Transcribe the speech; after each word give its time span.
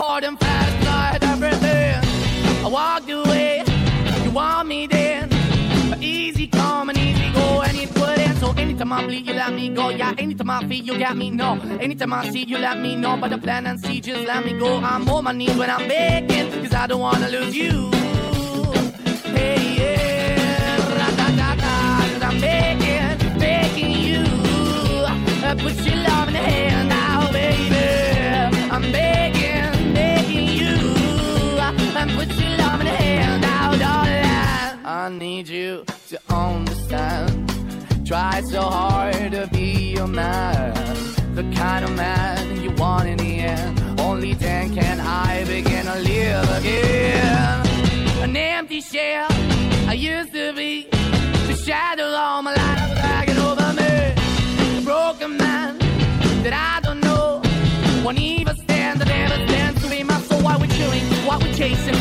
Hard 0.00 0.24
and 0.24 0.38
fast, 0.40 0.74
like 0.86 1.22
everything. 1.22 1.96
I 2.64 2.68
walked 2.68 3.10
away, 3.10 3.62
you 4.24 4.30
want 4.30 4.68
me 4.68 4.86
then, 4.86 5.28
easy 6.02 6.46
come 6.46 6.88
and 6.88 6.98
easy 6.98 7.30
go, 7.32 7.60
and 7.62 7.76
it 7.76 7.92
would 7.98 8.18
end. 8.18 8.38
So 8.38 8.52
anytime 8.52 8.92
I 8.92 9.04
bleed, 9.04 9.26
you 9.26 9.34
let 9.34 9.52
me 9.52 9.68
go. 9.68 9.90
Yeah, 9.90 10.14
anytime 10.16 10.50
I 10.50 10.66
feel, 10.66 10.84
you 10.84 10.98
got 10.98 11.16
me. 11.16 11.30
No, 11.30 11.60
anytime 11.80 12.12
I 12.14 12.30
see, 12.30 12.44
you 12.44 12.58
let 12.58 12.78
me 12.78 12.96
know. 12.96 13.16
But 13.18 13.30
the 13.30 13.38
plan 13.38 13.66
and 13.66 13.78
see, 13.78 14.00
just 14.00 14.26
let 14.26 14.44
me 14.44 14.58
go. 14.58 14.78
I'm 14.78 15.08
on 15.08 15.24
my 15.24 15.32
knees 15.32 15.56
when 15.56 15.68
I'm 15.70 15.86
begging, 15.86 16.50
cause 16.62 16.74
I 16.74 16.86
don't 16.86 17.00
wanna 17.00 17.28
lose 17.28 17.54
you. 17.56 17.90
Hey, 19.36 19.60
yeah, 19.80 20.76
ra-da-da-da, 20.98 21.74
cause 22.12 22.22
I'm 22.22 22.40
begging, 22.40 23.38
begging 23.38 23.92
you. 24.08 24.22
Uh, 25.44 25.54
Put 25.56 25.74
your 25.84 25.89
so 38.60 38.68
hard 38.68 39.32
to 39.32 39.46
be 39.52 39.94
your 39.96 40.06
man, 40.06 40.74
the 41.34 41.44
kind 41.56 41.82
of 41.84 41.92
man 41.96 42.60
you 42.62 42.70
want 42.72 43.08
in 43.08 43.16
the 43.16 43.32
end. 43.54 44.00
Only 44.00 44.34
then 44.34 44.74
can 44.74 45.00
I 45.00 45.44
begin 45.44 45.84
to 45.86 45.98
live 46.10 46.48
again. 46.58 47.66
An 48.24 48.36
empty 48.36 48.80
shell 48.80 49.28
I 49.92 49.94
used 49.94 50.32
to 50.32 50.52
be, 50.52 50.88
the 51.48 51.56
shadow 51.66 52.08
all 52.24 52.42
my 52.42 52.54
life 52.54 52.90
dragging 53.00 53.38
over 53.48 53.68
me. 53.80 53.92
A 54.78 54.82
broken 54.84 55.36
man 55.38 55.78
that 56.44 56.54
I 56.72 56.80
don't 56.86 57.00
know 57.00 57.40
won't 58.04 58.18
even 58.18 58.56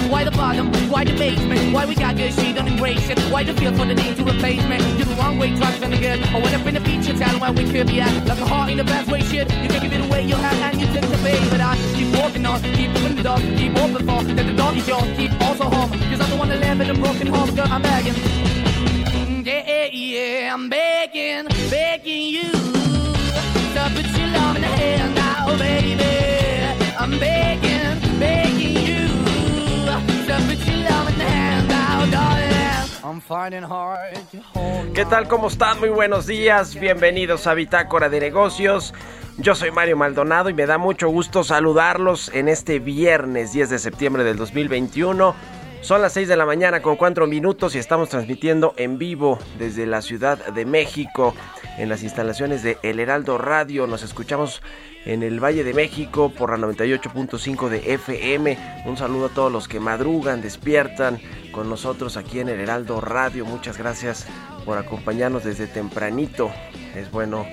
why 0.09 0.23
the 0.23 0.31
bottom, 0.31 0.71
why 0.89 1.03
the 1.03 1.13
basement, 1.13 1.73
why 1.73 1.85
we 1.85 1.95
got 1.95 2.15
good, 2.17 2.33
she 2.33 2.53
don't 2.53 2.67
it, 2.67 3.19
why 3.31 3.43
the 3.43 3.53
feel 3.53 3.73
for 3.73 3.85
the 3.85 3.93
need 3.95 4.15
to 4.17 4.23
replace 4.23 4.63
me. 4.65 4.77
You're 4.97 5.05
the 5.05 5.15
wrong 5.15 5.37
way, 5.37 5.55
trying 5.55 5.79
to 5.81 5.87
the 5.87 5.97
good. 5.97 6.23
I 6.23 6.39
went 6.39 6.55
up 6.55 6.65
in 6.65 6.73
the 6.73 6.81
feature 6.81 7.13
town 7.17 7.39
where 7.39 7.51
we 7.51 7.63
could 7.71 7.87
be 7.87 8.01
at, 8.01 8.25
like 8.27 8.39
a 8.39 8.45
heart 8.45 8.71
in 8.71 8.77
the 8.77 8.83
best 8.83 9.09
way, 9.11 9.21
shit. 9.21 9.51
You 9.61 9.69
can 9.69 9.81
give 9.81 9.93
it 9.93 10.05
away, 10.05 10.23
you 10.23 10.35
have, 10.35 10.59
and 10.61 10.81
you 10.81 10.87
take 10.87 11.09
the 11.09 11.17
bait, 11.23 11.41
but 11.51 11.61
I 11.61 11.75
keep 11.95 12.15
walking 12.17 12.45
on, 12.45 12.61
keep 12.61 12.89
moving 12.91 13.15
the 13.15 13.23
dog, 13.23 13.41
keep 13.41 13.75
open 13.77 14.05
for 14.07 14.23
that 14.23 14.45
the 14.45 14.53
dog 14.53 14.77
is 14.77 14.87
yours, 14.87 15.09
keep 15.17 15.31
also 15.41 15.65
home, 15.65 15.89
cause 15.91 16.19
I 16.21 16.29
don't 16.29 16.39
wanna 16.39 16.55
live 16.55 16.81
in 16.81 16.89
a 16.89 16.93
broken 16.95 17.27
home, 17.27 17.53
girl, 17.55 17.67
I'm 17.69 17.81
begging. 17.81 18.13
Mm, 18.13 19.45
Yeah, 19.45 19.85
yeah, 19.91 20.53
I'm 20.53 20.69
begging, 20.69 21.45
begging 21.69 22.25
you 22.35 22.51
to 22.51 23.81
put 23.95 24.07
your 24.17 24.27
love 24.37 24.55
in 24.55 24.61
the 24.63 24.67
hand 24.67 25.15
now, 25.15 25.57
baby. 25.57 25.95
I'm 26.97 27.11
begging, 27.19 28.19
begging 28.19 28.75
you 28.87 29.08
¿Qué 34.93 35.05
tal? 35.05 35.27
¿Cómo 35.27 35.47
están? 35.47 35.79
Muy 35.79 35.89
buenos 35.89 36.25
días. 36.27 36.75
Bienvenidos 36.79 37.47
a 37.47 37.53
Bitácora 37.53 38.09
de 38.09 38.19
Negocios. 38.19 38.93
Yo 39.37 39.55
soy 39.55 39.71
Mario 39.71 39.95
Maldonado 39.95 40.49
y 40.49 40.53
me 40.53 40.65
da 40.65 40.77
mucho 40.77 41.09
gusto 41.09 41.43
saludarlos 41.43 42.29
en 42.33 42.49
este 42.49 42.79
viernes 42.79 43.53
10 43.53 43.69
de 43.69 43.79
septiembre 43.79 44.23
del 44.23 44.37
2021. 44.37 45.35
Son 45.81 46.01
las 46.01 46.13
6 46.13 46.27
de 46.27 46.35
la 46.35 46.45
mañana 46.45 46.81
con 46.81 46.97
4 46.97 47.27
minutos 47.27 47.75
y 47.75 47.77
estamos 47.77 48.09
transmitiendo 48.09 48.73
en 48.75 48.97
vivo 48.97 49.39
desde 49.57 49.85
la 49.85 50.01
Ciudad 50.01 50.37
de 50.47 50.65
México 50.65 51.33
en 51.77 51.87
las 51.87 52.03
instalaciones 52.03 52.63
de 52.63 52.77
El 52.83 52.99
Heraldo 52.99 53.37
Radio. 53.37 53.87
Nos 53.87 54.03
escuchamos 54.03 54.61
en 55.05 55.23
el 55.23 55.43
Valle 55.43 55.63
de 55.63 55.73
México 55.73 56.29
por 56.29 56.57
la 56.57 56.67
98.5 56.67 57.69
de 57.69 57.93
FM. 57.93 58.83
Un 58.85 58.97
saludo 58.97 59.27
a 59.27 59.29
todos 59.29 59.51
los 59.51 59.67
que 59.67 59.79
madrugan, 59.79 60.41
despiertan 60.41 61.19
con 61.51 61.69
nosotros 61.69 62.17
aquí 62.17 62.39
en 62.39 62.49
El 62.49 62.59
Heraldo 62.59 63.01
Radio. 63.01 63.45
Muchas 63.45 63.77
gracias 63.77 64.27
por 64.65 64.77
acompañarnos 64.77 65.43
desde 65.43 65.67
tempranito. 65.67 66.51
Es 66.95 67.11
bueno 67.11 67.45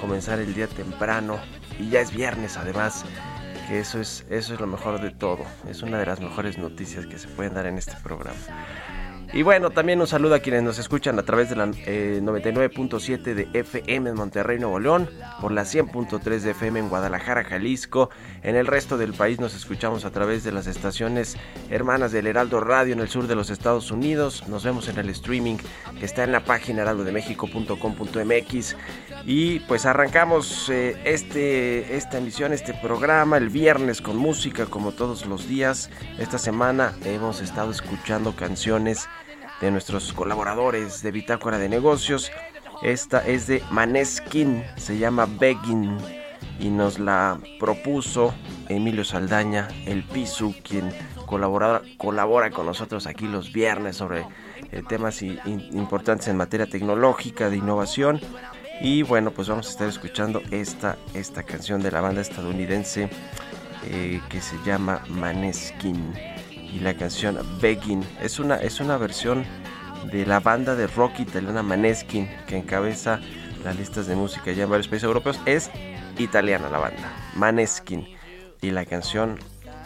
comenzar 0.00 0.38
el 0.38 0.54
día 0.54 0.66
temprano 0.66 1.38
y 1.78 1.88
ya 1.90 2.00
es 2.00 2.14
viernes 2.14 2.56
además 2.56 3.04
que 3.68 3.80
eso 3.80 4.00
es 4.00 4.26
eso 4.28 4.54
es 4.54 4.60
lo 4.60 4.66
mejor 4.66 5.00
de 5.00 5.10
todo 5.10 5.44
es 5.68 5.82
una 5.82 5.98
de 5.98 6.06
las 6.06 6.20
mejores 6.20 6.58
noticias 6.58 7.06
que 7.06 7.18
se 7.18 7.28
pueden 7.28 7.54
dar 7.54 7.66
en 7.66 7.78
este 7.78 7.94
programa 8.02 8.36
y 9.34 9.42
bueno, 9.42 9.70
también 9.70 10.00
un 10.00 10.06
saludo 10.06 10.36
a 10.36 10.38
quienes 10.38 10.62
nos 10.62 10.78
escuchan 10.78 11.18
a 11.18 11.24
través 11.24 11.50
de 11.50 11.56
la 11.56 11.68
eh, 11.86 12.20
99.7 12.22 13.34
de 13.34 13.48
FM 13.52 14.10
en 14.10 14.16
Monterrey, 14.16 14.60
Nuevo 14.60 14.78
León, 14.78 15.10
por 15.40 15.50
la 15.50 15.62
100.3 15.62 16.22
de 16.38 16.52
FM 16.52 16.78
en 16.78 16.88
Guadalajara, 16.88 17.42
Jalisco. 17.42 18.10
En 18.44 18.54
el 18.54 18.68
resto 18.68 18.96
del 18.96 19.12
país 19.12 19.40
nos 19.40 19.56
escuchamos 19.56 20.04
a 20.04 20.12
través 20.12 20.44
de 20.44 20.52
las 20.52 20.68
estaciones 20.68 21.36
hermanas 21.68 22.12
del 22.12 22.28
Heraldo 22.28 22.60
Radio 22.60 22.92
en 22.92 23.00
el 23.00 23.08
sur 23.08 23.26
de 23.26 23.34
los 23.34 23.50
Estados 23.50 23.90
Unidos. 23.90 24.46
Nos 24.46 24.62
vemos 24.62 24.86
en 24.86 24.98
el 24.98 25.10
streaming 25.10 25.56
que 25.98 26.04
está 26.04 26.22
en 26.22 26.30
la 26.30 26.44
página 26.44 26.82
heraldodemexico.com.mx. 26.82 28.76
Y 29.26 29.58
pues 29.60 29.84
arrancamos 29.84 30.68
eh, 30.68 30.96
este, 31.04 31.96
esta 31.96 32.18
emisión, 32.18 32.52
este 32.52 32.72
programa 32.74 33.36
el 33.38 33.48
viernes 33.48 34.00
con 34.00 34.16
música 34.16 34.66
como 34.66 34.92
todos 34.92 35.26
los 35.26 35.48
días. 35.48 35.90
Esta 36.20 36.38
semana 36.38 36.92
hemos 37.04 37.40
estado 37.40 37.72
escuchando 37.72 38.36
canciones 38.36 39.08
de 39.64 39.70
nuestros 39.70 40.12
colaboradores 40.12 41.02
de 41.02 41.10
Bitácora 41.10 41.56
de 41.58 41.70
Negocios. 41.70 42.30
Esta 42.82 43.26
es 43.26 43.46
de 43.46 43.62
Maneskin, 43.70 44.62
se 44.76 44.98
llama 44.98 45.26
Begging 45.26 45.96
y 46.60 46.68
nos 46.68 46.98
la 46.98 47.38
propuso 47.58 48.34
Emilio 48.68 49.04
Saldaña, 49.04 49.68
el 49.86 50.02
Pisu, 50.04 50.54
quien 50.62 50.92
colabora, 51.24 51.80
colabora 51.96 52.50
con 52.50 52.66
nosotros 52.66 53.06
aquí 53.06 53.26
los 53.26 53.54
viernes 53.54 53.96
sobre 53.96 54.26
eh, 54.70 54.82
temas 54.86 55.22
i- 55.22 55.38
in- 55.46 55.66
importantes 55.72 56.28
en 56.28 56.36
materia 56.36 56.66
tecnológica, 56.66 57.48
de 57.48 57.56
innovación. 57.56 58.20
Y 58.82 59.02
bueno, 59.02 59.30
pues 59.30 59.48
vamos 59.48 59.68
a 59.68 59.70
estar 59.70 59.88
escuchando 59.88 60.42
esta, 60.50 60.98
esta 61.14 61.42
canción 61.42 61.80
de 61.82 61.90
la 61.90 62.02
banda 62.02 62.20
estadounidense 62.20 63.08
eh, 63.86 64.20
que 64.28 64.40
se 64.42 64.56
llama 64.66 65.02
Maneskin 65.08 66.12
y 66.74 66.80
la 66.80 66.94
canción 66.94 67.38
Begging. 67.60 68.04
Es 68.20 68.38
una, 68.38 68.56
es 68.56 68.80
una 68.80 68.96
versión 68.96 69.44
de 70.10 70.26
la 70.26 70.40
banda 70.40 70.74
de 70.74 70.86
rock 70.88 71.20
italiana 71.20 71.62
Maneskin 71.62 72.28
que 72.46 72.56
encabeza 72.56 73.20
las 73.64 73.76
listas 73.76 74.06
de 74.06 74.16
música 74.16 74.52
ya 74.52 74.64
en 74.64 74.70
varios 74.70 74.88
países 74.88 75.04
europeos. 75.04 75.40
Es 75.46 75.70
italiana 76.18 76.68
la 76.68 76.78
banda, 76.78 77.12
Maneskin. 77.36 78.06
Y 78.60 78.70
la 78.70 78.84
canción 78.86 79.38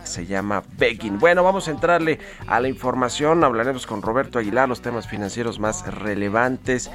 se 0.05 0.27
llama 0.27 0.63
Begging. 0.79 1.19
Bueno, 1.19 1.43
vamos 1.43 1.69
a 1.69 1.73
entrarle 1.73 2.19
a 2.47 2.61
la 2.61 2.69
información. 2.69 3.45
Hablaremos 3.45 3.87
con 3.87 4.01
Roberto 4.01 4.39
Aguilar 4.39 4.69
los 4.69 4.81
temas 4.81 5.07
financieros 5.07 5.59
más 5.59 5.87
relevantes. 5.87 6.91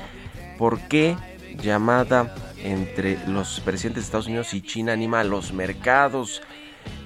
¿Por 0.58 0.80
qué 0.88 1.16
llamada 1.62 2.34
entre 2.64 3.20
los 3.28 3.60
presidentes 3.60 4.04
de 4.04 4.06
Estados 4.06 4.28
Unidos 4.28 4.54
y 4.54 4.62
China 4.62 4.94
anima 4.94 5.20
a 5.20 5.24
los 5.24 5.54
mercados? 5.54 6.42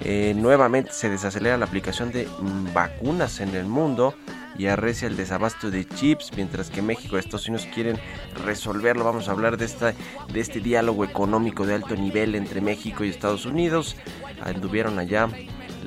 Eh, 0.04 0.32
nuevamente 0.36 0.92
se 0.92 1.10
desacelera 1.10 1.56
la 1.56 1.66
aplicación 1.66 2.12
de 2.12 2.28
vacunas 2.72 3.40
en 3.40 3.54
el 3.54 3.66
mundo 3.66 4.14
y 4.56 4.66
arrecia 4.66 5.06
el 5.06 5.16
desabasto 5.16 5.70
de 5.70 5.86
chips, 5.86 6.32
mientras 6.36 6.70
que 6.70 6.82
México 6.82 7.16
y 7.16 7.20
Estados 7.20 7.48
Unidos 7.48 7.68
quieren 7.72 7.98
resolverlo. 8.44 9.04
Vamos 9.04 9.28
a 9.28 9.32
hablar 9.32 9.56
de, 9.56 9.64
esta, 9.64 9.94
de 10.32 10.40
este 10.40 10.60
diálogo 10.60 11.04
económico 11.04 11.64
de 11.64 11.74
alto 11.74 11.94
nivel 11.94 12.34
entre 12.34 12.60
México 12.60 13.04
y 13.04 13.08
Estados 13.08 13.46
Unidos. 13.46 13.96
Anduvieron 14.42 14.98
allá 14.98 15.28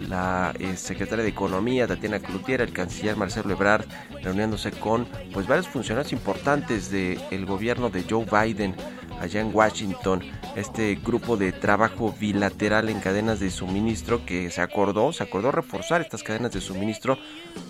la 0.08 0.54
eh, 0.60 0.76
secretaria 0.78 1.24
de 1.24 1.30
Economía, 1.30 1.88
Tatiana 1.88 2.20
Cloutier, 2.20 2.62
el 2.62 2.74
canciller 2.74 3.18
Marcelo 3.18 3.52
Ebrard, 3.52 3.86
reuniéndose 4.24 4.72
con 4.72 5.06
pues 5.34 5.48
varios 5.48 5.68
funcionarios 5.68 6.14
importantes 6.14 6.90
del 6.90 7.46
gobierno 7.46 7.90
de 7.90 8.06
Joe 8.10 8.26
Biden 8.26 8.76
allá 9.22 9.40
en 9.40 9.56
Washington. 9.56 10.22
Este 10.56 10.96
grupo 10.96 11.38
de 11.38 11.52
trabajo 11.52 12.14
bilateral 12.20 12.90
en 12.90 13.00
cadenas 13.00 13.40
de 13.40 13.52
suministro 13.52 14.26
que 14.26 14.50
se 14.50 14.62
acordó, 14.62 15.14
se 15.14 15.24
acordó 15.24 15.52
reforzar 15.52 16.02
estas 16.02 16.24
cadenas 16.24 16.52
de 16.52 16.62
suministro, 16.62 17.18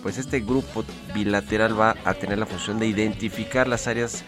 pues 0.02 0.18
este 0.18 0.40
grupo 0.40 0.84
bilateral 1.14 1.78
va 1.78 1.94
a 2.04 2.14
tener 2.14 2.38
la 2.38 2.46
función 2.46 2.78
de 2.78 2.86
identificar 2.86 3.68
las 3.68 3.86
áreas 3.86 4.24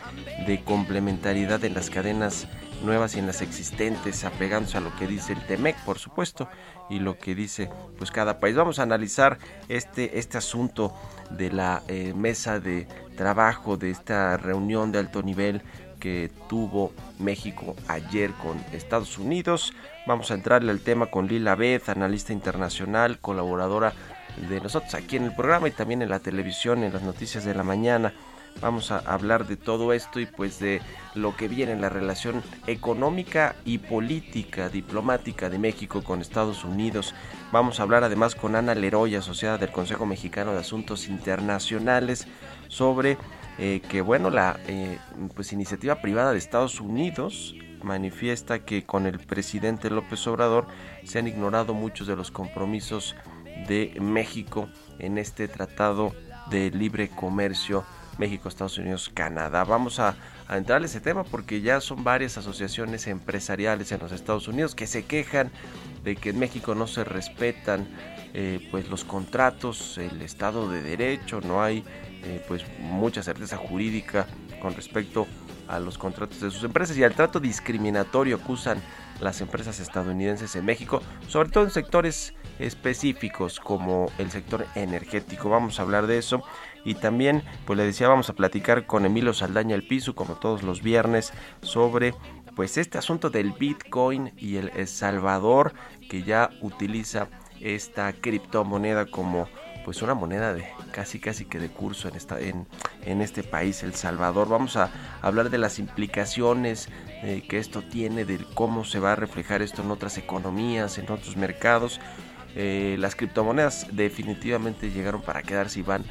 de 0.47 0.63
complementariedad 0.63 1.65
en 1.65 1.75
las 1.75 1.89
cadenas 1.89 2.47
nuevas 2.85 3.17
y 3.17 3.19
en 3.19 3.27
las 3.27 3.41
existentes, 3.41 4.25
apegándose 4.25 4.77
a 4.77 4.81
lo 4.81 4.95
que 4.97 5.07
dice 5.07 5.33
el 5.33 5.47
TEMEC, 5.47 5.77
por 5.85 5.99
supuesto, 5.99 6.49
y 6.91 6.99
lo 6.99 7.17
que 7.17 7.35
dice 7.35 7.71
pues 7.97 8.11
cada 8.11 8.39
país. 8.39 8.55
Vamos 8.55 8.79
a 8.79 8.83
analizar 8.83 9.39
este, 9.69 10.19
este 10.19 10.37
asunto 10.37 10.93
de 11.31 11.51
la 11.51 11.83
eh, 11.89 12.13
mesa 12.15 12.61
de 12.61 12.87
trabajo, 13.17 13.79
de 13.79 13.91
esta 13.91 14.37
reunión 14.37 14.93
de 14.93 14.99
alto 14.99 15.23
nivel 15.23 15.63
que 16.05 16.31
tuvo 16.51 16.93
México 17.19 17.75
ayer 17.89 18.33
con 18.33 18.63
Estados 18.75 19.17
Unidos. 19.17 19.73
Vamos 20.07 20.31
a 20.31 20.35
entrarle 20.35 20.71
al 20.71 20.81
tema 20.81 21.07
con 21.07 21.29
Lila 21.29 21.55
Beth, 21.55 21.89
analista 21.89 22.35
internacional, 22.35 23.21
colaboradora 23.21 23.95
de 24.51 24.61
nosotros 24.61 24.93
aquí 24.93 25.17
en 25.17 25.25
el 25.25 25.35
programa 25.35 25.67
y 25.67 25.71
también 25.71 26.03
en 26.03 26.11
la 26.11 26.19
televisión, 26.19 26.85
en 26.85 26.93
las 26.93 27.01
noticias 27.01 27.47
de 27.47 27.55
la 27.55 27.63
mañana. 27.63 28.13
Vamos 28.61 28.91
a 28.91 28.99
hablar 28.99 29.47
de 29.47 29.57
todo 29.57 29.95
esto 29.95 30.21
y 30.21 30.27
pues 30.27 30.59
de 30.59 30.83
lo 31.15 31.35
que 31.37 31.49
viene 31.49 31.73
en 31.73 31.81
la 31.81 31.89
relación 31.89 32.43
económica 32.67 33.57
y 33.65 33.79
política 33.79 34.69
diplomática 34.69 35.49
de 35.49 35.59
México 35.59 36.05
con 36.05 36.21
Estados 36.21 36.65
Unidos. 36.65 37.15
Vamos 37.51 37.81
a 37.81 37.83
hablar 37.83 38.05
además 38.05 38.35
con 38.35 38.57
Ana 38.57 38.75
Leroy, 38.75 39.15
asociada 39.15 39.57
del 39.57 39.73
Consejo 39.73 40.05
Mexicano 40.05 40.53
de 40.53 40.59
Asuntos 40.59 41.09
Internacionales, 41.09 42.29
sobre 42.69 43.17
eh, 43.59 43.81
que 43.89 44.01
bueno 44.01 44.31
la 44.31 44.59
eh, 44.67 44.99
pues 45.35 45.53
iniciativa 45.53 45.97
privada 46.01 46.33
de 46.33 46.39
Estados 46.39 46.81
Unidos 46.81 47.55
manifiesta 47.83 48.65
que 48.65 48.85
con 48.85 49.07
el 49.07 49.19
presidente 49.19 49.91
López 49.91 50.27
Obrador 50.27 50.67
se 51.05 51.19
han 51.19 51.29
ignorado 51.29 51.75
muchos 51.75 52.07
de 52.07 52.17
los 52.17 52.31
compromisos 52.31 53.15
de 53.69 53.97
México 54.01 54.69
en 54.99 55.19
este 55.19 55.49
tratado 55.49 56.13
de 56.51 56.71
libre 56.71 57.09
comercio 57.09 57.85
México, 58.19 58.49
Estados 58.49 58.79
Unidos, 58.79 59.11
Canadá. 59.13 59.65
Vamos 59.65 59.99
a, 59.99 60.15
entrar 60.51 60.81
en 60.81 60.85
ese 60.85 61.01
tema 61.01 61.25
porque 61.25 61.61
ya 61.63 61.81
son 61.81 62.05
varias 62.05 62.37
asociaciones 62.39 63.07
empresariales 63.07 63.93
en 63.93 64.01
los 64.01 64.13
Estados 64.13 64.47
Unidos 64.47 64.75
que 64.75 64.87
se 64.87 65.05
quejan 65.05 65.51
de 66.05 66.17
que 66.17 66.31
en 66.31 66.39
México 66.39 66.75
no 66.75 66.87
se 66.87 67.03
respetan 67.03 67.89
eh, 68.35 68.67
pues 68.71 68.89
los 68.89 69.05
contratos, 69.05 69.97
el 69.99 70.21
Estado 70.23 70.71
de 70.71 70.83
Derecho, 70.83 71.41
no 71.41 71.63
hay 71.63 71.85
eh, 72.25 72.45
pues 72.49 72.65
mucha 72.81 73.23
certeza 73.23 73.57
jurídica 73.57 74.27
con 74.61 74.75
respecto 74.75 75.27
a 75.69 75.79
los 75.79 75.97
contratos 75.97 76.41
de 76.41 76.51
sus 76.51 76.65
empresas 76.65 76.97
y 76.97 77.05
al 77.05 77.15
trato 77.15 77.41
discriminatorio 77.41 78.37
acusan 78.37 78.83
las 79.21 79.41
empresas 79.41 79.81
estadounidenses 79.81 80.55
en 80.57 80.65
México, 80.65 81.01
sobre 81.29 81.49
todo 81.49 81.65
en 81.65 81.71
sectores 81.71 82.35
específicos 82.59 83.61
como 83.61 84.11
el 84.19 84.31
sector 84.31 84.67
energético. 84.75 85.49
Vamos 85.49 85.79
a 85.79 85.83
hablar 85.83 86.07
de 86.07 86.19
eso 86.19 86.43
y 86.85 86.95
también, 86.95 87.43
pues 87.67 87.77
le 87.77 87.85
decía, 87.85 88.09
vamos 88.09 88.29
a 88.31 88.35
platicar 88.35 88.87
con 88.87 89.07
Emilio 89.07 89.33
Saldaña 89.33 89.75
el 89.75 89.87
Piso, 89.87 90.15
como 90.15 90.35
todos 90.35 90.63
los 90.63 90.83
viernes, 90.83 91.33
sobre 91.63 92.15
pues 92.55 92.79
este 92.79 92.99
asunto 92.99 93.31
del 93.31 93.53
Bitcoin 93.53 94.33
y 94.37 94.57
el, 94.57 94.87
Salvador, 94.87 95.75
que 96.09 96.23
ya 96.23 96.51
utiliza 96.61 97.29
esta 97.61 98.13
criptomoneda 98.13 99.07
como 99.07 99.49
pues 99.85 100.01
una 100.01 100.15
moneda 100.15 100.55
de 100.55 100.67
casi 100.93 101.19
casi 101.19 101.45
que 101.45 101.59
de 101.59 101.69
curso 101.69 102.09
en 102.09 102.17
esta 102.17 102.41
en, 102.41 102.67
en 103.05 103.21
este 103.21 103.43
país 103.43 103.83
El 103.83 103.95
Salvador. 103.95 104.49
Vamos 104.49 104.77
a 104.77 104.91
hablar 105.21 105.51
de 105.51 105.59
las 105.59 105.79
implicaciones 105.79 106.89
eh, 107.23 107.43
que 107.49 107.59
esto 107.59 107.83
tiene 107.83 108.25
de 108.25 108.39
cómo 108.55 108.85
se 108.85 108.99
va 108.99 109.13
a 109.13 109.17
reflejar 109.17 109.63
esto 109.63 109.83
en 109.83 109.91
otras 109.91 110.17
economías 110.19 110.99
en 110.99 111.11
otros 111.11 111.37
mercados. 111.37 112.01
Eh, 112.57 112.97
las 112.99 113.17
criptomonedas 113.17 113.89
definitivamente 113.93 114.91
llegaron 114.91 115.23
para 115.23 115.43
quedarse 115.43 115.81
y 115.81 115.83
van 115.83 116.05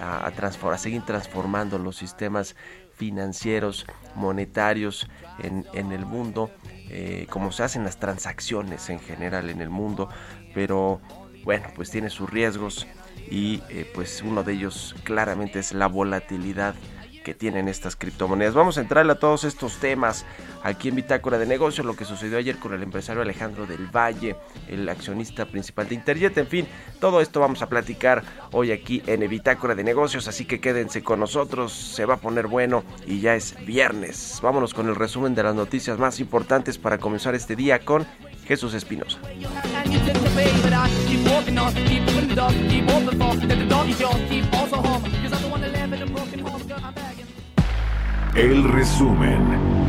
a, 0.00 0.26
a, 0.26 0.78
seguir 0.78 1.02
transformando 1.02 1.78
los 1.78 1.96
sistemas 1.96 2.56
financieros, 2.94 3.86
monetarios 4.14 5.08
en, 5.38 5.92
el 5.92 6.04
mundo, 6.04 6.50
eh, 6.90 7.26
como 7.30 7.50
se 7.50 7.62
hacen 7.62 7.84
las 7.84 7.98
transacciones 7.98 8.90
en 8.90 9.00
general 9.00 9.48
en 9.48 9.60
el 9.60 9.70
mundo, 9.70 10.10
pero 10.54 11.00
bueno, 11.44 11.68
pues 11.74 11.90
tiene 11.90 12.10
sus 12.10 12.28
riesgos 12.28 12.86
y 13.30 13.62
eh, 13.68 13.90
pues 13.94 14.22
uno 14.22 14.42
de 14.42 14.54
ellos 14.54 14.94
claramente 15.04 15.58
es 15.58 15.72
la 15.72 15.86
volatilidad 15.86 16.74
que 17.24 17.34
tienen 17.34 17.68
estas 17.68 17.96
criptomonedas. 17.96 18.54
Vamos 18.54 18.78
a 18.78 18.80
entrarle 18.80 19.12
a 19.12 19.18
todos 19.18 19.44
estos 19.44 19.76
temas 19.76 20.24
aquí 20.62 20.88
en 20.88 20.96
Bitácora 20.96 21.38
de 21.38 21.46
Negocios, 21.46 21.86
lo 21.86 21.94
que 21.94 22.04
sucedió 22.04 22.38
ayer 22.38 22.58
con 22.58 22.72
el 22.72 22.82
empresario 22.82 23.22
Alejandro 23.22 23.66
del 23.66 23.86
Valle, 23.94 24.36
el 24.68 24.88
accionista 24.88 25.46
principal 25.46 25.88
de 25.88 25.94
Interjet, 25.96 26.36
en 26.38 26.46
fin, 26.46 26.66
todo 26.98 27.20
esto 27.20 27.40
vamos 27.40 27.62
a 27.62 27.68
platicar 27.68 28.22
hoy 28.52 28.72
aquí 28.72 29.02
en 29.06 29.28
Bitácora 29.28 29.74
de 29.74 29.84
Negocios, 29.84 30.28
así 30.28 30.44
que 30.44 30.60
quédense 30.60 31.02
con 31.02 31.20
nosotros, 31.20 31.72
se 31.72 32.04
va 32.04 32.14
a 32.14 32.20
poner 32.20 32.46
bueno 32.46 32.84
y 33.06 33.20
ya 33.20 33.34
es 33.34 33.54
viernes. 33.66 34.40
Vámonos 34.42 34.74
con 34.74 34.88
el 34.88 34.96
resumen 34.96 35.34
de 35.34 35.42
las 35.42 35.54
noticias 35.54 35.98
más 35.98 36.20
importantes 36.20 36.78
para 36.78 36.98
comenzar 36.98 37.34
este 37.34 37.56
día 37.56 37.80
con 37.80 38.06
Jesús 38.46 38.74
Espinosa. 38.74 39.18
El 48.34 48.64
resumen. 48.64 49.79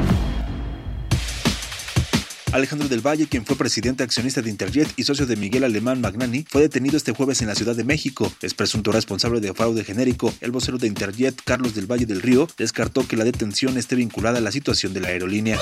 Alejandro 2.53 2.89
del 2.89 2.99
Valle, 2.99 3.27
quien 3.27 3.45
fue 3.45 3.55
presidente 3.55 4.03
accionista 4.03 4.41
de 4.41 4.49
Interjet 4.49 4.91
y 4.97 5.03
socio 5.03 5.25
de 5.25 5.37
Miguel 5.37 5.63
Alemán 5.63 6.01
Magnani, 6.01 6.45
fue 6.49 6.61
detenido 6.61 6.97
este 6.97 7.13
jueves 7.13 7.41
en 7.41 7.47
la 7.47 7.55
Ciudad 7.55 7.77
de 7.77 7.85
México. 7.85 8.29
Es 8.41 8.53
presunto 8.53 8.91
responsable 8.91 9.39
de 9.39 9.53
fraude 9.53 9.85
genérico. 9.85 10.33
El 10.41 10.51
vocero 10.51 10.77
de 10.77 10.87
Interjet, 10.87 11.41
Carlos 11.45 11.75
del 11.75 11.89
Valle 11.89 12.05
del 12.05 12.21
Río, 12.21 12.49
descartó 12.57 13.07
que 13.07 13.15
la 13.15 13.23
detención 13.23 13.77
esté 13.77 13.95
vinculada 13.95 14.39
a 14.39 14.41
la 14.41 14.51
situación 14.51 14.93
de 14.93 14.99
la 14.99 15.07
aerolínea. 15.07 15.57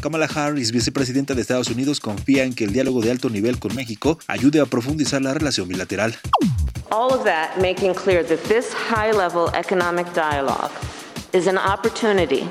Kamala 0.00 0.26
Harris, 0.26 0.72
vicepresidenta 0.72 1.34
de 1.34 1.42
Estados 1.42 1.68
Unidos, 1.68 2.00
confía 2.00 2.42
en 2.42 2.54
que 2.54 2.64
el 2.64 2.72
diálogo 2.72 3.02
de 3.02 3.12
alto 3.12 3.30
nivel 3.30 3.60
con 3.60 3.72
México 3.76 4.18
ayude 4.26 4.58
a 4.58 4.66
profundizar 4.66 5.22
la 5.22 5.34
relación 5.34 5.68
bilateral. 5.68 6.16
All 6.90 7.12
of 7.12 7.22
that 7.24 7.56
making 7.58 7.94
clear 7.94 8.26
that 8.26 8.42
this 8.48 8.74
high-level 8.74 9.50
economic 9.54 10.12
dialogue 10.12 10.72
is 11.32 11.46
an 11.46 11.56
opportunity 11.56 12.48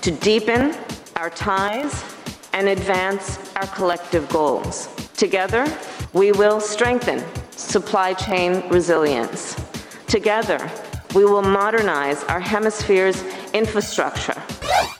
to 0.00 0.10
deepen 0.22 0.72
our 1.16 1.30
ties 1.30 1.92
and 2.54 2.68
advance 2.68 3.38
our 3.56 3.66
collective 3.74 4.26
goals. 4.30 4.88
Together, 5.16 5.66
we 6.14 6.32
will 6.32 6.60
strengthen 6.60 7.22
supply 7.50 8.14
chain 8.14 8.62
resilience. 8.70 9.56
Together, 10.06 10.58
we 11.14 11.24
will 11.24 11.42
modernize 11.42 12.24
our 12.24 12.40
hemisphere's 12.40 13.22
infrastructure. 13.52 14.34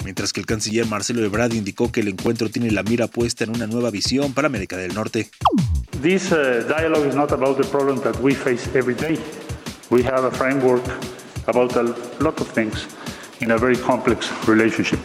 Mientras 0.04 0.32
que 0.34 0.40
el 0.40 0.46
canciller 0.46 0.86
Marcelo 0.86 1.24
Ebrard 1.24 1.54
indicó 1.54 1.90
que 1.90 2.00
el 2.00 2.08
encuentro 2.08 2.50
tiene 2.50 2.70
la 2.70 2.82
mira 2.82 3.06
puesta 3.06 3.44
en 3.44 3.50
una 3.56 3.66
nueva 3.66 3.90
visión 3.90 4.34
para 4.34 4.48
América 4.48 4.76
del 4.76 4.92
Norte. 4.92 5.30
This 6.02 6.30
uh, 6.32 6.66
dialogue 6.68 7.08
is 7.08 7.14
not 7.14 7.32
about 7.32 7.56
the 7.56 7.66
problem 7.68 8.00
that 8.02 8.20
we 8.20 8.34
face 8.34 8.68
every 8.74 8.94
day. 8.94 9.18
We 9.88 10.02
have 10.02 10.24
a 10.24 10.30
framework 10.30 10.84
about 11.46 11.74
a 11.76 11.82
lot 12.20 12.40
of 12.40 12.48
things. 12.52 12.86
in 13.40 13.50
a 13.50 13.58
very 13.58 13.76
complex 13.76 14.30
relationship. 14.48 15.00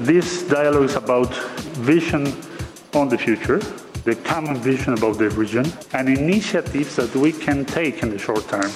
This 0.00 0.48
dialogue 0.48 0.84
is 0.84 0.94
about 0.94 1.34
vision 1.80 2.32
on 2.94 3.08
the 3.08 3.18
future, 3.18 3.58
the 4.04 4.14
common 4.22 4.54
vision 4.62 4.94
about 4.94 5.18
the 5.18 5.28
region, 5.30 5.64
and 5.92 6.08
initiatives 6.08 6.94
that 6.94 7.12
we 7.16 7.32
can 7.32 7.64
take 7.64 8.00
in 8.04 8.10
the 8.10 8.18
short 8.18 8.46
term 8.48 8.70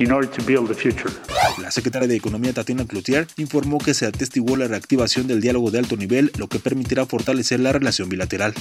in 0.00 0.10
order 0.10 0.28
to 0.28 0.42
build 0.42 0.66
the 0.66 0.74
future. 0.74 1.12
La 1.58 1.70
secretaria 1.70 2.08
de 2.08 2.16
Economía 2.16 2.52
Tatiana 2.52 2.84
Cloutier 2.84 3.28
informó 3.36 3.78
que 3.78 3.94
se 3.94 4.06
atestiguó 4.06 4.56
la 4.56 4.66
reactivación 4.66 5.28
del 5.28 5.40
diálogo 5.40 5.70
de 5.70 5.78
alto 5.78 5.96
nivel, 5.96 6.32
lo 6.36 6.48
que 6.48 6.58
permitirá 6.58 7.06
fortalecer 7.06 7.60
la 7.60 7.72
relación 7.72 8.08
bilateral. 8.08 8.52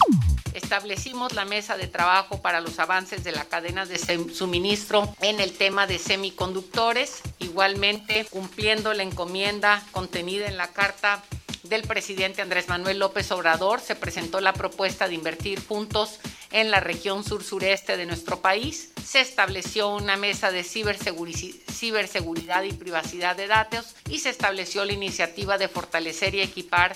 Establecimos 0.54 1.34
la 1.34 1.46
mesa 1.46 1.76
de 1.76 1.88
trabajo 1.88 2.40
para 2.40 2.62
los 2.62 2.78
avances 2.78 3.24
de 3.24 3.32
la 3.32 3.46
cadena 3.46 3.88
de 3.88 3.98
suministro 4.32 5.12
en 5.22 5.40
el 5.40 5.54
tema 5.54 5.88
de 5.88 5.98
semiconductores, 5.98 7.22
igualmente 7.40 8.28
cumpliendo 8.30 8.94
la 8.94 9.02
encomienda 9.02 9.84
contenida 9.92 10.48
en 10.48 10.58
la 10.58 10.68
carta 10.68 11.24
del 11.70 11.84
presidente 11.84 12.42
Andrés 12.42 12.68
Manuel 12.68 13.00
López 13.00 13.32
Obrador, 13.32 13.82
se 13.82 13.96
presentó 13.96 14.42
la 14.42 14.54
propuesta 14.54 15.08
de 15.08 15.16
invertir 15.16 15.66
juntos 15.66 16.20
en 16.52 16.72
la 16.72 16.80
región 16.80 17.24
sur-sureste 17.24 17.98
de 17.98 18.06
nuestro 18.06 18.42
país. 18.42 18.92
Se 19.04 19.22
estableció 19.22 19.90
una 19.90 20.18
mesa 20.18 20.52
de 20.52 20.64
ciberseguridad 20.64 22.64
y 22.64 22.74
privacidad 22.74 23.36
de 23.36 23.48
datos 23.48 23.96
y 24.10 24.20
se 24.20 24.30
estableció 24.30 24.86
la 24.86 24.94
iniciativa 24.94 25.58
de 25.58 25.68
fortalecer 25.68 26.36
y 26.36 26.42
equipar 26.42 26.96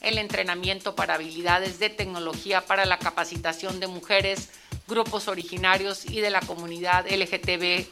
el 0.00 0.18
entrenamiento 0.18 0.94
para 0.94 1.14
habilidades 1.14 1.78
de 1.78 1.90
tecnología 1.90 2.62
para 2.62 2.84
la 2.84 2.98
capacitación 2.98 3.80
de 3.80 3.86
mujeres, 3.86 4.50
grupos 4.86 5.28
originarios 5.28 6.06
y 6.06 6.20
de 6.20 6.30
la 6.30 6.40
comunidad 6.40 7.06
LGTB 7.10 7.86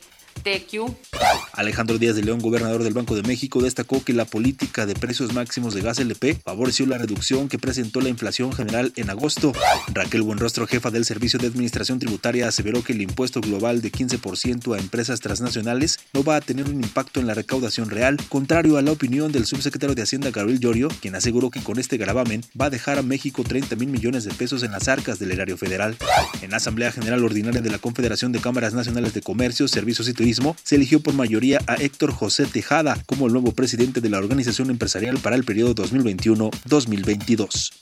Alejandro 1.52 1.98
Díaz 1.98 2.16
de 2.16 2.22
León, 2.22 2.40
gobernador 2.40 2.82
del 2.82 2.94
Banco 2.94 3.14
de 3.14 3.22
México, 3.22 3.62
destacó 3.62 4.02
que 4.02 4.12
la 4.12 4.24
política 4.24 4.86
de 4.86 4.94
precios 4.94 5.32
máximos 5.32 5.72
de 5.72 5.80
gas 5.80 5.98
LP 5.98 6.40
favoreció 6.44 6.86
la 6.86 6.98
reducción 6.98 7.48
que 7.48 7.58
presentó 7.58 8.00
la 8.00 8.08
inflación 8.08 8.52
general 8.52 8.92
en 8.96 9.10
agosto. 9.10 9.52
Raquel 9.92 10.22
Buenrostro, 10.22 10.66
jefa 10.66 10.90
del 10.90 11.04
Servicio 11.04 11.38
de 11.38 11.46
Administración 11.46 11.98
Tributaria, 11.98 12.48
aseveró 12.48 12.82
que 12.82 12.92
el 12.92 13.02
impuesto 13.02 13.40
global 13.40 13.80
de 13.82 13.92
15% 13.92 14.74
a 14.74 14.80
empresas 14.80 15.20
transnacionales 15.20 16.00
no 16.12 16.24
va 16.24 16.36
a 16.36 16.40
tener 16.40 16.68
un 16.68 16.82
impacto 16.82 17.20
en 17.20 17.26
la 17.26 17.34
recaudación 17.34 17.88
real, 17.88 18.16
contrario 18.28 18.76
a 18.76 18.82
la 18.82 18.92
opinión 18.92 19.30
del 19.30 19.46
subsecretario 19.46 19.94
de 19.94 20.02
Hacienda 20.02 20.30
Gabriel 20.30 20.60
Llorio, 20.60 20.88
quien 21.00 21.14
aseguró 21.14 21.50
que 21.50 21.62
con 21.62 21.78
este 21.78 21.96
gravamen 21.96 22.42
va 22.60 22.66
a 22.66 22.70
dejar 22.70 22.98
a 22.98 23.02
México 23.02 23.44
30 23.44 23.76
mil 23.76 23.88
millones 23.88 24.24
de 24.24 24.34
pesos 24.34 24.62
en 24.62 24.72
las 24.72 24.88
arcas 24.88 25.18
del 25.18 25.30
erario 25.30 25.56
federal. 25.56 25.96
En 26.42 26.50
la 26.50 26.56
Asamblea 26.56 26.92
General 26.92 27.24
Ordinaria 27.24 27.60
de 27.60 27.70
la 27.70 27.78
Confederación 27.78 28.32
de 28.32 28.40
Cámaras 28.40 28.74
Nacionales 28.74 29.14
de 29.14 29.22
Comercio, 29.22 29.68
Servicios 29.68 30.08
y 30.08 30.12
Turismo, 30.12 30.23
se 30.62 30.76
eligió 30.76 31.00
por 31.00 31.14
mayoría 31.14 31.60
a 31.66 31.74
Héctor 31.74 32.12
José 32.12 32.46
Tejada 32.46 32.96
como 33.06 33.26
el 33.26 33.32
nuevo 33.32 33.52
presidente 33.52 34.00
de 34.00 34.08
la 34.08 34.18
organización 34.18 34.70
empresarial 34.70 35.18
para 35.18 35.36
el 35.36 35.44
periodo 35.44 35.74
2021-2022. 35.74 37.72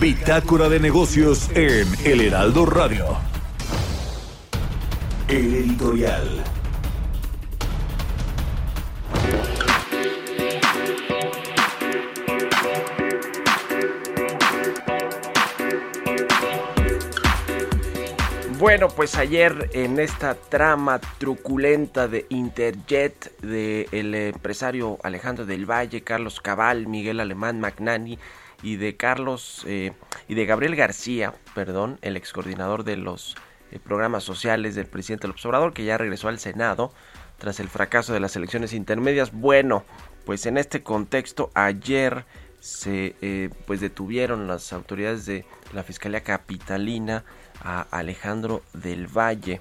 Bitácora 0.00 0.68
de 0.68 0.80
negocios 0.80 1.48
en 1.54 1.86
El 2.04 2.20
Heraldo 2.20 2.66
Radio. 2.66 3.06
El 5.28 5.54
editorial. 5.54 6.53
Bueno, 18.64 18.88
pues 18.88 19.16
ayer 19.16 19.68
en 19.74 20.00
esta 20.00 20.36
trama 20.36 20.98
truculenta 21.18 22.08
de 22.08 22.24
Interjet 22.30 23.38
del 23.42 24.14
empresario 24.14 24.96
Alejandro 25.02 25.44
del 25.44 25.70
Valle, 25.70 26.00
Carlos 26.00 26.40
Cabal, 26.40 26.86
Miguel 26.86 27.20
Alemán 27.20 27.60
Magnani 27.60 28.18
y 28.62 28.76
de 28.76 28.96
Carlos 28.96 29.66
eh, 29.68 29.92
y 30.28 30.34
de 30.34 30.46
Gabriel 30.46 30.76
García, 30.76 31.34
perdón, 31.54 31.98
el 32.00 32.16
ex 32.16 32.32
coordinador 32.32 32.84
de 32.84 32.96
los 32.96 33.36
eh, 33.70 33.78
programas 33.78 34.24
sociales 34.24 34.74
del 34.74 34.86
presidente 34.86 35.28
López 35.28 35.44
Obrador, 35.44 35.74
que 35.74 35.84
ya 35.84 35.98
regresó 35.98 36.28
al 36.28 36.38
Senado 36.38 36.90
tras 37.36 37.60
el 37.60 37.68
fracaso 37.68 38.14
de 38.14 38.20
las 38.20 38.34
elecciones 38.34 38.72
intermedias. 38.72 39.30
Bueno, 39.32 39.84
pues 40.24 40.46
en 40.46 40.56
este 40.56 40.82
contexto 40.82 41.50
ayer 41.52 42.24
se 42.60 43.14
eh, 43.20 43.50
pues 43.66 43.82
detuvieron 43.82 44.48
las 44.48 44.72
autoridades 44.72 45.26
de 45.26 45.44
la 45.74 45.82
Fiscalía 45.82 46.22
Capitalina 46.22 47.26
a 47.62 47.82
Alejandro 47.90 48.62
del 48.72 49.06
Valle. 49.06 49.60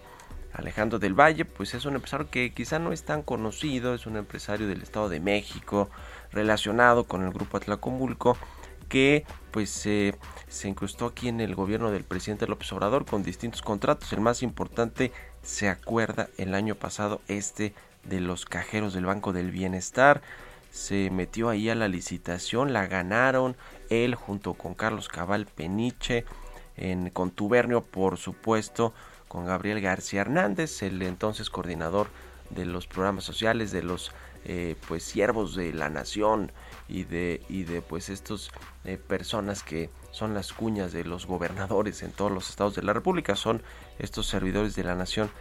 Alejandro 0.53 1.00
del 1.00 1.19
Valle, 1.19 1.45
pues 1.45 1.73
es 1.73 1.85
un 1.85 1.95
empresario 1.95 2.29
que 2.29 2.53
quizá 2.53 2.77
no 2.77 2.91
es 2.91 3.03
tan 3.03 3.23
conocido, 3.23 3.95
es 3.95 4.05
un 4.05 4.17
empresario 4.17 4.67
del 4.67 4.83
Estado 4.83 5.09
de 5.09 5.19
México, 5.19 5.89
relacionado 6.31 7.05
con 7.05 7.23
el 7.23 7.31
grupo 7.31 7.57
Atlacomulco, 7.57 8.38
que 8.88 9.25
pues 9.50 9.71
se 9.71 10.67
incrustó 10.67 11.07
aquí 11.07 11.27
en 11.27 11.41
el 11.41 11.55
gobierno 11.55 11.89
del 11.89 12.03
presidente 12.03 12.47
López 12.47 12.71
Obrador 12.73 13.05
con 13.05 13.23
distintos 13.23 13.63
contratos. 13.63 14.13
El 14.13 14.21
más 14.21 14.43
importante, 14.43 15.12
se 15.41 15.69
acuerda, 15.69 16.29
el 16.38 16.53
año 16.53 16.75
pasado, 16.75 17.21
este 17.27 17.73
de 18.03 18.19
los 18.19 18.45
cajeros 18.45 18.93
del 18.93 19.05
Banco 19.05 19.33
del 19.33 19.50
Bienestar. 19.50 20.21
Se 20.69 21.09
metió 21.09 21.50
ahí 21.50 21.69
a 21.69 21.75
la 21.75 21.88
licitación, 21.88 22.73
la 22.73 22.88
ganaron 22.88 23.55
él 23.89 24.15
junto 24.15 24.53
con 24.53 24.73
Carlos 24.73 25.07
Cabal 25.07 25.45
Peniche 25.45 26.25
en 26.77 27.09
contubernio, 27.09 27.81
por 27.81 28.17
supuesto, 28.17 28.93
con 29.27 29.45
Gabriel 29.45 29.81
García 29.81 30.21
Hernández, 30.21 30.83
el 30.83 31.01
entonces 31.01 31.49
coordinador 31.49 32.07
de 32.49 32.65
los 32.65 32.87
programas 32.87 33.23
sociales, 33.23 33.71
de 33.71 33.83
los 33.83 34.11
eh, 34.45 34.75
pues 34.87 35.03
siervos 35.03 35.55
de 35.55 35.73
la 35.73 35.89
nación 35.89 36.51
y 36.89 37.03
de, 37.05 37.41
y 37.47 37.63
de 37.63 37.81
pues 37.81 38.09
estos 38.09 38.51
eh, 38.83 38.97
personas 38.97 39.63
que 39.63 39.89
son 40.11 40.33
las 40.33 40.51
cuñas 40.51 40.91
de 40.91 41.05
los 41.05 41.25
gobernadores 41.25 42.03
en 42.03 42.11
todos 42.11 42.31
los 42.31 42.49
estados 42.49 42.75
de 42.75 42.83
la 42.83 42.93
república, 42.93 43.35
son 43.35 43.63
estos 43.99 44.27
servidores 44.27 44.75
de 44.75 44.83
la 44.83 44.95
nación 44.95 45.31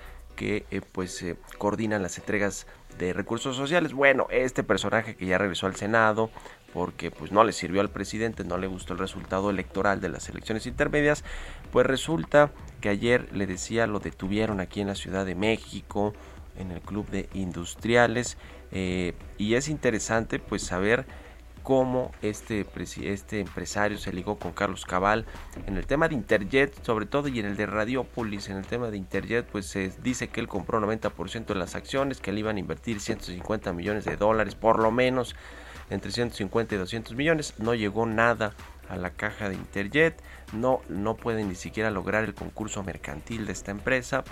que 0.42 0.66
eh, 0.72 0.80
pues 0.80 1.24
coordinan 1.56 2.02
las 2.02 2.18
entregas 2.18 2.66
de 2.98 3.12
recursos 3.12 3.56
sociales. 3.56 3.92
Bueno, 3.92 4.26
este 4.30 4.64
personaje 4.64 5.14
que 5.14 5.26
ya 5.26 5.38
regresó 5.38 5.66
al 5.66 5.76
Senado, 5.76 6.30
porque 6.74 7.12
pues 7.12 7.30
no 7.30 7.44
le 7.44 7.52
sirvió 7.52 7.80
al 7.80 7.90
presidente, 7.90 8.42
no 8.42 8.58
le 8.58 8.66
gustó 8.66 8.94
el 8.94 8.98
resultado 8.98 9.50
electoral 9.50 10.00
de 10.00 10.08
las 10.08 10.28
elecciones 10.28 10.66
intermedias, 10.66 11.22
pues 11.70 11.86
resulta 11.86 12.50
que 12.80 12.88
ayer 12.88 13.32
le 13.32 13.46
decía 13.46 13.86
lo 13.86 14.00
detuvieron 14.00 14.58
aquí 14.58 14.80
en 14.80 14.88
la 14.88 14.96
Ciudad 14.96 15.24
de 15.24 15.36
México, 15.36 16.12
en 16.58 16.72
el 16.72 16.80
Club 16.80 17.08
de 17.08 17.28
Industriales, 17.34 18.36
eh, 18.72 19.14
y 19.38 19.54
es 19.54 19.68
interesante 19.68 20.40
pues 20.40 20.62
saber 20.62 21.06
cómo 21.62 22.12
este, 22.22 22.66
este 23.02 23.40
empresario 23.40 23.98
se 23.98 24.12
ligó 24.12 24.38
con 24.38 24.52
Carlos 24.52 24.84
Cabal 24.84 25.26
en 25.66 25.76
el 25.76 25.86
tema 25.86 26.08
de 26.08 26.14
Interjet, 26.14 26.84
sobre 26.84 27.06
todo, 27.06 27.28
y 27.28 27.38
en 27.38 27.46
el 27.46 27.56
de 27.56 27.66
Radiopolis, 27.66 28.48
en 28.48 28.56
el 28.56 28.66
tema 28.66 28.90
de 28.90 28.96
Interjet, 28.96 29.46
pues 29.46 29.66
se 29.66 29.92
dice 30.02 30.28
que 30.28 30.40
él 30.40 30.48
compró 30.48 30.80
90% 30.80 31.46
de 31.46 31.54
las 31.54 31.74
acciones, 31.74 32.20
que 32.20 32.32
le 32.32 32.40
iban 32.40 32.56
a 32.56 32.60
invertir 32.60 33.00
150 33.00 33.72
millones 33.72 34.04
de 34.04 34.16
dólares, 34.16 34.54
por 34.54 34.78
lo 34.78 34.90
menos 34.90 35.34
entre 35.90 36.10
150 36.10 36.74
y 36.74 36.78
200 36.78 37.14
millones. 37.14 37.54
No 37.58 37.74
llegó 37.74 38.06
nada 38.06 38.54
a 38.88 38.96
la 38.96 39.10
caja 39.10 39.48
de 39.48 39.54
Interjet. 39.54 40.20
No, 40.52 40.80
no 40.88 41.16
puede 41.16 41.44
ni 41.44 41.54
siquiera 41.54 41.90
lograr 41.90 42.24
el 42.24 42.34
concurso 42.34 42.82
mercantil 42.82 43.46
de 43.46 43.52
esta 43.52 43.70
empresa. 43.70 44.24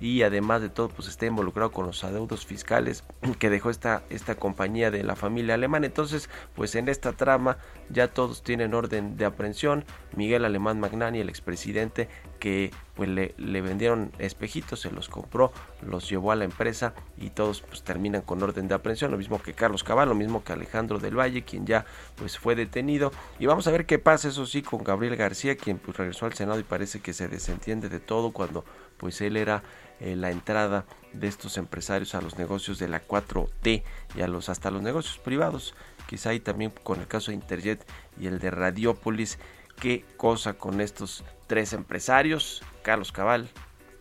Y 0.00 0.22
además 0.22 0.60
de 0.60 0.68
todo, 0.68 0.88
pues 0.88 1.08
está 1.08 1.26
involucrado 1.26 1.70
con 1.70 1.86
los 1.86 2.04
adeudos 2.04 2.44
fiscales 2.44 3.04
que 3.38 3.50
dejó 3.50 3.70
esta, 3.70 4.02
esta 4.10 4.34
compañía 4.34 4.90
de 4.90 5.02
la 5.02 5.16
familia 5.16 5.54
alemana. 5.54 5.86
Entonces, 5.86 6.28
pues 6.54 6.74
en 6.74 6.88
esta 6.88 7.12
trama 7.12 7.58
ya 7.90 8.08
todos 8.08 8.42
tienen 8.42 8.74
orden 8.74 9.16
de 9.16 9.24
aprehensión. 9.24 9.84
Miguel 10.16 10.44
Alemán 10.44 10.80
Magnani, 10.80 11.20
el 11.20 11.28
expresidente, 11.28 12.08
que 12.38 12.70
pues 12.94 13.08
le, 13.08 13.34
le, 13.38 13.60
vendieron 13.60 14.12
espejitos, 14.18 14.80
se 14.80 14.90
los 14.90 15.08
compró, 15.08 15.52
los 15.80 16.08
llevó 16.08 16.30
a 16.30 16.36
la 16.36 16.44
empresa 16.44 16.94
y 17.16 17.30
todos 17.30 17.62
pues 17.62 17.82
terminan 17.82 18.22
con 18.22 18.42
orden 18.42 18.68
de 18.68 18.74
aprehensión, 18.74 19.10
lo 19.10 19.16
mismo 19.16 19.42
que 19.42 19.54
Carlos 19.54 19.82
Cabal, 19.82 20.08
lo 20.08 20.14
mismo 20.14 20.44
que 20.44 20.52
Alejandro 20.52 20.98
del 20.98 21.18
Valle, 21.18 21.42
quien 21.42 21.66
ya 21.66 21.86
pues 22.16 22.38
fue 22.38 22.54
detenido. 22.54 23.12
Y 23.38 23.46
vamos 23.46 23.66
a 23.66 23.70
ver 23.70 23.86
qué 23.86 23.98
pasa, 23.98 24.28
eso 24.28 24.46
sí, 24.46 24.62
con 24.62 24.84
Gabriel 24.84 25.16
García, 25.16 25.56
quien 25.56 25.78
pues 25.78 25.96
regresó 25.96 26.26
al 26.26 26.34
Senado 26.34 26.60
y 26.60 26.64
parece 26.64 27.00
que 27.00 27.12
se 27.12 27.28
desentiende 27.28 27.88
de 27.88 28.00
todo 28.00 28.32
cuando 28.32 28.64
pues 28.98 29.20
él 29.20 29.36
era 29.36 29.62
eh, 30.04 30.16
la 30.16 30.30
entrada 30.30 30.84
de 31.14 31.28
estos 31.28 31.56
empresarios 31.56 32.14
a 32.14 32.20
los 32.20 32.36
negocios 32.36 32.78
de 32.78 32.88
la 32.88 33.02
4T 33.08 33.82
y 34.14 34.20
a 34.20 34.28
los 34.28 34.50
hasta 34.50 34.70
los 34.70 34.82
negocios 34.82 35.16
privados. 35.16 35.74
Quizá 36.06 36.28
ahí 36.28 36.40
también 36.40 36.70
con 36.82 37.00
el 37.00 37.06
caso 37.06 37.30
de 37.30 37.36
Interjet 37.36 37.90
y 38.20 38.26
el 38.26 38.38
de 38.38 38.50
Radiopolis 38.50 39.38
qué 39.80 40.04
cosa 40.18 40.52
con 40.52 40.82
estos 40.82 41.24
tres 41.46 41.72
empresarios, 41.72 42.62
Carlos 42.82 43.12
Cabal, 43.12 43.48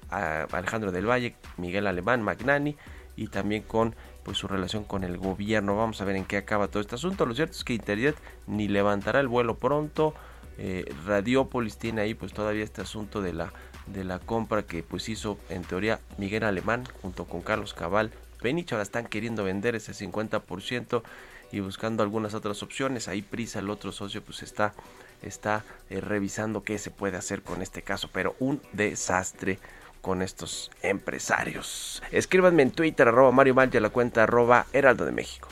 Alejandro 0.10 0.92
del 0.92 1.10
Valle, 1.10 1.38
Miguel 1.56 1.88
Alemán, 1.88 2.22
Magnani 2.22 2.76
y 3.16 3.28
también 3.28 3.64
con 3.64 3.96
pues 4.24 4.38
su 4.38 4.50
relación 4.50 4.84
con 4.84 5.06
el 5.06 5.18
gobierno. 5.18 5.78
Vamos 5.78 6.02
a 6.02 6.06
ver 6.06 6.18
en 6.18 6.26
qué 6.26 6.36
acaba 6.36 6.68
todo 6.68 6.82
este 6.82 6.96
asunto. 6.96 7.26
Lo 7.26 7.34
cierto 7.34 7.56
es 7.56 7.64
que 7.64 7.76
Internet 7.76 8.18
ni 8.46 8.68
levantará 8.68 9.22
el 9.22 9.30
vuelo 9.30 9.56
pronto. 9.56 10.14
Eh, 10.58 10.84
Radiopolis 11.06 11.78
tiene 11.78 12.02
ahí 12.02 12.14
pues 12.14 12.34
todavía 12.34 12.66
este 12.66 12.82
asunto 12.82 13.22
de 13.22 13.32
la 13.32 13.54
de 13.88 14.04
la 14.04 14.20
compra 14.20 14.64
que 14.64 14.84
pues 14.84 15.10
hizo 15.10 15.38
en 15.50 15.64
teoría 15.64 16.00
Miguel 16.18 16.44
Alemán 16.44 16.84
junto 17.02 17.26
con 17.26 17.42
Carlos 17.42 17.74
Cabal. 17.74 18.12
Penich 18.42 18.72
ahora 18.72 18.84
están 18.84 19.06
queriendo 19.06 19.44
vender 19.44 19.76
ese 19.76 19.94
50% 19.94 21.04
y 21.52 21.60
buscando 21.60 22.04
algunas 22.04 22.34
otras 22.34 22.64
opciones. 22.64 23.08
Ahí 23.08 23.22
Prisa, 23.22 23.60
el 23.60 23.70
otro 23.70 23.92
socio, 23.92 24.24
pues 24.24 24.44
está 24.44 24.74
está 25.22 25.64
eh, 25.90 26.02
revisando 26.02 26.64
qué 26.64 26.78
se 26.78 26.92
puede 26.92 27.18
hacer 27.18 27.44
con 27.44 27.62
este 27.62 27.82
caso, 27.82 28.10
pero 28.12 28.36
un 28.40 28.62
desastre 28.74 29.60
con 30.02 30.22
estos 30.22 30.70
empresarios. 30.82 32.04
Escríbanme 32.12 32.64
en 32.64 32.72
Twitter, 32.72 33.08
arroba 33.08 33.32
Mario 33.32 33.56
Mal, 33.56 33.70
la 33.72 33.90
cuenta 33.90 34.24
arroba 34.24 34.66
Heraldo 34.74 35.06
de 35.06 35.14
México. 35.14 35.48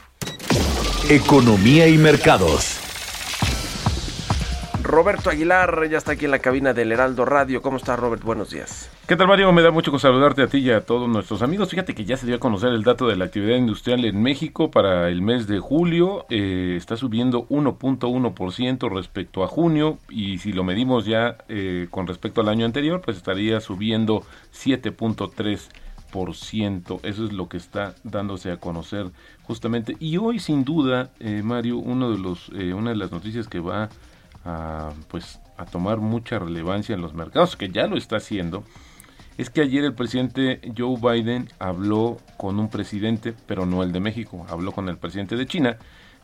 Economía 1.09 1.87
y 1.87 1.97
mercados. 1.97 2.80
Roberto 4.91 5.29
Aguilar 5.29 5.87
ya 5.89 5.97
está 5.97 6.11
aquí 6.11 6.25
en 6.25 6.31
la 6.31 6.39
cabina 6.39 6.73
del 6.73 6.91
Heraldo 6.91 7.23
Radio. 7.23 7.61
¿Cómo 7.61 7.77
está 7.77 7.95
Robert? 7.95 8.23
Buenos 8.23 8.49
días. 8.49 8.91
¿Qué 9.07 9.15
tal 9.15 9.27
Mario? 9.27 9.49
Me 9.53 9.61
da 9.61 9.71
mucho 9.71 9.89
gusto 9.89 10.09
saludarte 10.09 10.43
a 10.43 10.47
ti 10.47 10.57
y 10.57 10.69
a 10.69 10.81
todos 10.81 11.07
nuestros 11.07 11.41
amigos. 11.41 11.69
Fíjate 11.69 11.95
que 11.95 12.03
ya 12.03 12.17
se 12.17 12.25
dio 12.25 12.35
a 12.35 12.39
conocer 12.39 12.73
el 12.73 12.83
dato 12.83 13.07
de 13.07 13.15
la 13.15 13.23
actividad 13.23 13.55
industrial 13.55 14.03
en 14.03 14.21
México 14.21 14.69
para 14.69 15.07
el 15.07 15.21
mes 15.21 15.47
de 15.47 15.59
julio. 15.59 16.25
Eh, 16.29 16.73
está 16.75 16.97
subiendo 16.97 17.47
1.1% 17.47 18.93
respecto 18.93 19.45
a 19.45 19.47
junio 19.47 19.97
y 20.09 20.39
si 20.39 20.51
lo 20.51 20.65
medimos 20.65 21.05
ya 21.05 21.37
eh, 21.47 21.87
con 21.89 22.05
respecto 22.05 22.41
al 22.41 22.49
año 22.49 22.65
anterior, 22.65 22.99
pues 22.99 23.15
estaría 23.15 23.61
subiendo 23.61 24.25
7.3%. 24.53 26.99
Eso 27.03 27.25
es 27.25 27.31
lo 27.31 27.47
que 27.47 27.55
está 27.55 27.95
dándose 28.03 28.51
a 28.51 28.57
conocer 28.57 29.05
justamente. 29.43 29.95
Y 30.01 30.17
hoy 30.17 30.39
sin 30.39 30.65
duda, 30.65 31.11
eh, 31.21 31.43
Mario, 31.45 31.77
uno 31.77 32.11
de 32.11 32.17
los, 32.17 32.49
una 32.49 32.89
de 32.89 32.97
las 32.97 33.13
noticias 33.13 33.47
que 33.47 33.61
va 33.61 33.87
a, 34.45 34.91
pues, 35.07 35.39
a 35.57 35.65
tomar 35.65 35.99
mucha 35.99 36.39
relevancia 36.39 36.95
en 36.95 37.01
los 37.01 37.13
mercados, 37.13 37.55
que 37.55 37.69
ya 37.69 37.87
lo 37.87 37.97
está 37.97 38.17
haciendo, 38.17 38.63
es 39.37 39.49
que 39.49 39.61
ayer 39.61 39.83
el 39.83 39.93
presidente 39.93 40.59
Joe 40.77 40.97
Biden 40.99 41.49
habló 41.59 42.17
con 42.37 42.59
un 42.59 42.69
presidente, 42.69 43.33
pero 43.47 43.65
no 43.65 43.83
el 43.83 43.91
de 43.91 43.99
México, 43.99 44.45
habló 44.49 44.71
con 44.71 44.89
el 44.89 44.97
presidente 44.97 45.35
de 45.35 45.45
China. 45.45 45.77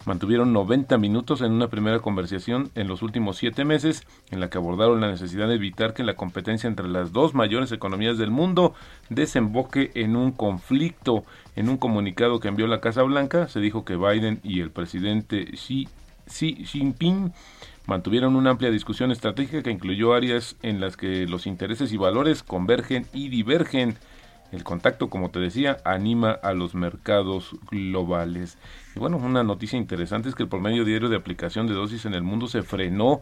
Mantuvieron 0.05 0.53
90 0.53 0.97
minutos 0.99 1.41
en 1.41 1.51
una 1.51 1.67
primera 1.67 1.99
conversación 1.99 2.69
en 2.75 2.87
los 2.87 3.01
últimos 3.01 3.37
siete 3.37 3.65
meses, 3.65 4.03
en 4.29 4.39
la 4.39 4.49
que 4.49 4.57
abordaron 4.57 5.01
la 5.01 5.09
necesidad 5.09 5.47
de 5.47 5.55
evitar 5.55 5.93
que 5.93 6.03
la 6.03 6.15
competencia 6.15 6.67
entre 6.67 6.87
las 6.87 7.11
dos 7.11 7.33
mayores 7.33 7.71
economías 7.71 8.17
del 8.17 8.29
mundo 8.29 8.73
desemboque 9.09 9.91
en 9.95 10.15
un 10.15 10.31
conflicto. 10.31 11.23
En 11.55 11.69
un 11.69 11.77
comunicado 11.77 12.39
que 12.39 12.47
envió 12.47 12.67
la 12.67 12.79
Casa 12.79 13.01
Blanca, 13.01 13.47
se 13.47 13.59
dijo 13.59 13.83
que 13.83 13.95
Biden 13.95 14.39
y 14.43 14.61
el 14.61 14.69
presidente 14.69 15.45
Xi, 15.53 15.89
Xi 16.27 16.63
Jinping 16.63 17.33
mantuvieron 17.87 18.35
una 18.35 18.51
amplia 18.51 18.69
discusión 18.69 19.11
estratégica 19.11 19.63
que 19.63 19.71
incluyó 19.71 20.13
áreas 20.13 20.57
en 20.61 20.79
las 20.79 20.95
que 20.95 21.25
los 21.25 21.47
intereses 21.47 21.91
y 21.91 21.97
valores 21.97 22.43
convergen 22.43 23.07
y 23.13 23.29
divergen. 23.29 23.97
El 24.51 24.63
contacto, 24.63 25.09
como 25.09 25.29
te 25.29 25.39
decía, 25.39 25.77
anima 25.83 26.31
a 26.31 26.53
los 26.53 26.73
mercados 26.73 27.55
globales. 27.69 28.57
Y 28.95 28.99
bueno, 28.99 29.17
una 29.17 29.43
noticia 29.43 29.77
interesante 29.77 30.29
es 30.29 30.35
que 30.35 30.43
el 30.43 30.49
promedio 30.49 30.85
diario 30.85 31.09
de 31.09 31.17
aplicación 31.17 31.67
de 31.67 31.73
dosis 31.73 32.05
en 32.05 32.13
el 32.13 32.23
mundo 32.23 32.47
se 32.47 32.63
frenó, 32.63 33.21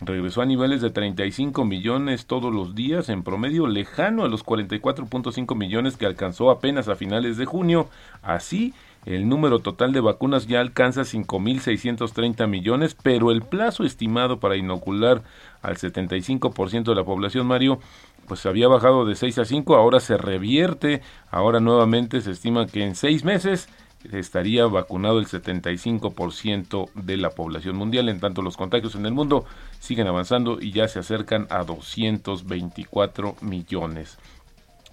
regresó 0.00 0.42
a 0.42 0.46
niveles 0.46 0.82
de 0.82 0.90
35 0.90 1.64
millones 1.64 2.26
todos 2.26 2.52
los 2.52 2.74
días, 2.74 3.08
en 3.08 3.22
promedio 3.22 3.66
lejano 3.66 4.24
a 4.24 4.28
los 4.28 4.44
44.5 4.44 5.56
millones 5.56 5.96
que 5.96 6.04
alcanzó 6.04 6.50
apenas 6.50 6.88
a 6.88 6.96
finales 6.96 7.38
de 7.38 7.46
junio. 7.46 7.88
Así, 8.22 8.74
el 9.06 9.28
número 9.28 9.60
total 9.60 9.92
de 9.92 10.00
vacunas 10.00 10.48
ya 10.48 10.60
alcanza 10.60 11.02
5.630 11.02 12.48
millones, 12.48 12.96
pero 13.00 13.30
el 13.30 13.42
plazo 13.42 13.84
estimado 13.84 14.40
para 14.40 14.56
inocular 14.56 15.22
al 15.62 15.76
75% 15.76 16.84
de 16.84 16.94
la 16.94 17.04
población, 17.04 17.46
Mario, 17.46 17.78
pues 18.26 18.44
había 18.46 18.66
bajado 18.66 19.06
de 19.06 19.14
6 19.14 19.38
a 19.38 19.44
5, 19.44 19.76
ahora 19.76 20.00
se 20.00 20.16
revierte, 20.16 21.02
ahora 21.30 21.60
nuevamente 21.60 22.20
se 22.20 22.32
estima 22.32 22.66
que 22.66 22.82
en 22.82 22.96
seis 22.96 23.24
meses 23.24 23.68
estaría 24.12 24.66
vacunado 24.66 25.20
el 25.20 25.26
75% 25.26 26.90
de 26.94 27.16
la 27.16 27.30
población 27.30 27.76
mundial, 27.76 28.08
en 28.08 28.18
tanto 28.18 28.42
los 28.42 28.56
contagios 28.56 28.96
en 28.96 29.06
el 29.06 29.12
mundo 29.12 29.44
siguen 29.78 30.08
avanzando 30.08 30.58
y 30.60 30.72
ya 30.72 30.88
se 30.88 30.98
acercan 30.98 31.46
a 31.50 31.62
224 31.62 33.36
millones. 33.40 34.18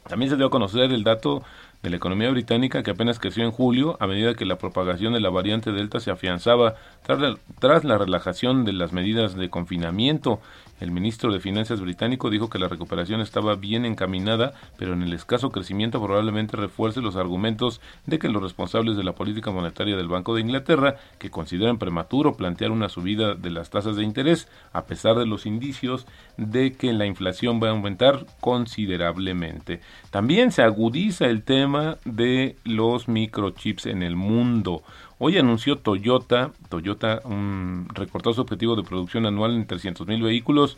También 0.07 0.29
se 0.29 0.37
dio 0.37 0.47
a 0.47 0.51
conocer 0.51 0.91
el 0.91 1.03
dato 1.03 1.43
de 1.83 1.89
la 1.89 1.97
economía 1.97 2.31
británica 2.31 2.81
que 2.81 2.91
apenas 2.91 3.19
creció 3.19 3.43
en 3.43 3.51
julio 3.51 3.97
a 3.99 4.07
medida 4.07 4.35
que 4.35 4.45
la 4.45 4.57
propagación 4.57 5.13
de 5.13 5.19
la 5.19 5.29
variante 5.29 5.73
Delta 5.73 5.99
se 5.99 6.11
afianzaba 6.11 6.75
tras 7.05 7.83
la, 7.83 7.97
relajación 7.97 8.63
de 8.63 8.71
las 8.71 8.93
medidas 8.93 9.35
de 9.35 9.49
confinamiento. 9.49 10.39
El 10.79 10.91
ministro 10.91 11.31
de 11.31 11.41
Finanzas 11.41 11.81
británico 11.81 12.29
dijo 12.29 12.49
que 12.49 12.57
la 12.57 12.69
recuperación 12.69 13.19
estaba 13.19 13.55
bien 13.55 13.85
encaminada, 13.85 14.53
pero 14.77 14.93
en 14.93 15.03
el 15.03 15.11
escaso 15.11 15.49
crecimiento 15.49 16.01
probablemente 16.01 16.55
refuerce 16.55 17.01
los 17.01 17.17
argumentos 17.17 17.81
de 18.05 18.17
que 18.17 18.29
los 18.29 18.41
responsables 18.41 18.95
de 18.95 19.03
la 19.03 19.13
política 19.13 19.51
monetaria 19.51 19.97
del 19.97 20.07
Banco 20.07 20.35
de 20.35 20.41
Inglaterra, 20.41 20.95
que 21.19 21.31
consideran 21.31 21.79
prematuro 21.79 22.35
plantear 22.35 22.71
una 22.71 22.87
subida 22.87 23.35
de 23.35 23.51
las 23.51 23.69
tasas 23.69 23.97
de 23.97 24.03
interés, 24.03 24.47
a 24.71 24.85
pesar 24.85 25.17
de 25.17 25.25
los 25.25 25.45
indicios 25.45 26.07
de 26.37 26.73
que 26.73 26.93
la 26.93 27.05
inflación 27.05 27.61
va 27.61 27.67
a 27.67 27.71
aumentar 27.71 28.25
considerablemente. 28.39 29.81
También 30.11 30.51
se 30.51 30.63
agudiza 30.63 31.25
el 31.25 31.43
tema 31.43 31.97
de 32.05 32.55
los 32.63 33.07
microchips 33.07 33.85
en 33.85 34.03
el 34.03 34.15
mundo. 34.15 34.83
Hoy 35.19 35.37
anunció 35.37 35.77
Toyota, 35.77 36.51
Toyota 36.69 37.21
recortó 37.93 38.33
su 38.33 38.41
objetivo 38.41 38.75
de 38.75 38.83
producción 38.83 39.25
anual 39.25 39.55
en 39.55 39.67
300 39.67 40.07
mil 40.07 40.21
vehículos, 40.21 40.77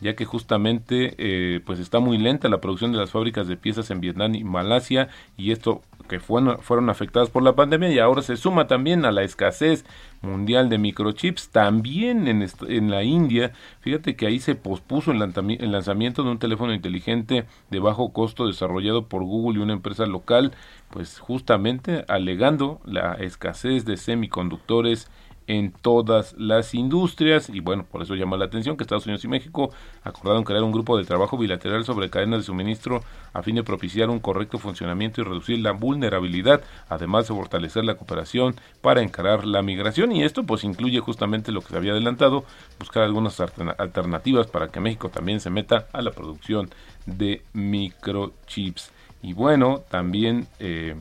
ya 0.00 0.16
que 0.16 0.24
justamente 0.24 1.14
eh, 1.18 1.60
pues 1.64 1.78
está 1.78 2.00
muy 2.00 2.18
lenta 2.18 2.48
la 2.48 2.60
producción 2.60 2.92
de 2.92 2.98
las 2.98 3.10
fábricas 3.10 3.46
de 3.46 3.56
piezas 3.56 3.90
en 3.90 4.00
Vietnam 4.00 4.34
y 4.34 4.42
Malasia 4.42 5.08
y 5.36 5.52
esto 5.52 5.82
que 6.08 6.20
fueron, 6.20 6.58
fueron 6.60 6.90
afectadas 6.90 7.30
por 7.30 7.42
la 7.42 7.54
pandemia 7.54 7.90
y 7.90 7.98
ahora 7.98 8.22
se 8.22 8.36
suma 8.36 8.66
también 8.66 9.04
a 9.04 9.12
la 9.12 9.22
escasez 9.22 9.84
mundial 10.22 10.68
de 10.68 10.78
microchips, 10.78 11.50
también 11.50 12.28
en, 12.28 12.46
en 12.68 12.90
la 12.90 13.02
India, 13.02 13.52
fíjate 13.80 14.16
que 14.16 14.26
ahí 14.26 14.40
se 14.40 14.54
pospuso 14.54 15.12
el, 15.12 15.22
el 15.22 15.72
lanzamiento 15.72 16.22
de 16.22 16.30
un 16.30 16.38
teléfono 16.38 16.72
inteligente 16.72 17.44
de 17.70 17.78
bajo 17.78 18.12
costo 18.12 18.46
desarrollado 18.46 19.06
por 19.06 19.22
Google 19.22 19.58
y 19.58 19.62
una 19.62 19.74
empresa 19.74 20.06
local, 20.06 20.52
pues 20.90 21.18
justamente 21.18 22.04
alegando 22.08 22.80
la 22.84 23.14
escasez 23.14 23.84
de 23.84 23.96
semiconductores 23.96 25.10
en 25.46 25.72
todas 25.72 26.34
las 26.38 26.74
industrias 26.74 27.50
y 27.50 27.60
bueno, 27.60 27.84
por 27.84 28.02
eso 28.02 28.14
llama 28.14 28.36
la 28.36 28.46
atención 28.46 28.76
que 28.76 28.84
Estados 28.84 29.06
Unidos 29.06 29.24
y 29.24 29.28
México 29.28 29.70
acordaron 30.02 30.44
crear 30.44 30.62
un 30.62 30.72
grupo 30.72 30.96
de 30.96 31.04
trabajo 31.04 31.36
bilateral 31.36 31.84
sobre 31.84 32.10
cadenas 32.10 32.40
de 32.40 32.44
suministro 32.44 33.02
a 33.32 33.42
fin 33.42 33.56
de 33.56 33.62
propiciar 33.62 34.10
un 34.10 34.20
correcto 34.20 34.58
funcionamiento 34.58 35.20
y 35.20 35.24
reducir 35.24 35.58
la 35.58 35.72
vulnerabilidad, 35.72 36.62
además 36.88 37.28
de 37.28 37.34
fortalecer 37.34 37.84
la 37.84 37.96
cooperación 37.96 38.56
para 38.80 39.02
encarar 39.02 39.44
la 39.46 39.62
migración 39.62 40.12
y 40.12 40.24
esto 40.24 40.44
pues 40.44 40.64
incluye 40.64 41.00
justamente 41.00 41.52
lo 41.52 41.60
que 41.60 41.68
se 41.68 41.76
había 41.76 41.92
adelantado, 41.92 42.44
buscar 42.78 43.02
algunas 43.02 43.38
alternativas 43.40 44.46
para 44.46 44.68
que 44.68 44.80
México 44.80 45.08
también 45.08 45.40
se 45.40 45.50
meta 45.50 45.86
a 45.92 46.02
la 46.02 46.12
producción 46.12 46.70
de 47.06 47.42
microchips. 47.52 48.92
Y 49.22 49.32
bueno, 49.32 49.82
también 49.88 50.46
eh, 50.58 50.96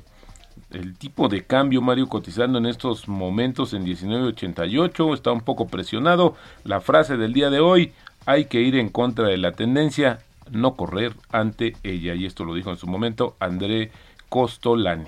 el 0.74 0.98
tipo 0.98 1.30
de 1.30 1.44
cambio, 1.44 1.82
Mario, 1.82 2.08
cotizando 2.08 2.58
en 2.58 2.66
estos 2.66 3.08
momentos 3.08 3.74
en 3.74 3.86
19.88, 3.86 5.14
está 5.14 5.32
un 5.32 5.42
poco 5.42 5.68
presionado. 5.68 6.36
La 6.64 6.82
frase 6.82 7.18
del 7.18 7.34
día 7.34 7.50
de 7.50 7.60
hoy, 7.60 7.94
hay 8.26 8.46
que 8.46 8.62
ir 8.62 8.76
en 8.76 8.90
contra 8.90 9.28
de 9.28 9.38
la 9.38 9.52
tendencia, 9.52 10.20
no 10.52 10.76
correr 10.76 11.14
ante 11.32 11.76
ella. 11.84 12.16
Y 12.16 12.26
esto 12.26 12.46
lo 12.46 12.54
dijo 12.54 12.70
en 12.70 12.78
su 12.78 12.88
momento 12.88 13.36
André 13.40 13.92
Costolani. 14.30 15.08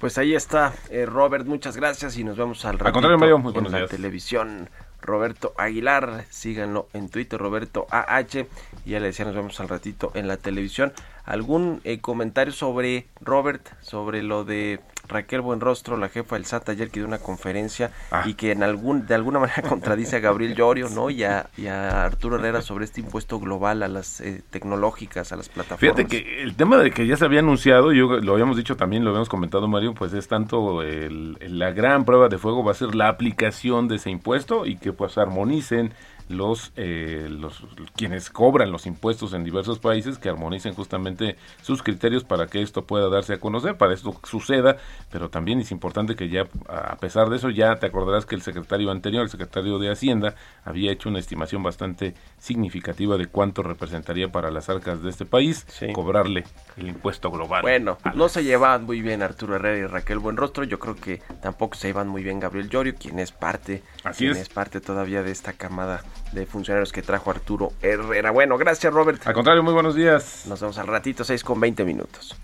Pues 0.00 0.18
ahí 0.18 0.34
está, 0.34 0.74
eh, 0.90 1.06
Robert, 1.06 1.46
muchas 1.46 1.76
gracias 1.76 2.18
y 2.18 2.24
nos 2.24 2.36
vemos 2.36 2.64
al 2.64 2.78
ratito 2.78 3.18
Mario, 3.18 3.38
muy 3.38 3.54
en 3.56 3.72
la 3.72 3.86
televisión. 3.86 4.68
Roberto 5.00 5.52
Aguilar, 5.58 6.24
síganlo 6.30 6.88
en 6.94 7.10
Twitter, 7.10 7.38
Roberto 7.38 7.86
AH, 7.90 8.46
y 8.86 8.90
ya 8.90 9.00
le 9.00 9.06
decía, 9.08 9.26
nos 9.26 9.34
vemos 9.34 9.60
al 9.60 9.68
ratito 9.68 10.10
en 10.14 10.26
la 10.26 10.38
televisión 10.38 10.94
algún 11.24 11.80
eh, 11.84 12.00
comentario 12.00 12.52
sobre 12.52 13.06
Robert, 13.20 13.68
sobre 13.80 14.22
lo 14.22 14.44
de 14.44 14.80
Raquel 15.06 15.42
Buenrostro, 15.42 15.98
la 15.98 16.08
jefa 16.08 16.36
del 16.36 16.46
SAT 16.46 16.70
ayer 16.70 16.88
que 16.90 17.00
dio 17.00 17.06
una 17.06 17.18
conferencia 17.18 17.90
Ah. 18.10 18.22
y 18.26 18.34
que 18.34 18.52
en 18.52 18.62
algún 18.62 19.06
de 19.06 19.14
alguna 19.14 19.38
manera 19.38 19.62
contradice 19.68 20.16
a 20.16 20.20
Gabriel 20.20 20.54
Llorio, 20.54 20.88
¿no? 20.88 21.10
Y 21.10 21.24
a, 21.24 21.50
y 21.58 21.66
a 21.66 22.04
Arturo 22.04 22.36
Herrera 22.36 22.62
sobre 22.62 22.86
este 22.86 23.00
impuesto 23.02 23.38
global 23.38 23.82
a 23.82 23.88
las 23.88 24.20
eh, 24.22 24.42
tecnológicas, 24.50 25.30
a 25.32 25.36
las 25.36 25.48
plataformas. 25.50 25.80
Fíjate 25.80 26.06
que 26.06 26.42
el 26.42 26.56
tema 26.56 26.78
de 26.78 26.90
que 26.90 27.06
ya 27.06 27.16
se 27.18 27.24
había 27.26 27.40
anunciado, 27.40 27.92
yo 27.92 28.18
lo 28.20 28.32
habíamos 28.32 28.56
dicho 28.56 28.76
también, 28.76 29.04
lo 29.04 29.10
habíamos 29.10 29.28
comentado 29.28 29.68
Mario, 29.68 29.92
pues 29.94 30.14
es 30.14 30.26
tanto 30.26 30.80
el- 30.82 31.36
la 31.40 31.70
gran 31.72 32.04
prueba 32.06 32.28
de 32.28 32.38
fuego 32.38 32.64
va 32.64 32.70
a 32.70 32.74
ser 32.74 32.94
la 32.94 33.08
aplicación 33.08 33.88
de 33.88 33.96
ese 33.96 34.10
impuesto 34.10 34.64
y 34.64 34.76
que 34.76 34.92
pues 34.94 35.18
armonicen 35.18 35.92
los, 36.28 36.72
eh, 36.76 37.28
los 37.30 37.62
quienes 37.96 38.30
cobran 38.30 38.72
los 38.72 38.86
impuestos 38.86 39.34
en 39.34 39.44
diversos 39.44 39.78
países 39.78 40.18
que 40.18 40.28
armonicen 40.28 40.74
justamente 40.74 41.36
sus 41.62 41.82
criterios 41.82 42.24
para 42.24 42.46
que 42.46 42.62
esto 42.62 42.84
pueda 42.84 43.08
darse 43.08 43.34
a 43.34 43.40
conocer, 43.40 43.76
para 43.76 43.94
esto 43.94 44.18
suceda, 44.24 44.76
pero 45.10 45.28
también 45.28 45.60
es 45.60 45.70
importante 45.70 46.16
que 46.16 46.28
ya 46.28 46.46
a 46.68 46.96
pesar 46.96 47.28
de 47.28 47.36
eso 47.36 47.50
ya 47.50 47.76
te 47.76 47.86
acordarás 47.86 48.26
que 48.26 48.34
el 48.34 48.42
secretario 48.42 48.90
anterior, 48.90 49.22
el 49.22 49.30
secretario 49.30 49.78
de 49.78 49.90
Hacienda, 49.90 50.34
había 50.64 50.92
hecho 50.92 51.08
una 51.08 51.18
estimación 51.18 51.62
bastante 51.62 52.14
significativa 52.38 53.16
de 53.16 53.26
cuánto 53.26 53.62
representaría 53.62 54.30
para 54.30 54.50
las 54.50 54.68
arcas 54.68 55.02
de 55.02 55.10
este 55.10 55.26
país 55.26 55.66
cobrarle 55.92 56.44
el 56.76 56.88
impuesto 56.88 57.30
global. 57.30 57.62
Bueno, 57.62 57.98
no 58.14 58.28
se 58.28 58.44
llevan 58.44 58.84
muy 58.84 59.00
bien 59.00 59.22
Arturo 59.22 59.56
Herrera 59.56 59.78
y 59.78 59.86
Raquel 59.86 60.18
Buenrostro. 60.18 60.64
Yo 60.64 60.78
creo 60.78 60.96
que 60.96 61.20
tampoco 61.42 61.74
se 61.76 61.88
llevan 61.88 62.08
muy 62.08 62.22
bien 62.22 62.40
Gabriel 62.40 62.68
Llorio, 62.68 62.94
quien 62.94 63.18
es 63.18 63.32
parte, 63.32 63.82
Así 64.04 64.26
es. 64.26 64.36
es 64.36 64.48
parte 64.50 64.80
todavía 64.80 65.22
de 65.22 65.32
esta 65.32 65.54
camada 65.54 66.04
de 66.32 66.46
funcionarios 66.46 66.92
que 66.92 67.02
trajo 67.02 67.30
Arturo 67.30 67.72
Herrera. 67.80 68.30
Bueno, 68.30 68.58
gracias 68.58 68.92
Robert. 68.92 69.26
Al 69.26 69.34
contrario, 69.34 69.62
muy 69.62 69.72
buenos 69.72 69.94
días. 69.94 70.44
Nos 70.46 70.60
vemos 70.60 70.78
al 70.78 70.86
ratito, 70.86 71.24
6 71.24 71.42
con 71.42 71.58
20 71.58 71.84
minutos. 71.84 72.36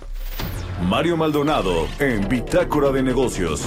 Mario 0.88 1.16
Maldonado 1.16 1.86
en 1.98 2.26
Bitácora 2.28 2.90
de 2.90 3.02
Negocios. 3.02 3.64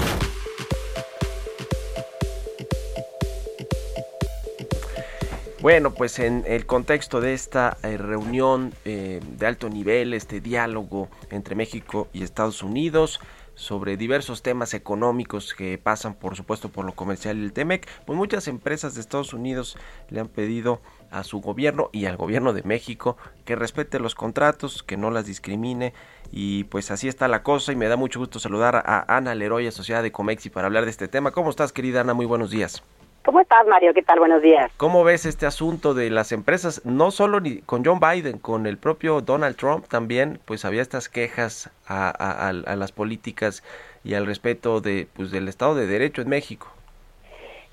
Bueno, 5.61 5.93
pues 5.93 6.19
en 6.19 6.43
el 6.45 6.65
contexto 6.65 7.21
de 7.21 7.33
esta 7.33 7.77
eh, 7.83 7.95
reunión 7.95 8.73
eh, 8.83 9.21
de 9.25 9.45
alto 9.45 9.69
nivel, 9.69 10.13
este 10.13 10.41
diálogo 10.41 11.07
entre 11.29 11.55
México 11.55 12.09
y 12.11 12.23
Estados 12.23 12.63
Unidos 12.63 13.21
sobre 13.55 13.97
diversos 13.97 14.41
temas 14.41 14.73
económicos 14.73 15.53
que 15.53 15.77
pasan 15.77 16.15
por 16.15 16.35
supuesto 16.35 16.69
por 16.69 16.85
lo 16.85 16.93
comercial 16.93 17.37
y 17.37 17.43
el 17.43 17.53
TEMEC, 17.53 17.87
pues 18.05 18.17
muchas 18.17 18.47
empresas 18.47 18.95
de 18.95 19.01
Estados 19.01 19.33
Unidos 19.33 19.77
le 20.09 20.19
han 20.19 20.27
pedido 20.27 20.81
a 21.11 21.23
su 21.23 21.41
gobierno 21.41 21.89
y 21.91 22.05
al 22.05 22.17
gobierno 22.17 22.53
de 22.53 22.63
México 22.63 23.17
que 23.45 23.55
respete 23.55 23.99
los 23.99 24.15
contratos, 24.15 24.83
que 24.83 24.97
no 24.97 25.11
las 25.11 25.25
discrimine 25.25 25.93
y 26.31 26.63
pues 26.65 26.89
así 26.91 27.07
está 27.07 27.27
la 27.27 27.43
cosa 27.43 27.71
y 27.71 27.75
me 27.75 27.87
da 27.87 27.95
mucho 27.95 28.19
gusto 28.19 28.39
saludar 28.39 28.75
a 28.75 29.05
Ana 29.15 29.35
Leroy, 29.35 29.67
asociada 29.67 30.01
de 30.01 30.11
Comexi 30.11 30.49
para 30.49 30.67
hablar 30.67 30.85
de 30.85 30.91
este 30.91 31.07
tema. 31.07 31.31
¿Cómo 31.31 31.49
estás 31.49 31.71
querida 31.71 32.01
Ana? 32.01 32.13
Muy 32.13 32.25
buenos 32.25 32.49
días. 32.49 32.83
¿Cómo 33.25 33.39
estás, 33.39 33.65
Mario? 33.67 33.93
¿Qué 33.93 34.01
tal? 34.01 34.19
Buenos 34.19 34.41
días. 34.41 34.69
¿Cómo 34.75 35.05
ves 35.05 35.25
este 35.25 35.45
asunto 35.45 35.93
de 35.93 36.09
las 36.09 36.33
empresas? 36.33 36.85
No 36.85 37.09
solo 37.09 37.39
ni 37.39 37.59
con 37.59 37.85
John 37.85 38.01
Biden, 38.01 38.37
con 38.37 38.67
el 38.67 38.77
propio 38.77 39.21
Donald 39.21 39.55
Trump 39.55 39.87
también, 39.87 40.39
pues 40.43 40.65
había 40.65 40.81
estas 40.81 41.07
quejas 41.07 41.71
a, 41.87 42.09
a, 42.09 42.49
a 42.49 42.75
las 42.75 42.91
políticas 42.91 43.63
y 44.03 44.15
al 44.15 44.25
respeto 44.25 44.81
de, 44.81 45.07
pues, 45.15 45.31
del 45.31 45.47
Estado 45.47 45.73
de 45.75 45.87
Derecho 45.87 46.21
en 46.21 46.29
México. 46.29 46.67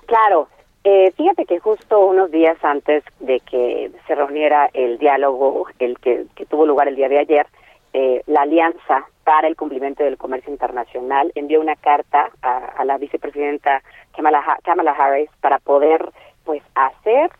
Claro. 0.05 0.47
Eh, 0.85 1.11
fíjate 1.17 1.45
que 1.45 1.59
justo 1.59 1.99
unos 1.99 2.31
días 2.31 2.57
antes 2.63 3.03
de 3.19 3.39
que 3.41 3.91
se 4.07 4.15
reuniera 4.15 4.69
el 4.73 4.97
diálogo, 4.99 5.67
el 5.79 5.99
que, 5.99 6.25
que 6.33 6.45
tuvo 6.45 6.65
lugar 6.65 6.87
el 6.87 6.95
día 6.95 7.09
de 7.09 7.19
ayer, 7.19 7.45
eh, 7.93 8.23
la 8.25 8.43
Alianza 8.43 9.05
para 9.23 9.47
el 9.47 9.55
Cumplimiento 9.55 10.03
del 10.03 10.17
Comercio 10.17 10.51
Internacional 10.51 11.31
envió 11.35 11.61
una 11.61 11.75
carta 11.75 12.31
a, 12.41 12.83
la 12.85 12.97
vicepresidenta 12.97 13.83
Kamala, 14.15 14.43
Kamala 14.63 14.91
Harris 14.91 15.29
para 15.41 15.59
poder 15.59 16.11
pues 16.43 16.63
hacer 16.75 17.31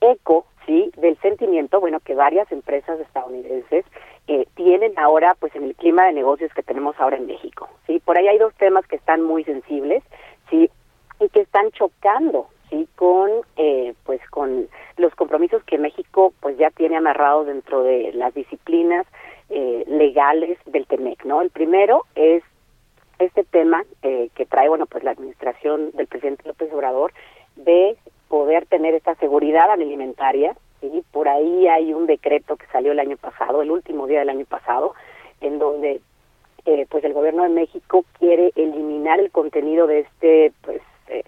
eco 0.00 0.46
sí 0.66 0.90
del 0.96 1.18
sentimiento 1.18 1.80
bueno 1.80 2.00
que 2.00 2.14
varias 2.14 2.50
empresas 2.52 3.00
estadounidenses 3.00 3.84
eh, 4.26 4.46
tienen 4.54 4.98
ahora 4.98 5.34
pues 5.40 5.54
en 5.56 5.64
el 5.64 5.74
clima 5.74 6.04
de 6.04 6.12
negocios 6.12 6.52
que 6.52 6.62
tenemos 6.62 6.98
ahora 6.98 7.16
en 7.16 7.26
México 7.26 7.68
sí. 7.86 8.00
Por 8.04 8.18
ahí 8.18 8.28
hay 8.28 8.38
dos 8.38 8.54
temas 8.54 8.86
que 8.86 8.96
están 8.96 9.22
muy 9.22 9.44
sensibles 9.44 10.02
sí 10.50 10.70
y 11.20 11.28
que 11.30 11.40
están 11.40 11.70
chocando 11.72 12.48
sí 12.68 12.86
con 12.96 13.30
eh, 13.56 13.94
pues 14.04 14.20
con 14.30 14.68
los 14.98 15.14
compromisos 15.14 15.62
que 15.64 15.78
México 15.78 16.32
pues 16.40 16.58
ya 16.58 16.70
tiene 16.70 16.96
amarrados 16.96 17.46
dentro 17.46 17.82
de 17.82 18.12
las 18.12 18.34
disciplinas 18.34 19.06
eh, 19.50 19.84
legales 19.86 20.58
del 20.66 20.86
TEMEC 20.86 21.24
no 21.24 21.40
el 21.40 21.50
primero 21.50 22.04
es 22.14 22.42
este 23.18 23.44
tema 23.44 23.84
eh, 24.02 24.30
que 24.34 24.46
trae, 24.46 24.68
bueno, 24.68 24.86
pues 24.86 25.02
la 25.04 25.10
administración 25.10 25.90
del 25.92 26.06
presidente 26.06 26.46
López 26.46 26.72
Obrador 26.72 27.12
de 27.56 27.96
poder 28.28 28.66
tener 28.66 28.94
esta 28.94 29.14
seguridad 29.16 29.70
alimentaria. 29.70 30.56
y 30.82 31.02
Por 31.10 31.28
ahí 31.28 31.66
hay 31.66 31.92
un 31.92 32.06
decreto 32.06 32.56
que 32.56 32.66
salió 32.66 32.92
el 32.92 33.00
año 33.00 33.16
pasado, 33.16 33.62
el 33.62 33.70
último 33.70 34.06
día 34.06 34.20
del 34.20 34.30
año 34.30 34.44
pasado, 34.44 34.94
en 35.40 35.58
donde 35.58 36.00
eh, 36.64 36.86
pues 36.88 37.02
el 37.04 37.12
gobierno 37.12 37.42
de 37.42 37.48
México 37.48 38.04
quiere 38.18 38.52
eliminar 38.54 39.18
el 39.20 39.30
contenido 39.30 39.86
de 39.86 40.00
este 40.00 40.52
pues 40.62 40.82
eh, 41.08 41.24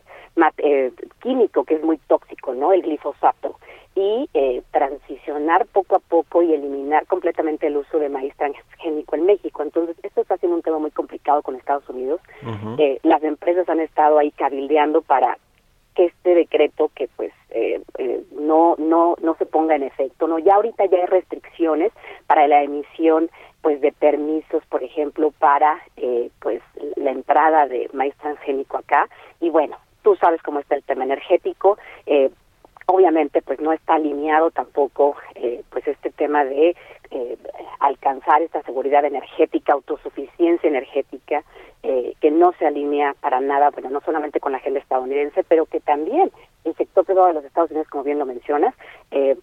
eh, 0.58 0.92
químico 1.22 1.64
que 1.64 1.74
es 1.74 1.82
muy 1.82 1.98
tóxico, 1.98 2.54
¿no? 2.54 2.72
El 2.72 2.82
glifosato 2.82 3.56
y 3.94 4.28
eh, 4.34 4.62
transicionar 4.70 5.66
poco 5.66 5.96
a 5.96 5.98
poco 5.98 6.42
y 6.42 6.54
eliminar 6.54 7.06
completamente 7.06 7.66
el 7.66 7.76
uso 7.76 7.98
de 7.98 8.08
maíz 8.08 8.34
transgénico 8.36 9.16
en 9.16 9.26
México. 9.26 9.62
Entonces, 9.62 9.96
esto 10.02 10.20
está 10.20 10.36
siendo 10.38 10.56
un 10.56 10.62
tema 10.62 10.78
muy 10.78 10.92
complicado 10.92 11.42
con 11.42 11.56
Estados 11.56 11.88
Unidos. 11.88 12.20
Uh 12.42 12.46
-huh. 12.46 12.76
eh, 12.78 13.00
las 13.02 13.22
empresas 13.22 13.68
han 13.68 13.80
estado 13.80 14.18
ahí 14.18 14.30
cabildeando 14.30 15.02
para 15.02 15.36
que 15.94 16.06
este 16.06 16.34
decreto 16.34 16.90
que 16.94 17.08
pues 17.16 17.32
eh, 17.50 17.82
eh, 17.98 18.22
no 18.32 18.76
no 18.78 19.16
no 19.22 19.34
se 19.36 19.46
ponga 19.46 19.74
en 19.74 19.82
efecto 19.82 20.28
no 20.28 20.38
ya 20.38 20.54
ahorita 20.54 20.86
ya 20.86 20.98
hay 20.98 21.06
restricciones 21.06 21.92
para 22.26 22.46
la 22.46 22.62
emisión 22.62 23.30
pues 23.60 23.80
de 23.80 23.92
permisos 23.92 24.64
por 24.66 24.82
ejemplo 24.84 25.32
para 25.32 25.80
eh, 25.96 26.30
pues 26.40 26.62
la 26.96 27.10
entrada 27.10 27.66
de 27.66 27.90
maíz 27.92 28.14
transgénico 28.16 28.76
acá 28.76 29.08
y 29.40 29.50
bueno 29.50 29.76
tú 30.02 30.16
sabes 30.16 30.42
cómo 30.42 30.60
está 30.60 30.74
el 30.74 30.82
tema 30.82 31.04
energético 31.04 31.78
eh, 32.06 32.30
obviamente 32.86 33.42
pues 33.42 33.60
no 33.60 33.72
está 33.72 33.94
alineado 33.94 34.50
tampoco 34.50 35.16
eh, 35.34 35.62
pues 35.70 35.86
este 35.86 36.10
tema 36.10 36.44
de 36.44 36.76
eh, 37.10 37.36
alcanzar 37.80 38.42
esta 38.42 38.62
seguridad 38.62 39.04
energética, 39.04 39.72
autosuficiencia 39.72 40.68
energética, 40.68 41.42
eh, 41.82 42.14
que 42.20 42.30
no 42.30 42.52
se 42.58 42.66
alinea 42.66 43.14
para 43.20 43.40
nada, 43.40 43.70
bueno, 43.70 43.90
no 43.90 44.00
solamente 44.02 44.38
con 44.38 44.52
la 44.52 44.58
agenda 44.58 44.80
estadounidense, 44.80 45.42
pero 45.44 45.66
que 45.66 45.80
también 45.80 46.30
el 46.64 46.74
sector 46.76 47.04
privado 47.04 47.28
de 47.28 47.34
los 47.34 47.44
Estados 47.44 47.70
Unidos, 47.70 47.88
como 47.88 48.04
bien 48.04 48.18
lo 48.18 48.26
mencionas, 48.26 48.74
eh, 49.10 49.36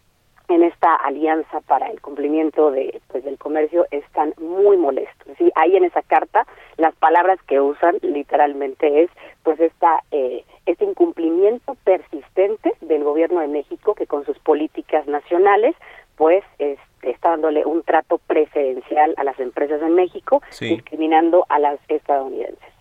en 0.49 0.63
esta 0.63 0.95
alianza 0.95 1.61
para 1.61 1.87
el 1.87 1.99
cumplimiento 2.01 2.71
de 2.71 3.01
pues 3.07 3.23
del 3.23 3.37
comercio 3.37 3.85
están 3.91 4.33
muy 4.37 4.77
molestos. 4.77 5.27
¿sí? 5.37 5.51
Ahí 5.55 5.75
en 5.75 5.83
esa 5.83 6.01
carta 6.01 6.45
las 6.77 6.95
palabras 6.95 7.39
que 7.47 7.59
usan 7.59 7.97
literalmente 8.01 9.03
es 9.03 9.11
pues 9.43 9.59
esta 9.59 10.03
eh, 10.11 10.43
este 10.65 10.85
incumplimiento 10.85 11.75
persistente 11.83 12.73
del 12.81 13.03
gobierno 13.03 13.41
de 13.41 13.47
México 13.47 13.93
que 13.93 14.07
con 14.07 14.25
sus 14.25 14.37
políticas 14.39 15.07
nacionales 15.07 15.75
pues 16.15 16.43
es, 16.59 16.79
está 17.03 17.29
dándole 17.31 17.65
un 17.65 17.83
trato 17.83 18.17
preferencial 18.17 19.13
a 19.17 19.23
las 19.23 19.39
empresas 19.39 19.81
en 19.81 19.93
México, 19.93 20.41
sí. 20.49 20.69
discriminando 20.69 21.45
a 21.47 21.59
las 21.59 21.79
estadounidenses. 21.87 22.76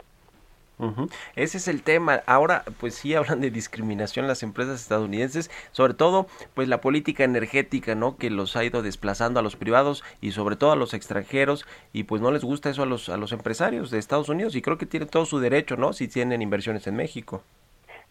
Uh 0.78 0.90
-huh. 0.90 1.10
Ese 1.36 1.56
es 1.56 1.68
el 1.68 1.82
tema. 1.82 2.22
Ahora, 2.26 2.64
pues 2.80 2.94
sí 2.96 3.14
hablan 3.16 3.40
de 3.40 3.50
discriminación 3.50 4.26
las 4.26 4.42
empresas 4.42 4.80
estadounidenses, 4.80 5.50
sobre 5.72 5.94
todo, 5.94 6.26
pues 6.54 6.68
la 6.68 6.80
política 6.80 7.24
energética, 7.24 7.94
¿no? 7.94 8.16
Que 8.16 8.30
los 8.30 8.56
ha 8.56 8.64
ido 8.64 8.82
desplazando 8.82 9.40
a 9.40 9.42
los 9.42 9.56
privados 9.56 10.04
y 10.20 10.32
sobre 10.32 10.56
todo 10.56 10.72
a 10.72 10.76
los 10.76 10.94
extranjeros 10.94 11.66
y 11.92 12.04
pues 12.04 12.20
no 12.20 12.30
les 12.30 12.44
gusta 12.44 12.70
eso 12.70 12.82
a 12.82 12.86
los 12.86 13.08
a 13.08 13.16
los 13.16 13.32
empresarios 13.32 13.90
de 13.90 13.98
Estados 13.98 14.28
Unidos 14.28 14.54
y 14.54 14.62
creo 14.62 14.78
que 14.78 14.86
tienen 14.86 15.08
todo 15.08 15.24
su 15.24 15.38
derecho, 15.38 15.76
¿no? 15.76 15.92
Si 15.92 16.08
tienen 16.08 16.42
inversiones 16.42 16.86
en 16.86 16.96
México. 16.96 17.42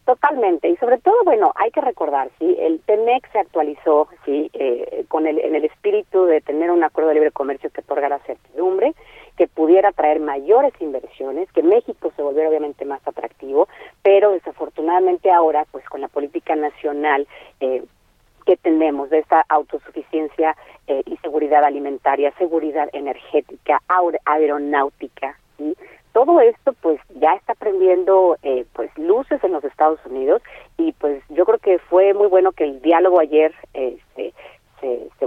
Totalmente, 0.05 0.69
y 0.69 0.75
sobre 0.77 0.99
todo, 0.99 1.15
bueno, 1.23 1.51
hay 1.55 1.71
que 1.71 1.81
recordar, 1.81 2.29
sí, 2.37 2.55
el 2.59 2.79
TEMEC 2.81 3.31
se 3.31 3.39
actualizó, 3.39 4.07
sí, 4.23 4.51
eh, 4.53 5.03
con 5.07 5.25
el, 5.25 5.39
en 5.39 5.55
el 5.55 5.65
espíritu 5.65 6.25
de 6.25 6.41
tener 6.41 6.69
un 6.69 6.83
acuerdo 6.83 7.09
de 7.09 7.15
libre 7.15 7.31
comercio 7.31 7.71
que 7.71 7.81
otorgara 7.81 8.19
certidumbre, 8.19 8.93
que 9.37 9.47
pudiera 9.47 9.91
traer 9.91 10.19
mayores 10.19 10.73
inversiones, 10.79 11.51
que 11.51 11.63
México 11.63 12.11
se 12.15 12.21
volviera 12.21 12.49
obviamente 12.49 12.85
más 12.85 13.05
atractivo, 13.07 13.67
pero 14.01 14.31
desafortunadamente 14.31 15.31
ahora, 15.31 15.65
pues 15.71 15.85
con 15.85 16.01
la 16.01 16.07
política 16.07 16.55
nacional 16.55 17.27
eh, 17.59 17.83
que 18.45 18.57
tenemos 18.57 19.09
de 19.09 19.19
esta 19.19 19.43
autosuficiencia 19.49 20.55
eh, 20.87 21.01
y 21.05 21.17
seguridad 21.17 21.63
alimentaria, 21.63 22.31
seguridad 22.37 22.89
energética, 22.93 23.81
aeronáutica, 24.25 25.37
¿sí? 25.57 25.75
todo 26.13 26.39
esto 26.39 26.73
pues 26.81 26.99
ya 27.19 27.33
está 27.33 27.55
prendiendo 27.55 28.37
eh, 28.43 28.65
pues 28.73 28.95
luces 28.97 29.43
en 29.43 29.51
los 29.51 29.63
Estados 29.63 29.99
Unidos 30.05 30.41
y 30.77 30.93
pues 30.93 31.21
yo 31.29 31.45
creo 31.45 31.57
que 31.57 31.79
fue 31.79 32.13
muy 32.13 32.27
bueno 32.27 32.51
que 32.51 32.63
el 32.63 32.81
diálogo 32.81 33.19
ayer 33.19 33.53
se, 33.73 34.33
se, 34.79 35.09
se 35.19 35.25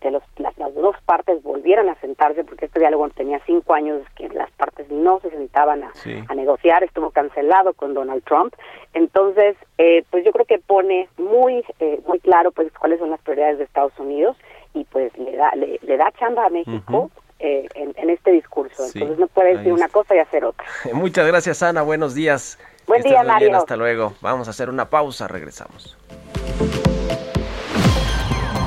que 0.00 0.10
los, 0.10 0.22
las, 0.36 0.56
las, 0.58 0.74
dos 0.74 0.96
partes 1.04 1.42
volvieran 1.42 1.88
a 1.88 1.94
sentarse 1.96 2.44
porque 2.44 2.66
este 2.66 2.80
diálogo 2.80 3.08
tenía 3.10 3.40
cinco 3.46 3.74
años 3.74 4.02
que 4.16 4.28
las 4.28 4.50
partes 4.52 4.90
no 4.90 5.20
se 5.20 5.30
sentaban 5.30 5.84
a, 5.84 5.94
sí. 5.94 6.22
a 6.28 6.34
negociar 6.34 6.82
estuvo 6.82 7.10
cancelado 7.10 7.72
con 7.74 7.94
Donald 7.94 8.22
Trump 8.24 8.54
entonces 8.94 9.56
eh, 9.78 10.04
pues 10.10 10.24
yo 10.24 10.32
creo 10.32 10.46
que 10.46 10.58
pone 10.58 11.08
muy 11.18 11.64
eh, 11.80 12.00
muy 12.06 12.20
claro 12.20 12.52
pues 12.52 12.72
cuáles 12.72 12.98
son 12.98 13.10
las 13.10 13.20
prioridades 13.20 13.58
de 13.58 13.64
Estados 13.64 13.98
Unidos 13.98 14.36
y 14.74 14.84
pues 14.84 15.16
le 15.18 15.36
da 15.36 15.50
le, 15.54 15.78
le 15.82 15.96
da 15.96 16.10
chamba 16.18 16.46
a 16.46 16.50
México 16.50 16.82
uh 16.88 17.08
-huh 17.08 17.22
eh, 17.42 17.66
en, 17.74 17.92
en, 17.96 18.08
este 18.08 18.30
discurso. 18.30 18.84
Sí, 18.84 19.00
Entonces 19.00 19.18
no 19.18 19.26
puede 19.26 19.56
decir 19.56 19.72
una 19.72 19.88
cosa 19.88 20.14
y 20.14 20.18
hacer 20.18 20.44
otra. 20.44 20.64
Muchas 20.94 21.26
gracias, 21.26 21.60
Ana. 21.64 21.82
Buenos 21.82 22.14
días. 22.14 22.56
Buen 22.86 23.02
día, 23.02 23.24
Mario. 23.24 23.48
Bien, 23.48 23.56
hasta 23.56 23.76
luego. 23.76 24.14
Vamos 24.20 24.46
a 24.46 24.52
hacer 24.52 24.70
una 24.70 24.88
pausa. 24.88 25.26
Regresamos. 25.26 25.98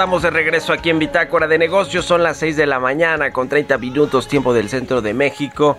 Estamos 0.00 0.22
de 0.22 0.30
regreso 0.30 0.72
aquí 0.72 0.88
en 0.88 0.98
Bitácora 0.98 1.46
de 1.46 1.58
Negocios. 1.58 2.06
Son 2.06 2.22
las 2.22 2.38
6 2.38 2.56
de 2.56 2.64
la 2.64 2.80
mañana 2.80 3.32
con 3.32 3.50
30 3.50 3.76
minutos 3.76 4.28
tiempo 4.28 4.54
del 4.54 4.70
centro 4.70 5.02
de 5.02 5.12
México. 5.12 5.76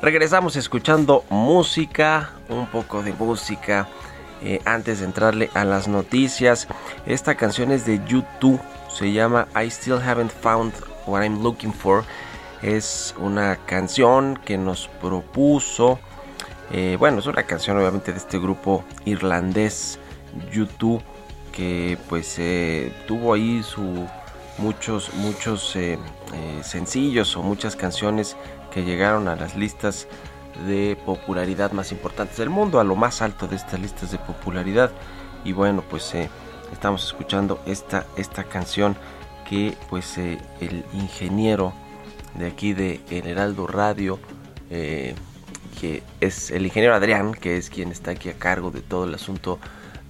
Regresamos 0.00 0.54
escuchando 0.54 1.24
música, 1.30 2.30
un 2.48 2.68
poco 2.68 3.02
de 3.02 3.12
música. 3.12 3.88
Eh, 4.40 4.60
antes 4.64 5.00
de 5.00 5.06
entrarle 5.06 5.50
a 5.52 5.64
las 5.64 5.88
noticias, 5.88 6.68
esta 7.06 7.34
canción 7.34 7.72
es 7.72 7.84
de 7.84 8.00
YouTube. 8.06 8.60
Se 8.88 9.10
llama 9.10 9.48
I 9.60 9.68
Still 9.68 10.00
Haven't 10.00 10.30
Found 10.42 10.72
What 11.08 11.24
I'm 11.24 11.42
Looking 11.42 11.74
For. 11.74 12.04
Es 12.62 13.16
una 13.18 13.56
canción 13.66 14.38
que 14.44 14.56
nos 14.58 14.86
propuso. 15.02 15.98
eh, 16.70 16.96
bueno, 17.00 17.18
es 17.18 17.26
una 17.26 17.42
canción 17.42 17.76
obviamente 17.76 18.12
de 18.12 18.18
este 18.18 18.38
grupo 18.38 18.84
irlandés 19.04 19.98
YouTube 20.52 21.02
que 21.56 21.96
pues 22.10 22.38
eh, 22.38 22.92
tuvo 23.06 23.32
ahí 23.32 23.62
su 23.62 24.06
muchos 24.58 25.14
muchos 25.14 25.74
eh, 25.74 25.98
eh, 26.34 26.60
sencillos 26.62 27.34
o 27.34 27.42
muchas 27.42 27.76
canciones 27.76 28.36
que 28.70 28.84
llegaron 28.84 29.26
a 29.26 29.36
las 29.36 29.56
listas 29.56 30.06
de 30.66 30.98
popularidad 31.06 31.72
más 31.72 31.92
importantes 31.92 32.36
del 32.36 32.50
mundo 32.50 32.78
a 32.78 32.84
lo 32.84 32.94
más 32.94 33.22
alto 33.22 33.48
de 33.48 33.56
estas 33.56 33.80
listas 33.80 34.10
de 34.12 34.18
popularidad. 34.18 34.90
Y 35.44 35.52
bueno 35.52 35.82
pues 35.88 36.14
estamos 36.72 37.06
escuchando 37.06 37.58
esta 37.64 38.06
esta 38.18 38.44
canción 38.44 38.94
que 39.48 39.74
pues 39.88 40.18
el 40.18 40.84
ingeniero 40.92 41.72
de 42.34 42.48
aquí 42.48 42.74
de 42.74 43.00
El 43.08 43.26
Heraldo 43.26 43.66
Radio 43.66 44.18
que 44.68 46.02
es 46.20 46.50
el 46.50 46.66
ingeniero 46.66 46.94
Adrián 46.94 47.32
que 47.32 47.56
es 47.56 47.70
quien 47.70 47.92
está 47.92 48.10
aquí 48.10 48.28
a 48.28 48.34
cargo 48.34 48.70
de 48.70 48.82
todo 48.82 49.04
el 49.04 49.14
asunto 49.14 49.58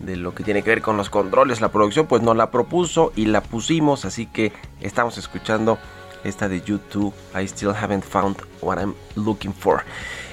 de 0.01 0.17
lo 0.17 0.35
que 0.35 0.45
tiene 0.45 0.63
que 0.63 0.71
ver 0.71 0.83
con 0.83 0.97
los 0.97 1.11
controles, 1.11 1.61
la 1.61 1.71
producción, 1.71 2.07
pues 2.07 2.23
nos 2.23 2.37
la 2.37 2.51
propuso 2.51 3.13
y 3.17 3.27
la 3.27 3.43
pusimos, 3.43 4.05
así 4.05 4.27
que 4.27 4.53
estamos 4.81 5.19
escuchando 5.19 5.79
esta 6.25 6.49
de 6.49 6.61
YouTube, 6.61 7.15
I 7.35 7.45
Still 7.45 7.71
Haven't 7.71 8.05
Found 8.05 8.37
What 8.61 8.79
I'm 8.79 8.95
Looking 9.15 9.55
For. 9.55 9.83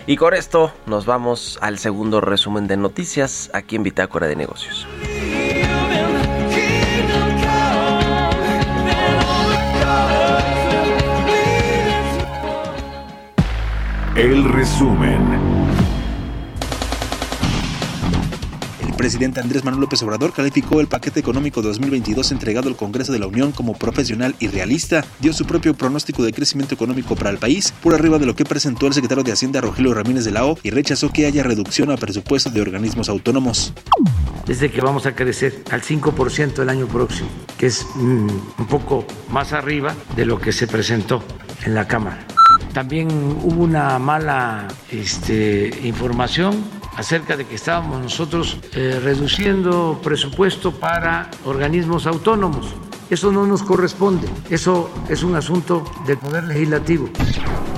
Y 0.06 0.18
con 0.18 0.34
esto 0.34 0.74
nos 0.86 1.06
vamos 1.06 1.58
al 1.62 1.80
segundo 1.80 2.20
resumen 2.20 2.68
de 2.68 2.78
noticias 2.78 3.50
aquí 3.54 3.76
en 3.76 3.84
Bitácora 3.84 4.28
de 4.28 4.36
Negocios. 4.36 4.86
El 14.16 14.44
resumen. 14.54 15.53
Presidente 19.04 19.42
Andrés 19.42 19.66
Manuel 19.66 19.82
López 19.82 20.02
Obrador 20.04 20.32
calificó 20.32 20.80
el 20.80 20.88
paquete 20.88 21.20
económico 21.20 21.62
2022 21.62 22.32
entregado 22.32 22.70
al 22.70 22.78
Congreso 22.78 23.12
de 23.12 23.20
la 23.20 23.28
Unión 23.28 23.52
como 23.52 23.74
profesional 23.74 24.34
y 24.40 24.48
realista. 24.48 25.04
Dio 25.20 25.34
su 25.34 25.46
propio 25.46 25.74
pronóstico 25.74 26.24
de 26.24 26.32
crecimiento 26.32 26.74
económico 26.74 27.14
para 27.18 27.30
el 27.30 27.38
país 27.38 27.74
por 27.84 27.94
arriba 27.94 28.18
de 28.18 28.26
lo 28.26 28.34
que 28.34 28.46
presentó 28.46 28.88
el 28.88 28.94
secretario 28.94 29.26
de 29.26 29.34
Hacienda 29.34 29.60
Rogelio 29.60 29.94
Ramírez 29.94 30.24
de 30.24 30.32
la 30.32 30.46
O 30.46 30.58
y 30.64 30.70
rechazó 30.70 31.12
que 31.12 31.26
haya 31.26 31.44
reducción 31.44 31.92
a 31.92 31.98
presupuesto 31.98 32.50
de 32.50 32.62
organismos 32.62 33.10
autónomos. 33.10 33.74
desde 34.48 34.72
que 34.72 34.80
vamos 34.80 35.06
a 35.06 35.14
crecer 35.14 35.66
al 35.70 35.82
5% 35.82 36.62
el 36.62 36.70
año 36.70 36.88
próximo, 36.88 37.28
que 37.58 37.66
es 37.66 37.86
mm, 37.96 38.30
un 38.58 38.68
poco 38.70 39.06
más 39.30 39.52
arriba 39.52 39.94
de 40.16 40.26
lo 40.26 40.40
que 40.40 40.54
se 40.54 40.66
presentó 40.66 41.22
en 41.66 41.76
la 41.76 41.90
Cámara. 41.90 42.26
También 42.72 43.10
hubo 43.44 43.64
una 43.64 44.00
mala 44.00 44.70
este, 44.90 45.78
información 45.84 46.64
acerca 46.98 47.38
de 47.38 47.46
que 47.46 47.56
estábamos 47.56 48.02
nosotros 48.02 48.58
eh, 48.74 49.00
reduciendo 49.04 50.00
presupuesto 50.04 50.72
para 50.72 51.30
organismos 51.46 52.08
autónomos. 52.08 52.74
Eso 53.10 53.32
no 53.32 53.46
nos 53.46 53.64
corresponde, 53.64 54.28
eso 54.50 54.90
es 55.10 55.24
un 55.24 55.36
asunto 55.36 55.84
del 56.08 56.18
Poder 56.18 56.46
Legislativo. 56.46 57.10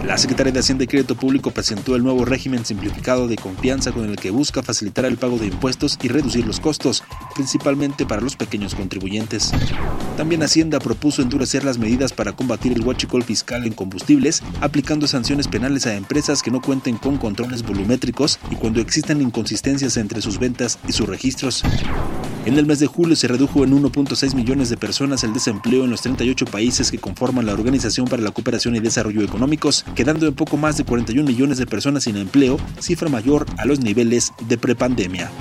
La 0.06 0.20
Secretaría 0.20 0.54
de 0.54 0.60
Hacienda 0.60 0.84
y 0.84 0.88
Crédito 0.88 1.16
Público 1.16 1.50
presentó 1.50 1.96
el 1.96 2.04
nuevo 2.04 2.26
régimen 2.26 2.64
simplificado 2.64 3.28
de 3.28 3.38
confianza 3.38 3.92
con 3.92 4.08
el 4.08 4.18
que 4.18 4.30
busca 4.30 4.62
facilitar 4.62 5.04
el 5.06 5.18
pago 5.18 5.40
de 5.40 5.48
impuestos 5.48 5.98
y 6.04 6.10
reducir 6.10 6.46
los 6.46 6.60
costos, 6.60 7.04
principalmente 7.36 8.06
para 8.06 8.22
los 8.22 8.36
pequeños 8.36 8.74
contribuyentes. 8.74 9.52
También 10.18 10.42
Hacienda 10.42 10.80
propuso 10.80 11.22
endurecer 11.22 11.64
las 11.64 11.78
medidas 11.78 12.14
para 12.14 12.32
combatir 12.32 12.72
el 12.72 12.82
huachicol 12.82 13.24
fiscal 13.24 13.66
en 13.66 13.74
combustibles, 13.74 14.42
aplicando 14.62 15.08
sanciones 15.08 15.48
penales 15.48 15.86
a 15.86 15.94
empresas 15.94 16.42
que 16.42 16.52
no 16.52 16.62
cuenten 16.62 16.98
con 16.98 17.18
controles 17.18 17.62
volumétricos 17.62 18.40
y 18.50 18.56
cuando 18.56 18.82
existan 18.82 19.22
inconsistencias 19.22 19.98
entre 19.98 20.22
sus 20.22 20.40
ventas 20.40 20.80
y 20.88 20.94
sus 20.94 21.08
registros. 21.08 21.64
En 22.46 22.58
el 22.60 22.68
mes 22.68 22.80
de 22.80 22.86
julio 22.86 23.16
se 23.16 23.28
redujo 23.28 23.64
en 23.64 23.72
1.6 23.72 24.36
millones 24.36 24.70
de 24.70 24.78
personas 24.78 25.24
el 25.24 25.34
desempleo 25.34 25.84
en 25.84 25.90
los 25.90 26.02
38 26.02 26.46
países 26.46 26.92
que 26.92 27.00
conforman 27.00 27.48
la 27.48 27.54
Organización 27.54 28.08
para 28.08 28.22
la 28.22 28.32
Cooperación 28.32 28.76
y 28.76 28.80
Desarrollo 28.80 29.24
Económicos, 29.24 29.84
quedando 29.96 30.28
en 30.28 30.36
poco 30.36 30.56
más 30.56 30.78
de 30.78 30.86
41 30.86 31.28
millones 31.28 31.58
de 31.58 31.66
personas 31.66 32.04
sin 32.04 32.18
empleo, 32.18 32.58
cifra 32.80 33.10
mayor 33.10 33.48
a 33.58 33.66
los 33.66 33.80
niveles 33.80 34.32
de 34.48 34.58
prepandemia. 34.60 35.32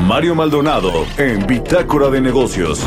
Mario 0.00 0.34
Maldonado 0.34 1.06
en 1.16 1.46
Bitácora 1.46 2.08
de 2.08 2.20
Negocios. 2.20 2.82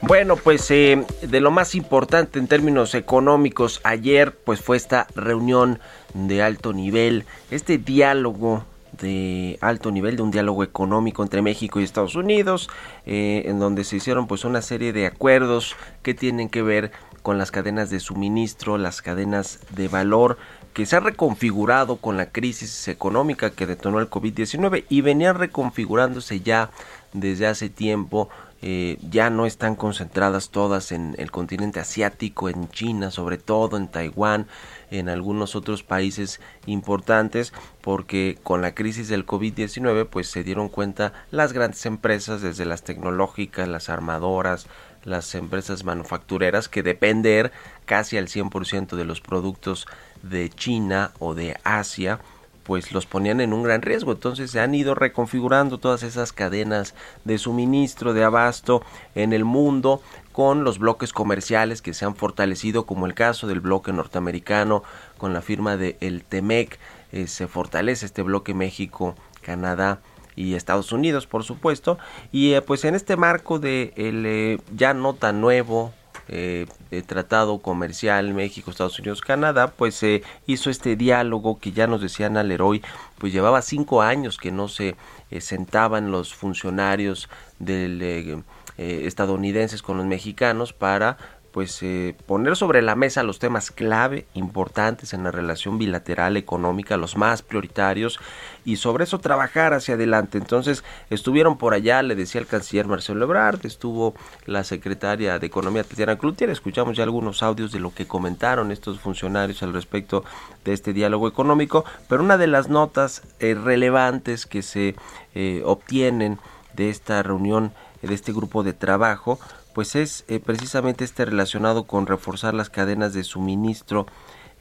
Bueno, 0.00 0.36
pues 0.36 0.70
eh, 0.70 1.04
de 1.22 1.40
lo 1.40 1.50
más 1.50 1.74
importante 1.74 2.38
en 2.38 2.48
términos 2.48 2.94
económicos, 2.94 3.80
ayer 3.84 4.34
pues 4.44 4.60
fue 4.60 4.76
esta 4.76 5.06
reunión 5.14 5.78
de 6.14 6.42
alto 6.42 6.72
nivel, 6.72 7.26
este 7.50 7.78
diálogo 7.78 8.64
de 9.00 9.58
alto 9.60 9.90
nivel, 9.90 10.16
de 10.16 10.22
un 10.22 10.30
diálogo 10.30 10.64
económico 10.64 11.22
entre 11.22 11.42
México 11.42 11.80
y 11.80 11.84
Estados 11.84 12.16
Unidos, 12.16 12.68
eh, 13.06 13.42
en 13.46 13.58
donde 13.58 13.84
se 13.84 13.96
hicieron 13.96 14.26
pues 14.26 14.44
una 14.44 14.62
serie 14.62 14.92
de 14.92 15.06
acuerdos 15.06 15.76
que 16.02 16.14
tienen 16.14 16.48
que 16.48 16.62
ver 16.62 16.92
con 17.22 17.38
las 17.38 17.50
cadenas 17.50 17.90
de 17.90 18.00
suministro, 18.00 18.78
las 18.78 19.02
cadenas 19.02 19.60
de 19.70 19.88
valor, 19.88 20.38
que 20.72 20.86
se 20.86 20.96
ha 20.96 21.00
reconfigurado 21.00 21.96
con 21.96 22.16
la 22.16 22.30
crisis 22.30 22.88
económica 22.88 23.50
que 23.50 23.66
detonó 23.66 23.98
el 23.98 24.08
COVID-19 24.08 24.84
y 24.88 25.00
venían 25.00 25.36
reconfigurándose 25.36 26.40
ya 26.40 26.70
desde 27.12 27.46
hace 27.46 27.68
tiempo. 27.68 28.28
Eh, 28.62 28.98
ya 29.08 29.30
no 29.30 29.46
están 29.46 29.74
concentradas 29.74 30.50
todas 30.50 30.92
en 30.92 31.14
el 31.16 31.30
continente 31.30 31.80
asiático, 31.80 32.50
en 32.50 32.68
China, 32.68 33.10
sobre 33.10 33.38
todo 33.38 33.78
en 33.78 33.88
Taiwán, 33.88 34.46
en 34.90 35.08
algunos 35.08 35.56
otros 35.56 35.82
países 35.82 36.40
importantes, 36.66 37.54
porque 37.80 38.38
con 38.42 38.60
la 38.60 38.74
crisis 38.74 39.08
del 39.08 39.24
COVID-19 39.24 40.08
pues 40.10 40.28
se 40.28 40.44
dieron 40.44 40.68
cuenta 40.68 41.14
las 41.30 41.54
grandes 41.54 41.86
empresas, 41.86 42.42
desde 42.42 42.66
las 42.66 42.82
tecnológicas, 42.82 43.66
las 43.66 43.88
armadoras, 43.88 44.66
las 45.04 45.34
empresas 45.34 45.84
manufactureras, 45.84 46.68
que 46.68 46.82
depender 46.82 47.52
casi 47.86 48.18
al 48.18 48.28
100% 48.28 48.96
de 48.96 49.04
los 49.04 49.20
productos 49.20 49.86
de 50.22 50.50
China 50.50 51.12
o 51.18 51.34
de 51.34 51.58
Asia, 51.64 52.20
pues 52.62 52.92
los 52.92 53.06
ponían 53.06 53.40
en 53.40 53.52
un 53.52 53.62
gran 53.62 53.82
riesgo. 53.82 54.12
Entonces 54.12 54.50
se 54.50 54.60
han 54.60 54.74
ido 54.74 54.94
reconfigurando 54.94 55.78
todas 55.78 56.02
esas 56.02 56.32
cadenas 56.32 56.94
de 57.24 57.38
suministro, 57.38 58.12
de 58.12 58.22
abasto 58.22 58.82
en 59.14 59.32
el 59.32 59.44
mundo 59.44 60.02
con 60.32 60.62
los 60.62 60.78
bloques 60.78 61.12
comerciales 61.12 61.82
que 61.82 61.94
se 61.94 62.04
han 62.04 62.14
fortalecido, 62.14 62.86
como 62.86 63.06
el 63.06 63.14
caso 63.14 63.46
del 63.46 63.60
bloque 63.60 63.92
norteamericano 63.92 64.84
con 65.18 65.32
la 65.32 65.42
firma 65.42 65.76
de 65.76 65.96
el 66.00 66.22
TEMEC, 66.22 66.78
eh, 67.12 67.26
se 67.26 67.48
fortalece 67.48 68.06
este 68.06 68.22
bloque 68.22 68.54
México, 68.54 69.16
Canadá 69.42 70.00
y 70.36 70.54
Estados 70.54 70.92
Unidos, 70.92 71.26
por 71.26 71.44
supuesto, 71.44 71.98
y 72.32 72.52
eh, 72.52 72.62
pues 72.62 72.84
en 72.84 72.94
este 72.94 73.16
marco 73.16 73.58
de 73.58 73.92
el 73.96 74.24
eh, 74.26 74.58
ya 74.74 74.94
no 74.94 75.14
tan 75.14 75.40
nuevo 75.40 75.92
eh, 76.32 76.66
de 76.90 77.02
tratado 77.02 77.58
comercial 77.58 78.34
México, 78.34 78.70
Estados 78.70 78.98
Unidos, 79.00 79.20
Canadá, 79.20 79.72
pues 79.76 79.96
se 79.96 80.22
hizo 80.46 80.70
este 80.70 80.94
diálogo 80.94 81.58
que 81.58 81.72
ya 81.72 81.88
nos 81.88 82.00
decían 82.02 82.36
al 82.36 82.48
Leroy, 82.48 82.82
pues 83.18 83.32
llevaba 83.32 83.62
cinco 83.62 84.02
años 84.02 84.38
que 84.38 84.52
no 84.52 84.68
se 84.68 84.96
eh, 85.30 85.40
sentaban 85.40 86.10
los 86.10 86.32
funcionarios 86.32 87.28
del, 87.58 88.00
eh, 88.02 88.42
eh, 88.78 89.02
estadounidenses 89.04 89.82
con 89.82 89.98
los 89.98 90.06
mexicanos 90.06 90.72
para 90.72 91.18
pues 91.52 91.82
eh, 91.82 92.14
poner 92.26 92.56
sobre 92.56 92.82
la 92.82 92.94
mesa 92.94 93.22
los 93.22 93.38
temas 93.38 93.70
clave 93.70 94.26
importantes 94.34 95.12
en 95.12 95.24
la 95.24 95.30
relación 95.30 95.78
bilateral 95.78 96.36
económica, 96.36 96.96
los 96.96 97.16
más 97.16 97.42
prioritarios 97.42 98.20
y 98.64 98.76
sobre 98.76 99.04
eso 99.04 99.18
trabajar 99.18 99.74
hacia 99.74 99.94
adelante. 99.94 100.38
Entonces 100.38 100.84
estuvieron 101.10 101.58
por 101.58 101.74
allá, 101.74 102.02
le 102.02 102.14
decía 102.14 102.40
el 102.40 102.46
canciller 102.46 102.86
Marcelo 102.86 103.24
Ebrard, 103.24 103.64
estuvo 103.66 104.14
la 104.46 104.64
secretaria 104.64 105.38
de 105.38 105.46
Economía 105.46 105.84
Tatiana 105.84 106.18
Cloutier, 106.18 106.50
escuchamos 106.50 106.96
ya 106.96 107.02
algunos 107.02 107.42
audios 107.42 107.72
de 107.72 107.80
lo 107.80 107.92
que 107.92 108.06
comentaron 108.06 108.70
estos 108.70 109.00
funcionarios 109.00 109.62
al 109.62 109.72
respecto 109.72 110.24
de 110.64 110.72
este 110.72 110.92
diálogo 110.92 111.26
económico, 111.26 111.84
pero 112.08 112.22
una 112.22 112.38
de 112.38 112.46
las 112.46 112.68
notas 112.68 113.22
eh, 113.40 113.54
relevantes 113.54 114.46
que 114.46 114.62
se 114.62 114.94
eh, 115.34 115.62
obtienen 115.64 116.38
de 116.74 116.90
esta 116.90 117.22
reunión 117.22 117.72
de 118.02 118.14
este 118.14 118.32
grupo 118.32 118.62
de 118.62 118.72
trabajo 118.72 119.38
pues 119.74 119.96
es 119.96 120.24
eh, 120.28 120.40
precisamente 120.40 121.04
este 121.04 121.24
relacionado 121.24 121.84
con 121.84 122.06
reforzar 122.06 122.54
las 122.54 122.70
cadenas 122.70 123.12
de 123.12 123.24
suministro 123.24 124.06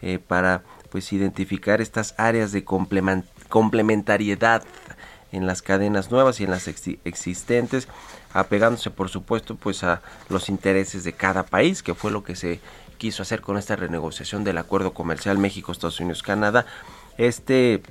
eh, 0.01 0.19
para 0.19 0.63
pues 0.89 1.13
identificar 1.13 1.81
estas 1.81 2.15
áreas 2.17 2.51
de 2.51 2.63
complementariedad 2.63 4.63
en 5.31 5.45
las 5.45 5.61
cadenas 5.61 6.09
nuevas 6.09 6.39
y 6.39 6.45
en 6.45 6.51
las 6.51 6.67
existentes, 6.67 7.87
apegándose 8.33 8.89
por 8.89 9.09
supuesto 9.09 9.55
pues 9.55 9.83
a 9.83 10.01
los 10.29 10.49
intereses 10.49 11.03
de 11.03 11.13
cada 11.13 11.43
país, 11.43 11.83
que 11.83 11.93
fue 11.93 12.11
lo 12.11 12.23
que 12.23 12.35
se 12.35 12.59
quiso 12.97 13.23
hacer 13.23 13.41
con 13.41 13.57
esta 13.57 13.75
renegociación 13.75 14.43
del 14.43 14.57
acuerdo 14.57 14.93
comercial 14.93 15.37
México, 15.37 15.71
Estados 15.71 15.99
Unidos, 15.99 16.23
Canadá. 16.23 16.65
Este 17.17 17.83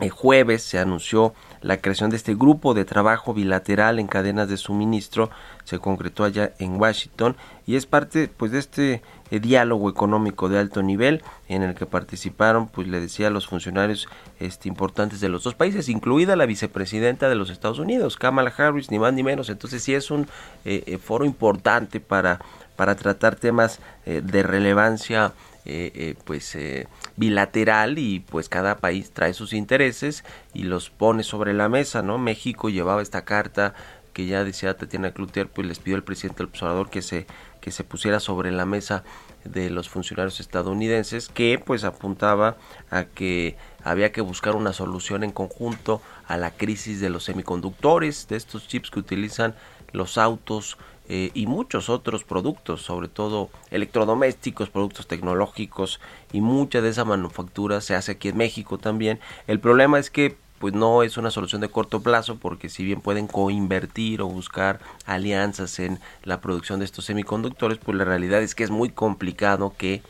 el 0.00 0.10
jueves 0.10 0.62
se 0.62 0.78
anunció 0.78 1.32
la 1.62 1.78
creación 1.78 2.10
de 2.10 2.16
este 2.16 2.34
grupo 2.34 2.74
de 2.74 2.84
trabajo 2.84 3.32
bilateral 3.32 3.98
en 3.98 4.06
cadenas 4.06 4.48
de 4.48 4.58
suministro, 4.58 5.30
se 5.64 5.78
concretó 5.78 6.24
allá 6.24 6.52
en 6.58 6.78
Washington 6.78 7.34
y 7.66 7.76
es 7.76 7.86
parte 7.86 8.28
pues 8.28 8.52
de 8.52 8.58
este 8.58 9.02
eh, 9.30 9.40
diálogo 9.40 9.88
económico 9.88 10.48
de 10.48 10.58
alto 10.58 10.82
nivel 10.82 11.22
en 11.48 11.62
el 11.62 11.74
que 11.74 11.86
participaron, 11.86 12.68
pues 12.68 12.86
le 12.88 13.00
decía 13.00 13.30
los 13.30 13.46
funcionarios 13.46 14.06
este, 14.38 14.68
importantes 14.68 15.20
de 15.20 15.30
los 15.30 15.44
dos 15.44 15.54
países, 15.54 15.88
incluida 15.88 16.36
la 16.36 16.46
vicepresidenta 16.46 17.28
de 17.30 17.34
los 17.34 17.48
Estados 17.48 17.78
Unidos, 17.78 18.16
Kamala 18.16 18.52
Harris, 18.56 18.90
ni 18.90 18.98
más 18.98 19.14
ni 19.14 19.22
menos. 19.22 19.48
Entonces 19.48 19.82
sí 19.82 19.94
es 19.94 20.10
un 20.10 20.28
eh, 20.66 20.84
eh, 20.86 20.98
foro 20.98 21.24
importante 21.24 22.00
para, 22.00 22.40
para 22.76 22.94
tratar 22.96 23.36
temas 23.36 23.80
de 24.04 24.44
relevancia 24.44 25.32
pues 26.24 26.56
bilateral 27.16 27.98
y 27.98 28.20
pues 28.20 28.48
cada 28.48 28.76
país 28.78 29.10
trae 29.10 29.34
sus 29.34 29.52
intereses 29.52 30.24
y 30.54 30.62
los 30.62 30.90
pone 30.90 31.22
sobre 31.22 31.52
la 31.54 31.68
mesa, 31.68 32.02
¿no? 32.02 32.18
México 32.18 32.68
llevaba 32.68 33.02
esta 33.02 33.24
carta 33.24 33.74
que 34.12 34.26
ya 34.26 34.44
decía 34.44 34.76
Tatiana 34.76 35.12
Cloutier, 35.12 35.48
pues 35.48 35.66
les 35.68 35.78
pidió 35.78 35.96
al 35.96 36.02
presidente 36.02 36.38
del 36.38 36.48
observador 36.48 36.88
que 36.88 37.02
se 37.02 37.26
que 37.66 37.72
se 37.72 37.82
pusiera 37.82 38.20
sobre 38.20 38.52
la 38.52 38.64
mesa 38.64 39.02
de 39.44 39.70
los 39.70 39.88
funcionarios 39.88 40.38
estadounidenses 40.38 41.28
que 41.28 41.60
pues 41.62 41.82
apuntaba 41.82 42.58
a 42.90 43.06
que 43.06 43.56
había 43.82 44.12
que 44.12 44.20
buscar 44.20 44.54
una 44.54 44.72
solución 44.72 45.24
en 45.24 45.32
conjunto 45.32 46.00
a 46.28 46.36
la 46.36 46.52
crisis 46.52 47.00
de 47.00 47.10
los 47.10 47.24
semiconductores, 47.24 48.28
de 48.28 48.36
estos 48.36 48.68
chips 48.68 48.92
que 48.92 49.00
utilizan 49.00 49.56
los 49.90 50.16
autos 50.16 50.78
eh, 51.08 51.30
y 51.34 51.46
muchos 51.46 51.88
otros 51.88 52.24
productos, 52.24 52.82
sobre 52.82 53.08
todo 53.08 53.50
electrodomésticos, 53.70 54.70
productos 54.70 55.06
tecnológicos 55.06 56.00
y 56.32 56.40
mucha 56.40 56.80
de 56.80 56.88
esa 56.88 57.04
manufactura 57.04 57.80
se 57.80 57.94
hace 57.94 58.12
aquí 58.12 58.28
en 58.28 58.36
México 58.36 58.78
también. 58.78 59.20
El 59.46 59.60
problema 59.60 59.98
es 59.98 60.10
que 60.10 60.36
pues 60.58 60.74
no 60.74 61.02
es 61.02 61.16
una 61.16 61.30
solución 61.30 61.60
de 61.60 61.68
corto 61.68 62.00
plazo 62.00 62.36
porque 62.36 62.68
si 62.68 62.84
bien 62.84 63.00
pueden 63.00 63.26
coinvertir 63.26 64.22
o 64.22 64.26
buscar 64.26 64.80
alianzas 65.04 65.78
en 65.78 66.00
la 66.24 66.40
producción 66.40 66.78
de 66.78 66.86
estos 66.86 67.04
semiconductores, 67.04 67.78
pues 67.78 67.96
la 67.96 68.04
realidad 68.04 68.42
es 68.42 68.54
que 68.54 68.64
es 68.64 68.70
muy 68.70 68.88
complicado 68.88 69.74
que 69.76 70.02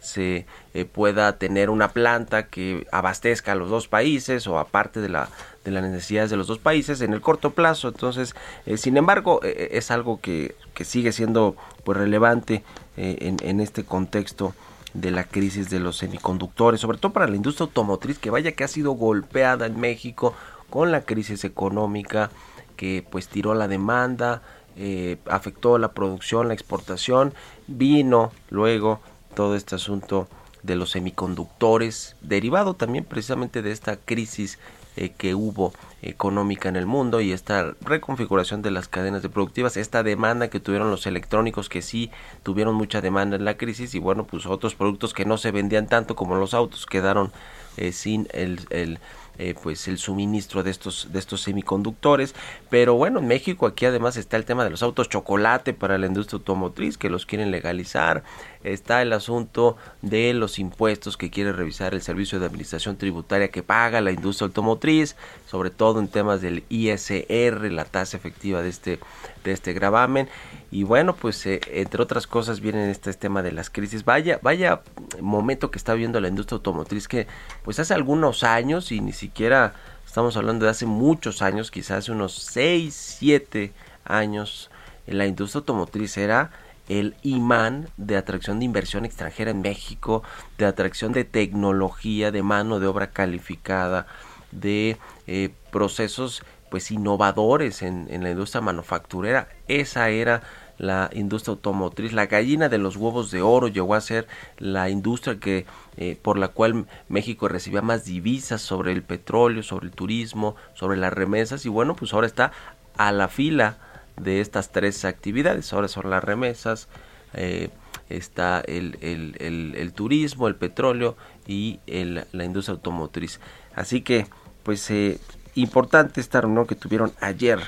se 0.00 0.46
eh, 0.74 0.84
pueda 0.84 1.38
tener 1.38 1.70
una 1.70 1.92
planta 1.92 2.48
que 2.48 2.86
abastezca 2.90 3.52
a 3.52 3.54
los 3.54 3.70
dos 3.70 3.86
países 3.86 4.48
o 4.48 4.58
aparte 4.58 5.00
de 5.00 5.08
la 5.08 5.28
de 5.64 5.70
las 5.70 5.82
necesidades 5.82 6.30
de 6.30 6.36
los 6.36 6.46
dos 6.46 6.58
países 6.58 7.00
en 7.00 7.12
el 7.12 7.20
corto 7.20 7.50
plazo. 7.50 7.88
Entonces 7.88 8.34
eh, 8.66 8.76
sin 8.76 8.96
embargo 8.96 9.40
eh, 9.42 9.70
es 9.72 9.90
algo 9.90 10.20
que, 10.20 10.54
que, 10.74 10.84
sigue 10.84 11.12
siendo 11.12 11.56
pues 11.84 11.98
relevante 11.98 12.64
en, 12.96 13.36
en 13.42 13.60
este 13.60 13.84
contexto 13.84 14.54
de 14.94 15.10
la 15.10 15.24
crisis 15.24 15.70
de 15.70 15.80
los 15.80 15.96
semiconductores, 15.96 16.80
sobre 16.80 16.98
todo 16.98 17.12
para 17.12 17.26
la 17.26 17.36
industria 17.36 17.66
automotriz, 17.66 18.18
que 18.18 18.30
vaya 18.30 18.52
que 18.52 18.64
ha 18.64 18.68
sido 18.68 18.92
golpeada 18.92 19.66
en 19.66 19.80
México 19.80 20.34
con 20.68 20.92
la 20.92 21.02
crisis 21.02 21.44
económica 21.44 22.30
que 22.76 23.06
pues 23.08 23.28
tiró 23.28 23.54
la 23.54 23.68
demanda, 23.68 24.42
eh, 24.76 25.18
afectó 25.26 25.78
la 25.78 25.92
producción, 25.92 26.48
la 26.48 26.54
exportación, 26.54 27.34
vino 27.66 28.32
luego 28.50 29.00
todo 29.34 29.54
este 29.54 29.74
asunto 29.74 30.28
de 30.62 30.76
los 30.76 30.90
semiconductores, 30.90 32.16
derivado 32.22 32.74
también 32.74 33.04
precisamente 33.04 33.62
de 33.62 33.72
esta 33.72 33.96
crisis 33.96 34.58
eh, 34.96 35.10
que 35.16 35.34
hubo 35.34 35.72
económica 36.02 36.68
en 36.68 36.76
el 36.76 36.86
mundo 36.86 37.20
y 37.20 37.32
esta 37.32 37.74
reconfiguración 37.80 38.60
de 38.60 38.70
las 38.72 38.88
cadenas 38.88 39.22
de 39.22 39.28
productivas, 39.28 39.76
esta 39.76 40.02
demanda 40.02 40.48
que 40.48 40.60
tuvieron 40.60 40.90
los 40.90 41.06
electrónicos 41.06 41.68
que 41.68 41.80
sí 41.80 42.10
tuvieron 42.42 42.74
mucha 42.74 43.00
demanda 43.00 43.36
en 43.36 43.44
la 43.44 43.56
crisis 43.56 43.94
y 43.94 43.98
bueno, 44.00 44.26
pues 44.26 44.46
otros 44.46 44.74
productos 44.74 45.14
que 45.14 45.24
no 45.24 45.38
se 45.38 45.52
vendían 45.52 45.86
tanto 45.86 46.16
como 46.16 46.34
los 46.34 46.54
autos 46.54 46.86
quedaron 46.86 47.32
eh, 47.76 47.92
sin 47.92 48.28
el, 48.32 48.60
el 48.70 48.98
eh, 49.38 49.54
pues 49.60 49.88
el 49.88 49.98
suministro 49.98 50.62
de 50.62 50.70
estos 50.70 51.08
de 51.12 51.18
estos 51.18 51.42
semiconductores. 51.42 52.34
Pero 52.70 52.94
bueno 52.94 53.20
en 53.20 53.26
México 53.26 53.66
aquí 53.66 53.86
además 53.86 54.16
está 54.16 54.36
el 54.36 54.44
tema 54.44 54.64
de 54.64 54.70
los 54.70 54.82
autos 54.82 55.08
chocolate 55.08 55.72
para 55.72 55.98
la 55.98 56.06
industria 56.06 56.38
automotriz 56.38 56.98
que 56.98 57.10
los 57.10 57.26
quieren 57.26 57.50
legalizar. 57.50 58.22
Está 58.62 59.02
el 59.02 59.12
asunto 59.12 59.76
de 60.02 60.34
los 60.34 60.58
impuestos 60.58 61.16
que 61.16 61.30
quiere 61.30 61.52
revisar 61.52 61.94
el 61.94 62.02
servicio 62.02 62.38
de 62.38 62.46
administración 62.46 62.96
tributaria 62.96 63.48
que 63.48 63.62
paga 63.62 64.00
la 64.00 64.12
industria 64.12 64.46
automotriz 64.46 65.16
sobre 65.48 65.70
todo 65.70 65.98
en 66.00 66.08
temas 66.08 66.40
del 66.40 66.64
ISR 66.68 67.70
la 67.70 67.84
tasa 67.84 68.16
efectiva 68.16 68.62
de 68.62 68.68
este 68.68 68.98
de 69.44 69.52
este 69.52 69.72
gravamen 69.72 70.28
y 70.72 70.84
bueno 70.84 71.14
pues 71.14 71.44
eh, 71.46 71.60
entre 71.70 72.02
otras 72.02 72.26
cosas 72.26 72.60
viene 72.60 72.90
este 72.90 73.12
tema 73.12 73.42
de 73.42 73.52
las 73.52 73.70
crisis 73.70 74.04
vaya 74.04 74.40
vaya 74.42 74.80
momento 75.20 75.70
que 75.70 75.78
está 75.78 75.94
viendo 75.94 76.18
la 76.18 76.28
industria 76.28 76.56
automotriz 76.56 77.06
que 77.06 77.28
pues 77.62 77.78
hace 77.78 77.94
algunos 77.94 78.42
años 78.42 78.90
y 78.90 79.00
ni 79.00 79.12
siquiera 79.12 79.74
estamos 80.06 80.36
hablando 80.36 80.64
de 80.64 80.70
hace 80.70 80.86
muchos 80.86 81.42
años 81.42 81.70
quizás 81.70 81.98
hace 81.98 82.12
unos 82.12 82.32
6 82.32 83.16
7 83.20 83.72
años 84.04 84.70
la 85.06 85.26
industria 85.26 85.60
automotriz 85.60 86.16
era 86.16 86.50
el 86.88 87.14
imán 87.22 87.88
de 87.96 88.16
atracción 88.16 88.58
de 88.58 88.64
inversión 88.64 89.04
extranjera 89.04 89.50
en 89.50 89.62
México, 89.62 90.22
de 90.58 90.66
atracción 90.66 91.12
de 91.12 91.24
tecnología, 91.24 92.30
de 92.30 92.42
mano 92.42 92.80
de 92.80 92.86
obra 92.86 93.10
calificada, 93.10 94.06
de 94.50 94.98
eh, 95.26 95.50
procesos 95.70 96.42
pues 96.72 96.90
innovadores 96.90 97.82
en, 97.82 98.08
la 98.22 98.30
industria 98.30 98.62
manufacturera. 98.62 99.48
Esa 99.68 100.08
era 100.08 100.42
la 100.82 101.08
industria 101.14 101.52
automotriz, 101.52 102.12
la 102.12 102.26
gallina 102.26 102.68
de 102.68 102.78
los 102.78 102.96
huevos 102.96 103.30
de 103.30 103.40
oro 103.40 103.68
llegó 103.68 103.94
a 103.94 104.00
ser 104.00 104.26
la 104.58 104.90
industria 104.90 105.38
que 105.38 105.64
eh, 105.96 106.18
por 106.20 106.38
la 106.38 106.48
cual 106.48 106.86
México 107.08 107.46
recibía 107.46 107.82
más 107.82 108.04
divisas 108.04 108.60
sobre 108.60 108.90
el 108.90 109.02
petróleo, 109.02 109.62
sobre 109.62 109.86
el 109.86 109.92
turismo, 109.92 110.56
sobre 110.74 110.98
las 110.98 111.12
remesas 111.12 111.64
y 111.66 111.68
bueno 111.68 111.94
pues 111.94 112.12
ahora 112.12 112.26
está 112.26 112.50
a 112.96 113.12
la 113.12 113.28
fila 113.28 113.78
de 114.16 114.40
estas 114.40 114.72
tres 114.72 115.04
actividades. 115.04 115.72
Ahora 115.72 115.86
son 115.86 116.10
las 116.10 116.22
remesas, 116.22 116.88
eh, 117.34 117.70
está 118.08 118.60
el, 118.60 118.98
el, 119.00 119.74
el, 119.76 119.92
turismo, 119.92 120.48
el 120.48 120.56
petróleo 120.56 121.16
y 121.46 121.78
la 121.86 122.44
industria 122.44 122.74
automotriz. 122.74 123.40
Así 123.74 124.02
que, 124.02 124.26
pues, 124.64 124.90
eh, 124.90 125.18
importante 125.54 126.20
esta 126.20 126.40
reunión 126.40 126.66
que 126.66 126.74
tuvieron 126.74 127.12
ayer 127.20 127.60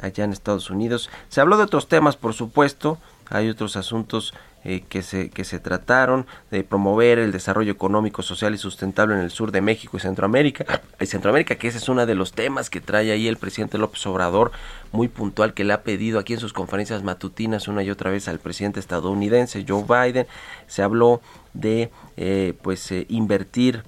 allá 0.00 0.24
en 0.24 0.32
Estados 0.32 0.70
Unidos. 0.70 1.10
Se 1.28 1.40
habló 1.40 1.56
de 1.56 1.64
otros 1.64 1.88
temas, 1.88 2.16
por 2.16 2.34
supuesto. 2.34 2.98
Hay 3.30 3.48
otros 3.48 3.76
asuntos 3.76 4.32
eh, 4.64 4.82
que, 4.88 5.02
se, 5.02 5.30
que 5.30 5.44
se 5.44 5.60
trataron 5.60 6.26
de 6.50 6.64
promover 6.64 7.20
el 7.20 7.30
desarrollo 7.30 7.70
económico, 7.70 8.22
social 8.22 8.54
y 8.54 8.58
sustentable 8.58 9.14
en 9.14 9.20
el 9.20 9.30
sur 9.30 9.52
de 9.52 9.60
México 9.60 9.96
y 9.96 10.00
Centroamérica. 10.00 10.82
Y 11.00 11.06
Centroamérica, 11.06 11.54
que 11.54 11.68
ese 11.68 11.78
es 11.78 11.88
uno 11.88 12.04
de 12.06 12.14
los 12.16 12.32
temas 12.32 12.68
que 12.68 12.80
trae 12.80 13.12
ahí 13.12 13.28
el 13.28 13.36
presidente 13.36 13.78
López 13.78 14.04
Obrador, 14.06 14.50
muy 14.90 15.06
puntual, 15.06 15.54
que 15.54 15.62
le 15.62 15.74
ha 15.74 15.82
pedido 15.82 16.18
aquí 16.18 16.32
en 16.32 16.40
sus 16.40 16.52
conferencias 16.52 17.04
matutinas 17.04 17.68
una 17.68 17.84
y 17.84 17.90
otra 17.90 18.10
vez 18.10 18.26
al 18.26 18.40
presidente 18.40 18.80
estadounidense 18.80 19.64
Joe 19.66 19.84
Biden. 19.84 20.26
Se 20.66 20.82
habló 20.82 21.20
de 21.54 21.90
eh, 22.16 22.54
pues 22.60 22.90
eh, 22.90 23.06
invertir 23.08 23.84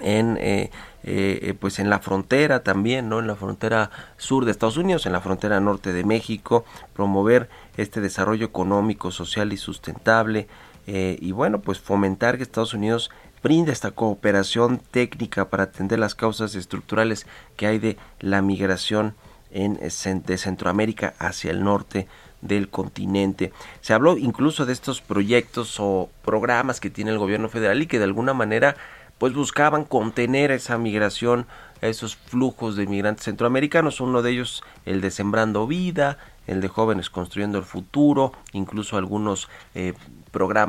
en 0.00 0.36
eh, 0.40 0.70
eh, 1.04 1.54
pues 1.58 1.78
en 1.78 1.88
la 1.88 2.00
frontera 2.00 2.62
también 2.62 3.08
no 3.08 3.20
en 3.20 3.26
la 3.26 3.36
frontera 3.36 3.90
sur 4.16 4.44
de 4.44 4.50
Estados 4.50 4.76
Unidos 4.76 5.06
en 5.06 5.12
la 5.12 5.20
frontera 5.20 5.60
norte 5.60 5.92
de 5.92 6.04
México 6.04 6.64
promover 6.94 7.48
este 7.76 8.00
desarrollo 8.00 8.46
económico 8.46 9.10
social 9.10 9.52
y 9.52 9.56
sustentable 9.56 10.48
eh, 10.86 11.16
y 11.20 11.32
bueno 11.32 11.60
pues 11.60 11.78
fomentar 11.78 12.36
que 12.36 12.42
Estados 12.42 12.74
Unidos 12.74 13.10
brinde 13.42 13.72
esta 13.72 13.92
cooperación 13.92 14.78
técnica 14.90 15.48
para 15.48 15.64
atender 15.64 15.98
las 15.98 16.14
causas 16.14 16.54
estructurales 16.54 17.26
que 17.56 17.66
hay 17.66 17.78
de 17.78 17.96
la 18.20 18.42
migración 18.42 19.14
en, 19.52 19.78
de 19.78 20.38
Centroamérica 20.38 21.14
hacia 21.18 21.52
el 21.52 21.62
norte 21.62 22.08
del 22.40 22.68
continente. 22.68 23.52
Se 23.80 23.94
habló 23.94 24.18
incluso 24.18 24.66
de 24.66 24.72
estos 24.72 25.00
proyectos 25.00 25.76
o 25.78 26.10
programas 26.24 26.80
que 26.80 26.90
tiene 26.90 27.10
el 27.12 27.18
gobierno 27.18 27.48
federal 27.48 27.80
y 27.82 27.86
que 27.86 27.98
de 27.98 28.04
alguna 28.04 28.34
manera 28.34 28.76
pues 29.18 29.32
buscaban 29.34 29.84
contener 29.84 30.50
esa 30.50 30.78
migración, 30.78 31.46
esos 31.80 32.16
flujos 32.16 32.76
de 32.76 32.86
migrantes 32.86 33.24
centroamericanos, 33.24 34.00
uno 34.00 34.22
de 34.22 34.32
ellos 34.32 34.62
el 34.84 35.00
de 35.00 35.10
Sembrando 35.10 35.66
Vida, 35.66 36.18
el 36.46 36.60
de 36.60 36.68
Jóvenes 36.68 37.10
Construyendo 37.10 37.58
el 37.58 37.64
Futuro, 37.64 38.32
incluso 38.52 38.96
algunos 38.96 39.48
eh, 39.74 39.94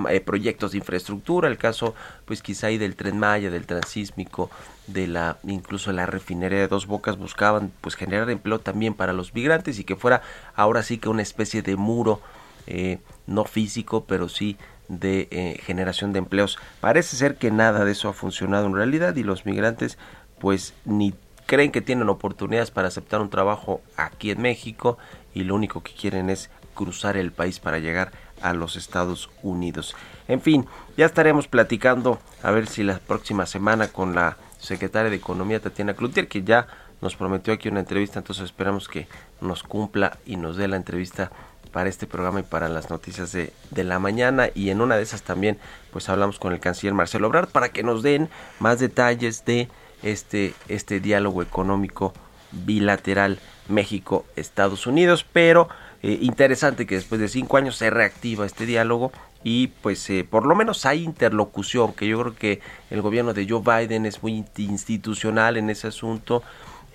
eh, 0.10 0.20
proyectos 0.22 0.72
de 0.72 0.78
infraestructura, 0.78 1.50
el 1.50 1.58
caso 1.58 1.94
pues 2.26 2.42
quizá 2.42 2.68
ahí 2.68 2.78
del 2.78 2.96
Tren 2.96 3.20
Maya, 3.20 3.52
del 3.52 3.66
Transísmico, 3.66 4.50
de 4.88 5.08
la 5.08 5.38
incluso 5.44 5.92
la 5.92 6.06
refinería 6.06 6.60
de 6.60 6.68
Dos 6.68 6.88
Bocas 6.88 7.18
buscaban 7.18 7.72
pues 7.82 7.96
generar 7.96 8.30
empleo 8.30 8.60
también 8.60 8.94
para 8.94 9.14
los 9.14 9.34
migrantes 9.34 9.80
y 9.80 9.84
que 9.84 9.98
fuera 9.98 10.22
ahora 10.56 10.84
sí 10.84 10.98
que 10.98 11.10
una 11.10 11.22
especie 11.22 11.62
de 11.62 11.76
muro 11.76 12.22
eh, 12.66 13.00
no 13.28 13.46
físico, 13.46 14.06
pero 14.06 14.30
sí 14.30 14.58
de 14.88 15.28
eh, 15.32 15.60
generación 15.64 16.14
de 16.14 16.20
empleos. 16.20 16.58
Parece 16.80 17.16
ser 17.16 17.36
que 17.36 17.52
nada 17.52 17.86
de 17.86 17.92
eso 17.92 18.10
ha 18.10 18.14
funcionado 18.14 18.66
en 18.66 18.76
realidad 18.76 19.16
y 19.16 19.24
los 19.24 19.46
migrantes 19.46 19.98
pues 20.40 20.74
ni 20.86 21.14
creen 21.46 21.72
que 21.72 21.82
tienen 21.82 22.10
oportunidades 22.10 22.72
para 22.72 22.90
aceptar 22.90 23.22
un 23.22 23.30
trabajo 23.30 23.82
aquí 23.96 24.32
en 24.32 24.42
México 24.42 24.98
y 25.34 25.44
lo 25.44 25.56
único 25.56 25.82
que 25.82 25.94
quieren 25.94 26.30
es 26.30 26.50
cruzar 26.76 27.18
el 27.18 27.32
país 27.32 27.60
para 27.60 27.80
llegar 27.80 28.12
a 28.42 28.54
los 28.54 28.76
Estados 28.76 29.30
Unidos. 29.42 29.96
En 30.28 30.42
fin, 30.42 30.68
ya 30.96 31.06
estaremos 31.06 31.48
platicando 31.48 32.20
a 32.44 32.52
ver 32.52 32.68
si 32.68 32.84
la 32.84 33.00
próxima 33.00 33.46
semana 33.46 33.88
con 33.88 34.14
la 34.14 34.38
secretaria 34.60 35.10
de 35.10 35.16
Economía 35.16 35.60
Tatiana 35.60 35.96
Cloutier, 35.96 36.28
que 36.28 36.44
ya 36.44 36.68
nos 37.02 37.16
prometió 37.16 37.54
aquí 37.54 37.70
una 37.70 37.80
entrevista, 37.80 38.20
entonces 38.20 38.46
esperamos 38.46 38.88
que 38.88 39.08
nos 39.42 39.64
cumpla 39.64 40.18
y 40.26 40.36
nos 40.36 40.58
dé 40.58 40.68
la 40.68 40.76
entrevista 40.76 41.32
para 41.78 41.92
este 41.92 42.08
programa 42.08 42.40
y 42.40 42.44
para 42.44 42.70
las 42.70 42.90
noticias 42.90 43.32
de, 43.34 43.54
de, 43.70 43.84
la 43.84 44.00
mañana 44.00 44.50
y 44.56 44.72
en 44.72 44.82
una 44.82 44.98
de 44.98 45.04
esas 45.04 45.22
también 45.22 45.60
pues 45.92 46.10
hablamos 46.10 46.40
con 46.40 46.52
el 46.52 46.60
canciller 46.60 46.96
Marcelo 46.96 47.28
Obrador 47.28 47.50
para 47.50 47.70
que 47.70 47.84
nos 47.84 48.02
den 48.02 48.30
más 48.58 48.80
detalles 48.80 49.46
de 49.46 49.68
este, 50.02 50.56
este 50.70 51.00
diálogo 51.00 51.44
económico 51.44 52.16
bilateral 52.52 53.38
México-Estados 53.70 54.88
Unidos, 54.88 55.24
pero 55.32 55.70
eh, 56.02 56.18
interesante 56.20 56.88
que 56.88 56.96
después 56.96 57.22
de 57.22 57.28
cinco 57.28 57.58
años 57.58 57.76
se 57.76 57.92
reactiva 57.92 58.48
este 58.48 58.66
diálogo 58.66 59.12
y 59.44 59.68
pues 59.68 60.10
eh, 60.10 60.26
por 60.28 60.48
lo 60.48 60.56
menos 60.56 60.84
hay 60.88 61.04
interlocución, 61.04 61.94
que 61.94 62.08
yo 62.08 62.20
creo 62.20 62.34
que 62.36 62.60
el 62.90 63.04
gobierno 63.04 63.36
de 63.36 63.48
Joe 63.48 63.62
Biden 63.62 64.08
es 64.08 64.24
muy 64.24 64.44
institucional 64.58 65.58
en 65.58 65.70
ese 65.70 65.90
asunto. 65.90 66.42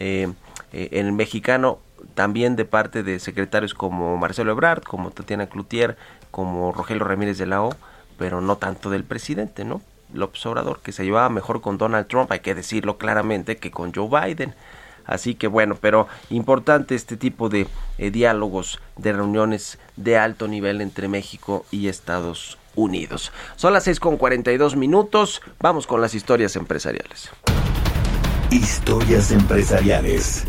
Eh, 0.00 0.28
en 0.72 1.06
el 1.06 1.12
mexicano 1.12 1.78
también 2.14 2.56
de 2.56 2.64
parte 2.64 3.02
de 3.02 3.18
secretarios 3.18 3.74
como 3.74 4.16
Marcelo 4.16 4.52
Ebrard, 4.52 4.82
como 4.82 5.10
Tatiana 5.10 5.46
Cloutier, 5.46 5.96
como 6.30 6.72
Rogelio 6.72 7.04
Ramírez 7.04 7.38
de 7.38 7.46
la 7.46 7.62
O, 7.62 7.74
pero 8.18 8.40
no 8.40 8.56
tanto 8.56 8.90
del 8.90 9.04
presidente, 9.04 9.64
¿no? 9.64 9.80
López 10.12 10.44
Obrador, 10.46 10.80
que 10.80 10.92
se 10.92 11.04
llevaba 11.04 11.28
mejor 11.28 11.60
con 11.60 11.78
Donald 11.78 12.06
Trump, 12.06 12.30
hay 12.32 12.40
que 12.40 12.54
decirlo 12.54 12.98
claramente, 12.98 13.56
que 13.56 13.70
con 13.70 13.92
Joe 13.94 14.08
Biden. 14.08 14.54
Así 15.04 15.34
que 15.34 15.48
bueno, 15.48 15.76
pero 15.80 16.06
importante 16.30 16.94
este 16.94 17.16
tipo 17.16 17.48
de 17.48 17.66
eh, 17.98 18.10
diálogos, 18.10 18.80
de 18.96 19.12
reuniones 19.12 19.78
de 19.96 20.16
alto 20.16 20.46
nivel 20.46 20.80
entre 20.80 21.08
México 21.08 21.66
y 21.70 21.88
Estados 21.88 22.58
Unidos. 22.76 23.32
Son 23.56 23.72
las 23.72 23.84
6 23.84 24.00
con 24.00 24.16
42 24.16 24.76
minutos, 24.76 25.42
vamos 25.60 25.86
con 25.86 26.00
las 26.00 26.14
historias 26.14 26.56
empresariales. 26.56 27.30
Historias 28.50 29.32
empresariales. 29.32 30.46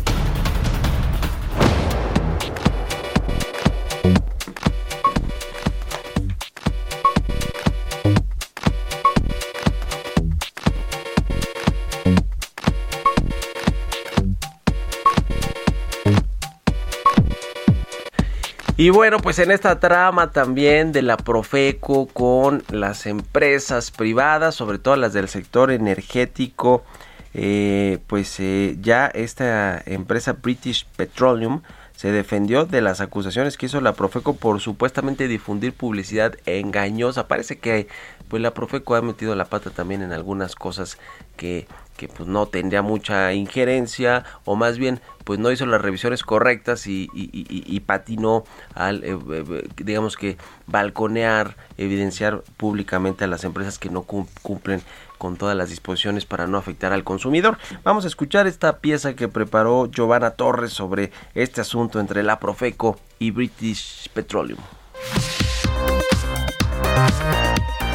Y 18.84 18.90
bueno, 18.90 19.16
pues 19.16 19.38
en 19.38 19.50
esta 19.50 19.80
trama 19.80 20.30
también 20.30 20.92
de 20.92 21.00
la 21.00 21.16
Profeco 21.16 22.04
con 22.04 22.62
las 22.70 23.06
empresas 23.06 23.90
privadas, 23.90 24.56
sobre 24.56 24.78
todo 24.78 24.94
las 24.96 25.14
del 25.14 25.28
sector 25.28 25.70
energético, 25.70 26.84
eh, 27.32 27.96
pues 28.06 28.38
eh, 28.40 28.76
ya 28.82 29.06
esta 29.06 29.82
empresa 29.86 30.34
British 30.34 30.86
Petroleum 30.96 31.62
se 31.96 32.12
defendió 32.12 32.66
de 32.66 32.82
las 32.82 33.00
acusaciones 33.00 33.56
que 33.56 33.64
hizo 33.64 33.80
la 33.80 33.94
Profeco 33.94 34.36
por 34.36 34.60
supuestamente 34.60 35.28
difundir 35.28 35.72
publicidad 35.72 36.34
engañosa. 36.44 37.26
Parece 37.26 37.56
que 37.56 37.88
pues 38.28 38.42
la 38.42 38.52
Profeco 38.52 38.96
ha 38.96 39.00
metido 39.00 39.34
la 39.34 39.46
pata 39.46 39.70
también 39.70 40.02
en 40.02 40.12
algunas 40.12 40.56
cosas 40.56 40.98
que, 41.38 41.66
que 41.96 42.08
pues 42.08 42.28
no 42.28 42.44
tendría 42.44 42.82
mucha 42.82 43.32
injerencia 43.32 44.24
o 44.44 44.56
más 44.56 44.76
bien 44.76 45.00
pues 45.24 45.38
no 45.38 45.50
hizo 45.50 45.66
las 45.66 45.80
revisiones 45.80 46.22
correctas 46.22 46.86
y, 46.86 47.80
patinó 47.86 48.44
al, 48.74 49.02
eh, 49.04 49.18
eh, 49.30 49.68
digamos 49.76 50.16
que, 50.16 50.36
balconear, 50.66 51.56
evidenciar 51.76 52.42
públicamente 52.56 53.24
a 53.24 53.26
las 53.26 53.44
empresas 53.44 53.78
que 53.78 53.90
no 53.90 54.02
cumplen 54.02 54.82
con 55.18 55.36
todas 55.36 55.56
las 55.56 55.70
disposiciones 55.70 56.26
para 56.26 56.46
no 56.46 56.58
afectar 56.58 56.92
al 56.92 57.04
consumidor. 57.04 57.58
Vamos 57.82 58.04
a 58.04 58.08
escuchar 58.08 58.46
esta 58.46 58.78
pieza 58.78 59.14
que 59.16 59.28
preparó 59.28 59.90
Giovanna 59.90 60.32
Torres 60.32 60.72
sobre 60.72 61.12
este 61.34 61.60
asunto 61.60 62.00
entre 62.00 62.22
la 62.22 62.38
Profeco 62.38 62.98
y 63.18 63.30
British 63.30 64.10
Petroleum. 64.10 64.58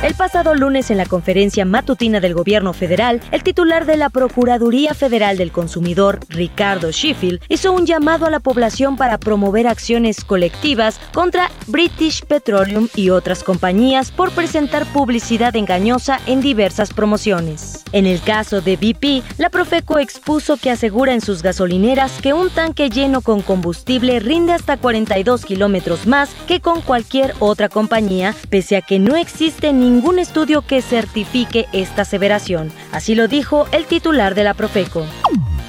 El 0.01 0.13
pasado 0.13 0.55
lunes 0.55 0.91
en 0.91 0.97
la 0.97 1.05
conferencia 1.05 1.65
matutina 1.65 2.21
del 2.21 2.33
gobierno 2.33 2.71
federal, 2.71 3.19
el 3.33 3.43
titular 3.43 3.85
de 3.85 3.97
la 3.97 4.09
Procuraduría 4.09 4.93
Federal 4.93 5.35
del 5.35 5.51
Consumidor, 5.51 6.21
Ricardo 6.29 6.89
Sheffield, 6.89 7.41
hizo 7.49 7.73
un 7.73 7.85
llamado 7.85 8.25
a 8.25 8.29
la 8.29 8.39
población 8.39 8.95
para 8.95 9.17
promover 9.17 9.67
acciones 9.67 10.23
colectivas 10.23 11.01
contra 11.13 11.51
British 11.67 12.23
Petroleum 12.23 12.87
y 12.95 13.09
otras 13.09 13.43
compañías 13.43 14.09
por 14.09 14.31
presentar 14.31 14.85
publicidad 14.85 15.53
engañosa 15.57 16.21
en 16.27 16.39
diversas 16.39 16.93
promociones. 16.93 17.83
En 17.91 18.05
el 18.05 18.21
caso 18.21 18.61
de 18.61 18.77
BP, 18.77 19.37
la 19.37 19.49
Profeco 19.49 19.99
expuso 19.99 20.55
que 20.55 20.71
asegura 20.71 21.13
en 21.13 21.19
sus 21.19 21.43
gasolineras 21.43 22.21
que 22.21 22.31
un 22.31 22.49
tanque 22.49 22.89
lleno 22.89 23.19
con 23.19 23.41
combustible 23.41 24.21
rinde 24.21 24.53
hasta 24.53 24.77
42 24.77 25.43
kilómetros 25.43 26.07
más 26.07 26.29
que 26.47 26.61
con 26.61 26.79
cualquier 26.79 27.33
otra 27.39 27.67
compañía, 27.67 28.33
pese 28.49 28.77
a 28.77 28.81
que 28.81 28.97
no 28.97 29.17
existe 29.17 29.73
ni 29.73 29.88
ningún 29.89 30.19
estudio 30.19 30.61
que 30.61 30.81
certifique 30.81 31.67
esta 31.73 32.03
aseveración. 32.03 32.71
Así 32.91 33.15
lo 33.15 33.27
dijo 33.27 33.67
el 33.71 33.85
titular 33.85 34.35
de 34.35 34.43
la 34.43 34.53
Profeco. 34.53 35.05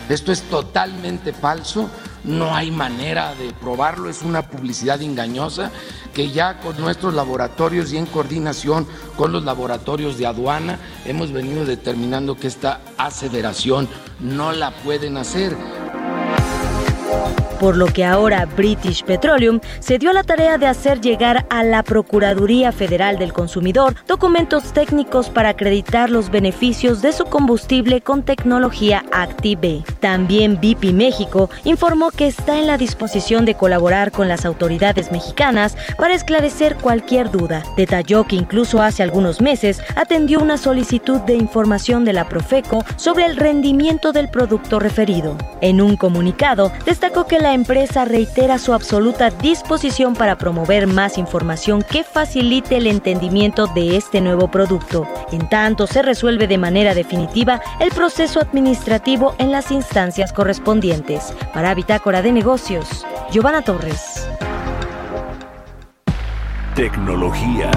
Esto 0.08 0.30
es 0.32 0.42
totalmente 0.42 1.32
falso, 1.32 1.88
no 2.24 2.54
hay 2.54 2.70
manera 2.70 3.34
de 3.34 3.52
probarlo, 3.54 4.10
es 4.10 4.22
una 4.22 4.42
publicidad 4.42 5.00
engañosa 5.00 5.70
que 6.12 6.30
ya 6.30 6.58
con 6.58 6.78
nuestros 6.78 7.14
laboratorios 7.14 7.92
y 7.92 7.96
en 7.96 8.06
coordinación 8.06 8.86
con 9.16 9.32
los 9.32 9.44
laboratorios 9.44 10.18
de 10.18 10.26
aduana 10.26 10.78
hemos 11.06 11.32
venido 11.32 11.64
determinando 11.64 12.36
que 12.36 12.48
esta 12.48 12.80
aseveración 12.98 13.88
no 14.18 14.52
la 14.52 14.72
pueden 14.72 15.16
hacer 15.16 15.56
por 17.60 17.76
lo 17.76 17.86
que 17.86 18.04
ahora 18.04 18.46
British 18.56 19.04
Petroleum 19.04 19.60
se 19.80 19.98
dio 19.98 20.12
la 20.14 20.24
tarea 20.24 20.56
de 20.56 20.66
hacer 20.66 21.00
llegar 21.00 21.46
a 21.50 21.62
la 21.62 21.82
Procuraduría 21.82 22.72
Federal 22.72 23.18
del 23.18 23.34
Consumidor 23.34 23.94
documentos 24.06 24.72
técnicos 24.72 25.28
para 25.28 25.50
acreditar 25.50 26.08
los 26.08 26.30
beneficios 26.30 27.02
de 27.02 27.12
su 27.12 27.24
combustible 27.26 28.00
con 28.00 28.22
tecnología 28.22 29.04
Active. 29.12 29.82
También 30.00 30.56
BP 30.56 30.94
México 30.94 31.50
informó 31.64 32.10
que 32.10 32.26
está 32.26 32.58
en 32.58 32.66
la 32.66 32.78
disposición 32.78 33.44
de 33.44 33.54
colaborar 33.54 34.10
con 34.10 34.26
las 34.26 34.46
autoridades 34.46 35.12
mexicanas 35.12 35.76
para 35.98 36.14
esclarecer 36.14 36.76
cualquier 36.76 37.30
duda. 37.30 37.62
Detalló 37.76 38.24
que 38.24 38.36
incluso 38.36 38.80
hace 38.80 39.02
algunos 39.02 39.42
meses 39.42 39.82
atendió 39.96 40.40
una 40.40 40.56
solicitud 40.56 41.20
de 41.20 41.34
información 41.34 42.06
de 42.06 42.14
la 42.14 42.26
Profeco 42.28 42.84
sobre 42.96 43.26
el 43.26 43.36
rendimiento 43.36 44.12
del 44.12 44.30
producto 44.30 44.78
referido. 44.78 45.36
En 45.60 45.82
un 45.82 45.96
comunicado, 45.96 46.72
destacó 47.00 47.26
que 47.26 47.38
la 47.38 47.54
empresa 47.54 48.04
reitera 48.04 48.58
su 48.58 48.74
absoluta 48.74 49.30
disposición 49.30 50.12
para 50.12 50.36
promover 50.36 50.86
más 50.86 51.16
información 51.16 51.82
que 51.82 52.04
facilite 52.04 52.76
el 52.76 52.86
entendimiento 52.86 53.68
de 53.68 53.96
este 53.96 54.20
nuevo 54.20 54.50
producto. 54.50 55.08
En 55.32 55.48
tanto, 55.48 55.86
se 55.86 56.02
resuelve 56.02 56.46
de 56.46 56.58
manera 56.58 56.92
definitiva 56.92 57.62
el 57.80 57.90
proceso 57.90 58.38
administrativo 58.38 59.34
en 59.38 59.50
las 59.50 59.70
instancias 59.70 60.34
correspondientes. 60.34 61.34
Para 61.54 61.74
Bitácora 61.74 62.20
de 62.20 62.32
Negocios, 62.32 63.06
Giovanna 63.32 63.62
Torres. 63.62 64.28
Tecnología. 66.74 67.70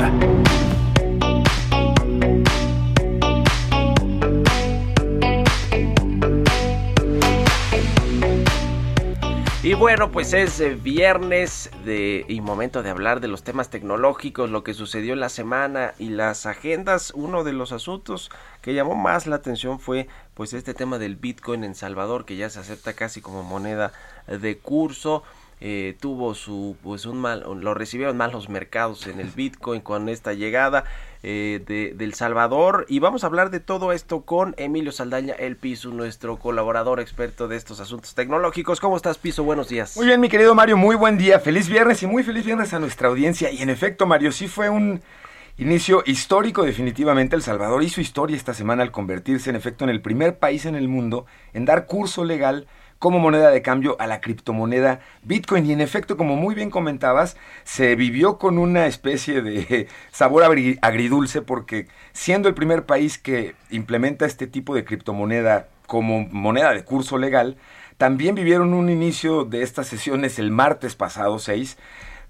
Bueno, 9.84 10.12
pues 10.12 10.32
es 10.32 10.62
eh, 10.62 10.76
viernes 10.82 11.70
de, 11.84 12.24
y 12.30 12.40
momento 12.40 12.84
de 12.84 12.90
hablar 12.90 13.20
de 13.20 13.28
los 13.28 13.44
temas 13.44 13.70
tecnológicos, 13.70 14.50
lo 14.50 14.64
que 14.64 14.74
sucedió 14.74 15.12
en 15.12 15.20
la 15.20 15.28
semana 15.28 15.94
y 16.00 16.08
las 16.08 16.46
agendas. 16.46 17.12
Uno 17.14 17.44
de 17.44 17.52
los 17.52 17.74
asuntos 17.74 18.32
que 18.62 18.74
llamó 18.74 18.96
más 18.96 19.28
la 19.28 19.36
atención 19.36 19.82
fue 19.82 20.08
pues 20.36 20.54
este 20.54 20.74
tema 20.74 21.00
del 21.00 21.18
Bitcoin 21.18 21.66
en 21.66 21.76
Salvador, 21.76 22.24
que 22.24 22.38
ya 22.38 22.50
se 22.50 22.62
acepta 22.62 22.94
casi 22.94 23.20
como 23.20 23.44
moneda 23.44 23.92
de 24.26 24.58
curso. 24.58 25.24
Eh, 25.66 25.95
tuvo 25.97 26.36
su 26.36 26.76
pues 26.84 27.05
un 27.05 27.20
mal 27.20 27.45
lo 27.61 27.74
recibieron 27.74 28.18
mal 28.18 28.34
los 28.34 28.49
mercados 28.49 29.07
en 29.07 29.22
el 29.22 29.30
Bitcoin 29.30 29.80
con 29.80 30.09
esta 30.09 30.34
llegada 30.34 30.84
eh, 31.24 31.64
de, 31.66 31.93
del 31.95 32.14
Salvador. 32.16 32.86
Y 32.89 32.99
vamos 32.99 33.24
a 33.24 33.28
hablar 33.28 33.49
de 33.49 33.61
todo 33.61 33.93
esto 33.93 34.24
con 34.24 34.55
Emilio 34.57 34.91
Saldaña 34.91 35.34
el 35.36 35.55
Piso 35.55 35.91
nuestro 35.91 36.38
colaborador 36.38 36.99
experto 36.99 37.47
de 37.47 37.55
estos 37.55 37.80
asuntos 37.80 38.14
tecnológicos. 38.14 38.82
Cómo 38.82 38.97
estás 38.97 39.18
Piso 39.18 39.45
buenos 39.45 39.70
días. 39.70 39.95
Muy 39.95 40.05
bien 40.05 40.20
mi 40.20 40.28
querido 40.28 40.53
Mario 40.53 40.76
muy 40.76 40.97
buen 40.97 41.18
día. 41.18 41.39
Feliz 41.39 41.70
viernes 41.70 42.03
y 42.03 42.07
muy 42.07 42.24
feliz 42.24 42.43
viernes 42.43 42.74
a 42.74 42.80
nuestra 42.80 43.07
audiencia. 43.07 43.49
Y 43.49 43.61
en 43.61 43.70
efecto 43.70 44.05
Mario 44.05 44.34
sí 44.34 44.49
fue 44.49 44.70
un 44.70 45.01
Inicio 45.55 46.01
histórico 46.07 46.64
definitivamente. 46.64 47.36
El 47.36 47.43
Salvador 47.43 47.84
hizo 47.84 48.01
historia 48.01 48.36
esta 48.36 48.55
semana 48.55 48.82
al 48.82 48.91
convertirse 48.91 49.51
en 49.51 49.55
efecto 49.55 49.84
en 49.84 49.91
el 49.91 50.01
primer 50.01 50.39
país 50.39 50.66
en 50.66 50.74
el 50.74 50.88
mundo 50.88 51.28
en 51.53 51.66
dar 51.66 51.86
curso 51.86 52.26
legal 52.26 52.66
como 53.04 53.20
moneda 53.20 53.51
de 53.51 53.62
cambio 53.62 53.97
a 53.99 54.08
la 54.08 54.22
criptomoneda 54.22 55.01
Bitcoin. 55.24 55.66
Y 55.66 55.74
en 55.74 55.82
efecto, 55.82 56.16
como 56.16 56.38
muy 56.38 56.56
bien 56.56 56.70
comentabas, 56.70 57.36
se 57.66 57.97
vivió 57.97 58.38
con 58.38 58.58
una 58.58 58.86
especie 58.86 59.41
de 59.41 59.89
sabor 60.14 60.45
agridulce 60.82 61.41
porque 61.41 61.89
siendo 62.14 62.47
el 62.47 62.56
primer 62.56 62.86
país 62.86 63.18
que 63.18 63.56
implementa 63.72 64.26
este 64.26 64.47
tipo 64.47 64.74
de 64.74 64.86
criptomoneda 64.86 65.68
como 65.86 66.26
moneda 66.32 66.72
de 66.72 66.86
curso 66.86 67.18
legal, 67.18 67.58
también 67.97 68.36
vivieron 68.36 68.74
un 68.74 68.89
inicio 68.89 69.43
de 69.43 69.64
estas 69.64 69.88
sesiones 69.88 70.39
el 70.39 70.49
martes 70.49 70.95
pasado 70.95 71.39
6, 71.39 71.78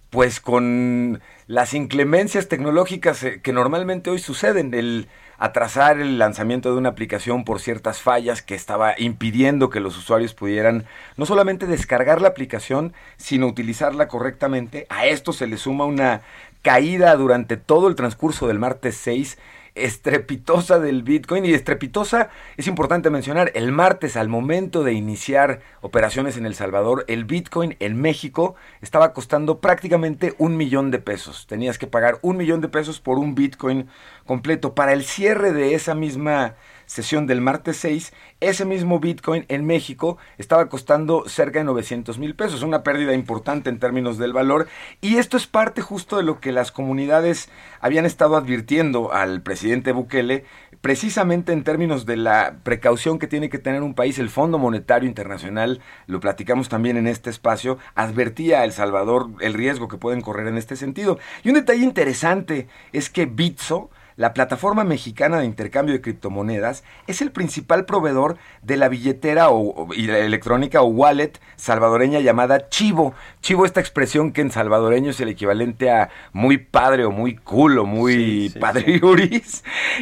pues 0.09 0.39
con 0.39 1.21
las 1.45 1.75
inclemencias 1.75 2.47
tecnológicas 2.47 3.21
eh, 3.21 3.41
que 3.43 3.53
normalmente 3.53 4.09
hoy 4.09 4.17
suceden, 4.17 4.73
el 4.73 5.07
atrasar 5.43 5.99
el 5.99 6.19
lanzamiento 6.19 6.71
de 6.71 6.77
una 6.77 6.87
aplicación 6.87 7.43
por 7.43 7.59
ciertas 7.59 7.99
fallas 8.01 8.41
que 8.41 8.55
estaba 8.55 8.95
impidiendo 8.97 9.69
que 9.69 9.81
los 9.81 9.97
usuarios 9.97 10.33
pudieran 10.33 10.85
no 11.17 11.25
solamente 11.25 11.67
descargar 11.67 12.21
la 12.21 12.29
aplicación, 12.29 12.93
sino 13.17 13.47
utilizarla 13.47 14.07
correctamente. 14.07 14.87
A 14.87 15.05
esto 15.05 15.33
se 15.33 15.47
le 15.47 15.57
suma 15.57 15.83
una 15.83 16.21
caída 16.61 17.13
durante 17.17 17.57
todo 17.57 17.89
el 17.89 17.95
transcurso 17.95 18.47
del 18.47 18.57
martes 18.57 18.95
6 18.95 19.37
estrepitosa 19.75 20.79
del 20.79 21.03
Bitcoin 21.03 21.45
y 21.45 21.53
estrepitosa, 21.53 22.29
es 22.57 22.67
importante 22.67 23.09
mencionar, 23.09 23.51
el 23.55 23.71
martes 23.71 24.15
al 24.15 24.29
momento 24.29 24.83
de 24.83 24.93
iniciar 24.93 25.61
operaciones 25.81 26.37
en 26.37 26.45
El 26.45 26.55
Salvador, 26.55 27.05
el 27.07 27.25
Bitcoin 27.25 27.75
en 27.79 27.99
México 27.99 28.55
estaba 28.81 29.13
costando 29.13 29.59
prácticamente 29.59 30.35
un 30.37 30.57
millón 30.57 30.91
de 30.91 30.99
pesos. 30.99 31.47
Tenías 31.47 31.77
que 31.77 31.87
pagar 31.87 32.19
un 32.21 32.37
millón 32.37 32.61
de 32.61 32.69
pesos 32.69 32.99
por 32.99 33.17
un 33.17 33.35
Bitcoin 33.35 33.87
completo. 34.25 34.75
Para 34.75 34.93
el 34.93 35.03
cierre 35.03 35.53
de 35.53 35.75
esa 35.75 35.95
misma 35.95 36.55
sesión 36.85 37.27
del 37.27 37.41
martes 37.41 37.77
6, 37.77 38.13
ese 38.39 38.65
mismo 38.65 38.99
Bitcoin 38.99 39.45
en 39.47 39.65
México 39.65 40.17
estaba 40.37 40.69
costando 40.69 41.23
cerca 41.27 41.59
de 41.59 41.65
900 41.65 42.17
mil 42.19 42.35
pesos, 42.35 42.61
una 42.61 42.83
pérdida 42.83 43.13
importante 43.13 43.69
en 43.69 43.79
términos 43.79 44.17
del 44.17 44.33
valor. 44.33 44.67
Y 45.01 45.17
esto 45.17 45.37
es 45.37 45.47
parte 45.47 45.81
justo 45.81 46.17
de 46.17 46.23
lo 46.23 46.39
que 46.39 46.51
las 46.51 46.71
comunidades 46.71 47.49
habían 47.79 48.05
estado 48.05 48.35
advirtiendo 48.35 49.13
al 49.13 49.41
presidente 49.41 49.91
Bukele, 49.91 50.45
precisamente 50.81 51.53
en 51.53 51.63
términos 51.63 52.05
de 52.05 52.17
la 52.17 52.57
precaución 52.63 53.17
que 53.17 53.27
tiene 53.27 53.49
que 53.49 53.59
tener 53.59 53.83
un 53.83 53.93
país. 53.93 54.19
El 54.19 54.29
Fondo 54.29 54.57
Monetario 54.57 55.07
Internacional, 55.07 55.79
lo 56.07 56.19
platicamos 56.19 56.67
también 56.67 56.97
en 56.97 57.07
este 57.07 57.29
espacio, 57.29 57.77
advertía 57.95 58.59
a 58.59 58.65
El 58.65 58.73
Salvador 58.73 59.29
el 59.39 59.53
riesgo 59.53 59.87
que 59.87 59.97
pueden 59.97 60.21
correr 60.21 60.47
en 60.47 60.57
este 60.57 60.75
sentido. 60.75 61.19
Y 61.43 61.49
un 61.49 61.55
detalle 61.55 61.83
interesante 61.83 62.67
es 62.91 63.09
que 63.09 63.25
Bitso, 63.25 63.89
la 64.15 64.33
plataforma 64.33 64.83
mexicana 64.83 65.39
de 65.39 65.45
intercambio 65.45 65.93
de 65.93 66.01
criptomonedas 66.01 66.83
es 67.07 67.21
el 67.21 67.31
principal 67.31 67.85
proveedor 67.85 68.37
de 68.61 68.77
la 68.77 68.89
billetera 68.89 69.49
o, 69.49 69.91
electrónica 69.93 70.81
o 70.81 70.85
wallet 70.85 71.39
salvadoreña 71.55 72.19
llamada 72.19 72.69
Chivo. 72.69 73.13
Chivo, 73.41 73.65
esta 73.65 73.79
expresión 73.79 74.31
que 74.31 74.41
en 74.41 74.51
salvadoreño 74.51 75.11
es 75.11 75.19
el 75.19 75.29
equivalente 75.29 75.91
a 75.91 76.09
muy 76.31 76.57
padre 76.57 77.05
o 77.05 77.11
muy 77.11 77.35
cool 77.35 77.79
o 77.79 77.85
muy 77.85 78.49
padre 78.59 79.01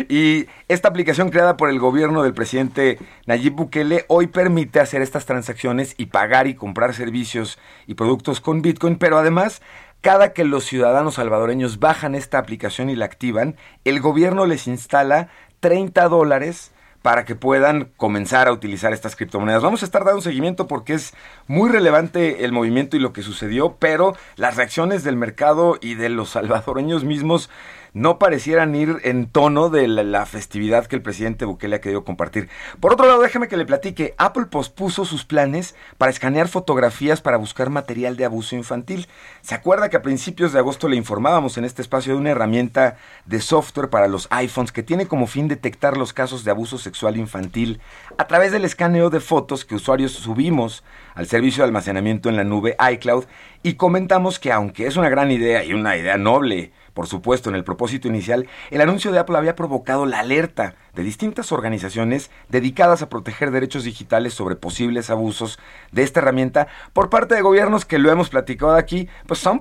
Y 0.10 0.48
esta 0.68 0.90
aplicación 0.90 1.30
creada 1.30 1.58
por 1.58 1.70
el 1.70 1.80
gobierno 1.80 2.24
del 2.24 2.34
presidente 2.34 2.98
Nayib 3.26 3.54
Bukele 3.54 4.06
hoy 4.08 4.28
permite 4.28 4.80
hacer 4.80 5.02
estas 5.02 5.26
transacciones 5.26 5.96
y 5.98 6.08
pagar 6.08 6.48
y 6.48 6.56
comprar 6.56 6.94
servicios 6.94 7.60
y 7.88 7.94
productos 7.94 8.42
con 8.42 8.62
Bitcoin, 8.62 8.98
pero 8.98 9.18
además 9.18 9.62
cada 10.02 10.34
que 10.34 10.44
los 10.44 10.66
ciudadanos 10.66 11.16
salvadoreños 11.16 11.80
bajan 11.80 12.16
esta 12.16 12.40
aplicación 12.40 12.90
y 12.90 12.96
la 12.96 13.06
activan, 13.06 13.56
el 13.86 14.02
gobierno 14.02 14.46
les 14.46 14.68
instala 14.68 15.30
30 15.60 16.10
dólares 16.10 16.72
para 17.02 17.26
que 17.26 17.36
puedan 17.36 17.92
comenzar 17.98 18.48
a 18.48 18.52
utilizar 18.52 18.94
estas 18.94 19.16
criptomonedas. 19.16 19.64
Vamos 19.64 19.82
a 19.82 19.86
estar 19.86 20.04
dando 20.04 20.22
seguimiento 20.22 20.68
porque 20.68 20.94
es 20.94 21.14
muy 21.48 21.70
relevante 21.70 22.46
el 22.46 22.52
movimiento 22.52 22.96
y 22.96 23.00
lo 23.00 23.14
que 23.14 23.24
sucedió, 23.24 23.78
pero 23.80 24.16
las 24.36 24.56
reacciones 24.56 25.04
del 25.04 25.16
mercado 25.16 25.78
y 25.82 25.96
de 25.96 26.10
los 26.10 26.30
salvadoreños 26.30 27.04
mismos 27.04 27.50
no 27.94 28.20
parecieran 28.20 28.74
ir 28.76 28.98
en 29.04 29.28
tono 29.28 29.70
de 29.70 29.88
la, 29.88 30.26
festividad 30.26 30.86
que 30.86 30.96
el 30.96 31.02
presidente 31.02 31.46
Bukele 31.46 31.76
ha 31.76 31.82
querido 31.82 32.06
compartir. 32.06 32.48
Por 32.80 32.94
otro 32.94 33.08
lado, 33.08 33.22
déjeme 33.22 33.48
que 33.48 33.58
le 33.58 33.66
platique, 33.66 34.14
Apple 34.18 34.46
pospuso 34.46 35.04
sus 35.04 35.26
planes 35.26 35.76
para 35.98 36.12
escanear 36.12 36.48
fotografías 36.48 37.22
para 37.22 37.38
buscar 37.38 37.70
material 37.70 38.16
de 38.16 38.26
abuso 38.26 38.56
infantil. 38.56 39.08
¿Se 39.42 39.56
acuerda 39.56 39.90
que 39.90 39.98
a 39.98 40.02
principios 40.02 40.54
de 40.54 40.60
agosto 40.60 40.88
le 40.88 40.96
informábamos 40.96 41.58
en 41.58 41.66
este 41.66 41.82
espacio 41.82 42.14
de 42.14 42.20
una 42.20 42.32
herramienta 42.32 42.98
de 43.26 43.42
software 43.42 43.90
para 43.90 44.08
los 44.08 44.28
iPhones 44.32 44.72
que 44.72 44.84
tiene 44.84 45.08
como 45.08 45.28
fin 45.28 45.48
detectar 45.48 45.98
los 45.98 46.14
casos 46.14 46.44
de 46.44 46.52
abuso 46.52 46.78
sexual 46.78 47.18
infantil 47.18 47.82
a 48.18 48.28
través 48.28 48.52
del 48.52 48.66
escaneo 48.66 49.10
de 49.10 49.20
fotos 49.20 49.66
que 49.66 49.76
usuarios 49.76 50.12
subimos 50.14 50.84
al 51.16 51.28
servicio 51.28 51.64
de 51.64 51.68
almacenamiento 51.68 52.30
en 52.30 52.38
la 52.38 52.44
nube 52.44 52.76
iCloud 52.94 53.26
y 53.64 53.74
comentamos 53.74 54.40
que 54.40 54.52
aunque 54.52 54.88
es 54.88 54.96
una 54.96 55.10
gran 55.10 55.32
idea 55.32 55.64
y 55.64 55.74
una 55.74 55.98
idea 55.98 56.18
noble, 56.18 56.72
por 56.94 57.08
supuesto, 57.08 57.50
en 57.50 57.56
el 57.56 57.64
propósito 57.64 58.08
inicial, 58.08 58.48
el 58.70 58.82
anuncio 58.82 59.12
de 59.12 59.20
Apple 59.20 59.38
había 59.38 59.56
provocado 59.56 60.06
la 60.06 60.20
alerta 60.20 60.76
de 60.94 61.04
distintas 61.04 61.52
organizaciones 61.52 62.32
dedicadas 62.50 63.02
a 63.02 63.10
proteger 63.10 63.52
derechos 63.52 63.84
digitales 63.84 64.34
sobre 64.34 64.56
posibles 64.56 65.10
abusos 65.10 65.60
de 65.92 66.04
esta 66.04 66.20
herramienta 66.20 66.68
por 66.94 67.10
parte 67.10 67.36
de 67.36 67.42
gobiernos 67.42 67.86
que 67.86 68.00
lo 68.00 68.12
hemos 68.12 68.30
platicado 68.30 68.76
aquí, 68.76 69.08
pues 69.28 69.40
son 69.40 69.60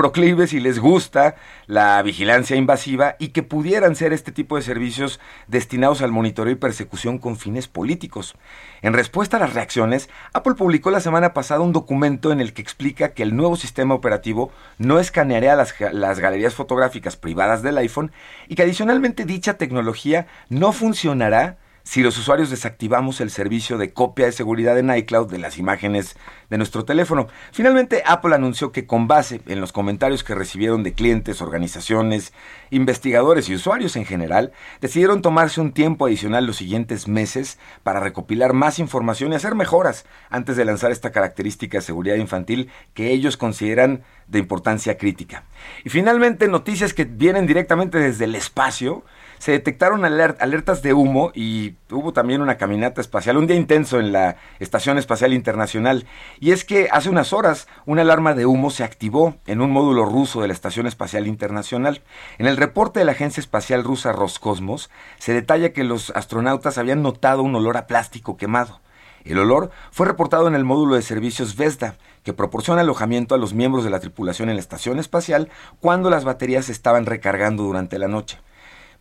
proclives 0.00 0.54
y 0.54 0.60
les 0.60 0.78
gusta 0.78 1.34
la 1.66 2.00
vigilancia 2.00 2.56
invasiva 2.56 3.16
y 3.18 3.28
que 3.28 3.42
pudieran 3.42 3.94
ser 3.94 4.14
este 4.14 4.32
tipo 4.32 4.56
de 4.56 4.62
servicios 4.62 5.20
destinados 5.46 6.00
al 6.00 6.10
monitoreo 6.10 6.54
y 6.54 6.56
persecución 6.56 7.18
con 7.18 7.36
fines 7.36 7.68
políticos. 7.68 8.34
En 8.80 8.94
respuesta 8.94 9.36
a 9.36 9.40
las 9.40 9.52
reacciones, 9.52 10.08
Apple 10.32 10.54
publicó 10.54 10.90
la 10.90 11.00
semana 11.00 11.34
pasada 11.34 11.60
un 11.60 11.74
documento 11.74 12.32
en 12.32 12.40
el 12.40 12.54
que 12.54 12.62
explica 12.62 13.12
que 13.12 13.22
el 13.22 13.36
nuevo 13.36 13.56
sistema 13.56 13.92
operativo 13.94 14.50
no 14.78 15.00
escaneará 15.00 15.54
las, 15.54 15.74
las 15.92 16.18
galerías 16.18 16.54
fotográficas 16.54 17.16
privadas 17.16 17.60
del 17.60 17.76
iPhone 17.76 18.10
y 18.48 18.54
que 18.54 18.62
adicionalmente 18.62 19.26
dicha 19.26 19.58
tecnología 19.58 20.28
no 20.48 20.72
funcionará 20.72 21.58
si 21.82 22.02
los 22.02 22.18
usuarios 22.18 22.50
desactivamos 22.50 23.20
el 23.20 23.30
servicio 23.30 23.78
de 23.78 23.92
copia 23.92 24.26
de 24.26 24.32
seguridad 24.32 24.78
en 24.78 24.94
iCloud 24.94 25.30
de 25.30 25.38
las 25.38 25.58
imágenes 25.58 26.16
de 26.50 26.58
nuestro 26.58 26.84
teléfono. 26.84 27.28
Finalmente, 27.52 28.02
Apple 28.06 28.34
anunció 28.34 28.72
que 28.72 28.86
con 28.86 29.08
base 29.08 29.40
en 29.46 29.60
los 29.60 29.72
comentarios 29.72 30.24
que 30.24 30.34
recibieron 30.34 30.82
de 30.82 30.92
clientes, 30.92 31.42
organizaciones, 31.42 32.32
investigadores 32.70 33.48
y 33.48 33.54
usuarios 33.54 33.96
en 33.96 34.04
general, 34.04 34.52
decidieron 34.80 35.22
tomarse 35.22 35.60
un 35.60 35.72
tiempo 35.72 36.06
adicional 36.06 36.46
los 36.46 36.56
siguientes 36.56 37.08
meses 37.08 37.58
para 37.82 38.00
recopilar 38.00 38.52
más 38.52 38.78
información 38.78 39.32
y 39.32 39.36
hacer 39.36 39.54
mejoras 39.54 40.04
antes 40.28 40.56
de 40.56 40.64
lanzar 40.64 40.90
esta 40.90 41.12
característica 41.12 41.78
de 41.78 41.82
seguridad 41.82 42.16
infantil 42.16 42.70
que 42.94 43.10
ellos 43.10 43.36
consideran 43.36 44.02
de 44.26 44.38
importancia 44.38 44.96
crítica. 44.96 45.44
Y 45.84 45.90
finalmente, 45.90 46.48
noticias 46.48 46.94
que 46.94 47.04
vienen 47.04 47.46
directamente 47.46 47.98
desde 47.98 48.24
el 48.24 48.34
espacio 48.34 49.04
se 49.40 49.52
detectaron 49.52 50.04
alertas 50.04 50.82
de 50.82 50.92
humo 50.92 51.32
y 51.34 51.74
hubo 51.90 52.12
también 52.12 52.42
una 52.42 52.58
caminata 52.58 53.00
espacial, 53.00 53.38
un 53.38 53.46
día 53.46 53.56
intenso 53.56 53.98
en 53.98 54.12
la 54.12 54.36
Estación 54.58 54.98
Espacial 54.98 55.32
Internacional. 55.32 56.06
Y 56.40 56.52
es 56.52 56.66
que 56.66 56.88
hace 56.92 57.08
unas 57.08 57.32
horas 57.32 57.66
una 57.86 58.02
alarma 58.02 58.34
de 58.34 58.44
humo 58.44 58.70
se 58.70 58.84
activó 58.84 59.36
en 59.46 59.62
un 59.62 59.70
módulo 59.70 60.04
ruso 60.04 60.42
de 60.42 60.48
la 60.48 60.52
Estación 60.52 60.86
Espacial 60.86 61.26
Internacional. 61.26 62.02
En 62.36 62.46
el 62.46 62.58
reporte 62.58 63.00
de 63.00 63.06
la 63.06 63.12
Agencia 63.12 63.40
Espacial 63.40 63.82
Rusa 63.82 64.12
Roscosmos 64.12 64.90
se 65.18 65.32
detalla 65.32 65.72
que 65.72 65.84
los 65.84 66.10
astronautas 66.10 66.76
habían 66.76 67.00
notado 67.02 67.42
un 67.42 67.54
olor 67.54 67.78
a 67.78 67.86
plástico 67.86 68.36
quemado. 68.36 68.82
El 69.24 69.38
olor 69.38 69.70
fue 69.90 70.06
reportado 70.06 70.48
en 70.48 70.54
el 70.54 70.64
módulo 70.64 70.96
de 70.96 71.02
servicios 71.02 71.56
Vesda, 71.56 71.96
que 72.24 72.34
proporciona 72.34 72.82
alojamiento 72.82 73.34
a 73.34 73.38
los 73.38 73.54
miembros 73.54 73.84
de 73.84 73.90
la 73.90 74.00
tripulación 74.00 74.50
en 74.50 74.56
la 74.56 74.60
estación 74.60 74.98
espacial 74.98 75.48
cuando 75.80 76.10
las 76.10 76.24
baterías 76.24 76.68
estaban 76.68 77.06
recargando 77.06 77.62
durante 77.62 77.98
la 77.98 78.08
noche. 78.08 78.38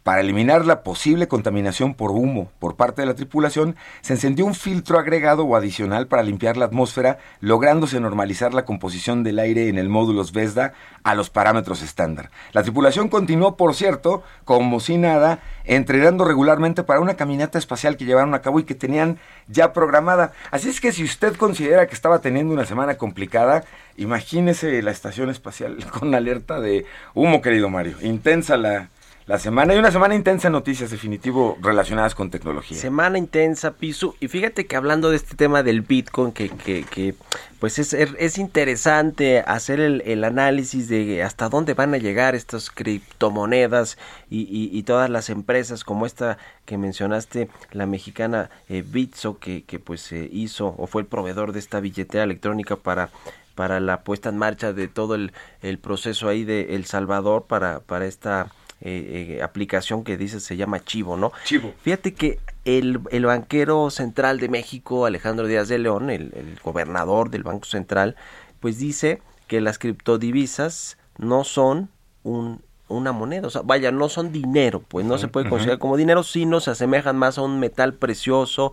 Para 0.03 0.21
eliminar 0.21 0.65
la 0.65 0.81
posible 0.81 1.27
contaminación 1.27 1.93
por 1.93 2.11
humo 2.11 2.49
por 2.59 2.77
parte 2.77 3.01
de 3.01 3.05
la 3.05 3.15
tripulación, 3.15 3.75
se 3.99 4.13
encendió 4.13 4.45
un 4.45 4.55
filtro 4.55 4.97
agregado 4.97 5.43
o 5.43 5.55
adicional 5.57 6.07
para 6.07 6.23
limpiar 6.23 6.55
la 6.55 6.65
atmósfera, 6.65 7.19
lográndose 7.41 7.99
normalizar 7.99 8.53
la 8.53 8.63
composición 8.63 9.23
del 9.23 9.39
aire 9.39 9.67
en 9.67 9.77
el 9.77 9.89
módulo 9.89 10.23
Vesda 10.31 10.73
a 11.03 11.15
los 11.15 11.29
parámetros 11.29 11.81
estándar. 11.81 12.31
La 12.53 12.63
tripulación 12.63 13.09
continuó, 13.09 13.57
por 13.57 13.75
cierto, 13.75 14.23
como 14.45 14.79
si 14.79 14.97
nada, 14.97 15.39
entrenando 15.65 16.23
regularmente 16.23 16.83
para 16.83 17.01
una 17.01 17.15
caminata 17.15 17.57
espacial 17.57 17.97
que 17.97 18.05
llevaron 18.05 18.33
a 18.33 18.41
cabo 18.41 18.59
y 18.59 18.63
que 18.63 18.75
tenían 18.75 19.19
ya 19.47 19.73
programada. 19.73 20.31
Así 20.49 20.69
es 20.69 20.79
que 20.79 20.93
si 20.93 21.03
usted 21.03 21.35
considera 21.35 21.87
que 21.87 21.95
estaba 21.95 22.19
teniendo 22.19 22.53
una 22.53 22.65
semana 22.65 22.97
complicada, 22.97 23.65
imagínese 23.97 24.81
la 24.81 24.91
estación 24.91 25.29
espacial 25.29 25.77
con 25.91 26.15
alerta 26.15 26.61
de 26.61 26.85
humo, 27.13 27.41
querido 27.41 27.69
Mario. 27.69 27.97
Intensa 28.01 28.57
la, 28.57 28.89
la 29.29 29.37
semana. 29.37 29.73
Hay 29.73 29.79
una 29.79 29.91
semana 29.91 30.15
intensa 30.15 30.47
en 30.47 30.53
noticias, 30.53 30.89
definitivo, 30.89 31.55
relacionadas 31.61 32.15
con 32.15 32.31
tecnología. 32.31 32.75
Semana 32.75 33.19
intensa, 33.19 33.73
Pisu. 33.75 34.15
Y 34.19 34.27
fíjate 34.27 34.65
que 34.65 34.75
hablando 34.75 35.11
de 35.11 35.17
este 35.17 35.35
tema 35.35 35.61
del 35.61 35.81
Bitcoin, 35.81 36.31
que, 36.31 36.49
que, 36.49 36.83
que 36.83 37.13
pues 37.59 37.77
es, 37.77 37.93
es 37.93 38.39
interesante 38.39 39.41
hacer 39.41 39.81
el, 39.81 40.01
el, 40.07 40.23
análisis 40.23 40.89
de 40.89 41.21
hasta 41.21 41.47
dónde 41.47 41.75
van 41.75 41.93
a 41.93 41.99
llegar 41.99 42.33
estas 42.33 42.71
criptomonedas 42.71 43.99
y, 44.31 44.47
y, 44.49 44.75
y, 44.75 44.81
todas 44.81 45.11
las 45.11 45.29
empresas 45.29 45.83
como 45.83 46.07
esta 46.07 46.39
que 46.65 46.79
mencionaste, 46.79 47.49
la 47.71 47.85
mexicana 47.85 48.49
eh, 48.67 48.83
Bitso, 48.83 49.37
que, 49.37 49.63
que 49.63 49.77
pues 49.77 50.11
eh, 50.11 50.27
hizo 50.31 50.73
o 50.75 50.87
fue 50.87 51.03
el 51.03 51.07
proveedor 51.07 51.51
de 51.51 51.59
esta 51.59 51.79
billetera 51.79 52.23
electrónica 52.23 52.77
para 52.77 53.11
para 53.53 53.81
la 53.81 54.03
puesta 54.03 54.29
en 54.29 54.37
marcha 54.37 54.71
de 54.71 54.87
todo 54.87 55.15
el, 55.15 55.33
el 55.61 55.79
proceso 55.79 56.29
ahí 56.29 56.45
de 56.45 56.75
El 56.75 56.85
Salvador 56.85 57.43
para, 57.45 57.81
para 57.81 58.05
esta 58.05 58.53
eh, 58.81 59.37
eh, 59.37 59.43
aplicación 59.43 60.05
que 60.05 60.15
dice 60.15 60.39
se 60.39 60.55
llama 60.55 60.83
Chivo, 60.83 61.17
¿no? 61.17 61.33
Chivo. 61.43 61.73
Fíjate 61.81 62.13
que 62.13 62.39
el, 62.63 63.01
el, 63.11 63.25
banquero 63.25 63.89
central 63.89 64.39
de 64.39 64.47
México, 64.47 65.05
Alejandro 65.05 65.47
Díaz 65.47 65.67
de 65.67 65.79
León, 65.79 66.09
el, 66.09 66.31
el, 66.33 66.57
gobernador 66.63 67.29
del 67.29 67.43
Banco 67.43 67.65
Central, 67.65 68.15
pues 68.61 68.77
dice 68.77 69.21
que 69.47 69.59
las 69.59 69.79
criptodivisas 69.79 70.97
no 71.17 71.43
son 71.43 71.89
un, 72.23 72.61
una 72.87 73.11
moneda, 73.11 73.47
o 73.47 73.49
sea, 73.49 73.63
vaya, 73.63 73.91
no 73.91 74.07
son 74.07 74.31
dinero, 74.31 74.81
pues 74.87 75.05
no 75.05 75.15
uh 75.15 75.17
-huh, 75.17 75.21
se 75.21 75.27
puede 75.27 75.49
considerar 75.49 75.79
como 75.79 75.97
dinero, 75.97 76.23
sino 76.23 76.61
se 76.61 76.71
asemejan 76.71 77.17
más 77.17 77.37
a 77.37 77.41
un 77.41 77.59
metal 77.59 77.95
precioso 77.95 78.71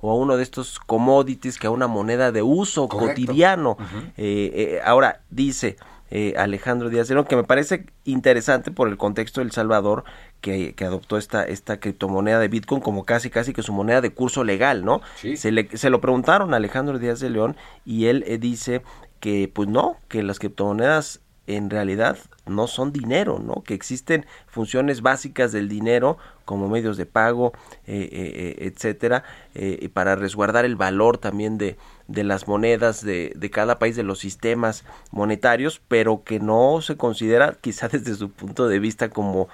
o 0.00 0.10
a 0.10 0.14
uno 0.14 0.36
de 0.36 0.42
estos 0.42 0.78
commodities 0.78 1.58
que 1.58 1.66
a 1.66 1.70
una 1.70 1.86
moneda 1.86 2.30
de 2.30 2.42
uso 2.42 2.88
Correcto. 2.88 3.26
cotidiano. 3.26 3.70
Uh 3.70 3.82
-huh. 3.82 4.12
eh, 4.18 4.52
eh, 4.54 4.80
ahora 4.84 5.22
dice 5.30 5.76
eh, 6.10 6.34
Alejandro 6.36 6.88
Díaz 6.88 7.08
de 7.08 7.14
León, 7.14 7.26
que 7.26 7.36
me 7.36 7.44
parece 7.44 7.86
interesante 8.04 8.70
por 8.70 8.88
el 8.88 8.96
contexto 8.96 9.40
del 9.40 9.52
Salvador, 9.52 10.04
que, 10.40 10.74
que, 10.74 10.84
adoptó 10.84 11.18
esta, 11.18 11.44
esta 11.44 11.80
criptomoneda 11.80 12.38
de 12.38 12.48
Bitcoin 12.48 12.80
como 12.80 13.04
casi 13.04 13.30
casi 13.30 13.52
que 13.52 13.62
su 13.62 13.72
moneda 13.72 14.00
de 14.00 14.10
curso 14.10 14.44
legal, 14.44 14.84
¿no? 14.84 15.00
Sí. 15.16 15.36
Se, 15.36 15.50
le, 15.50 15.68
se 15.76 15.90
lo 15.90 16.00
preguntaron 16.00 16.54
a 16.54 16.58
Alejandro 16.58 16.98
Díaz 16.98 17.20
de 17.20 17.30
León 17.30 17.56
y 17.84 18.06
él 18.06 18.24
eh, 18.26 18.38
dice 18.38 18.82
que 19.20 19.50
pues 19.52 19.68
no, 19.68 19.96
que 20.08 20.22
las 20.22 20.38
criptomonedas 20.38 21.20
en 21.46 21.70
realidad 21.70 22.18
no 22.46 22.66
son 22.66 22.92
dinero, 22.92 23.38
¿no? 23.38 23.62
Que 23.62 23.74
existen 23.74 24.26
funciones 24.46 25.02
básicas 25.02 25.52
del 25.52 25.68
dinero 25.68 26.18
como 26.44 26.68
medios 26.68 26.96
de 26.96 27.06
pago, 27.06 27.52
eh, 27.86 28.08
eh, 28.12 28.56
etcétera, 28.66 29.24
eh, 29.54 29.88
para 29.92 30.14
resguardar 30.14 30.64
el 30.64 30.76
valor 30.76 31.18
también 31.18 31.58
de, 31.58 31.76
de 32.08 32.24
las 32.24 32.46
monedas 32.46 33.04
de, 33.04 33.32
de, 33.34 33.50
cada 33.50 33.78
país, 33.78 33.96
de 33.96 34.04
los 34.04 34.20
sistemas 34.20 34.84
monetarios, 35.10 35.80
pero 35.88 36.22
que 36.24 36.38
no 36.38 36.80
se 36.82 36.96
considera, 36.96 37.56
quizá 37.60 37.88
desde 37.92 38.14
su 38.14 38.30
punto 38.30 38.68
de 38.68 38.78
vista 38.78 39.10
como 39.10 39.48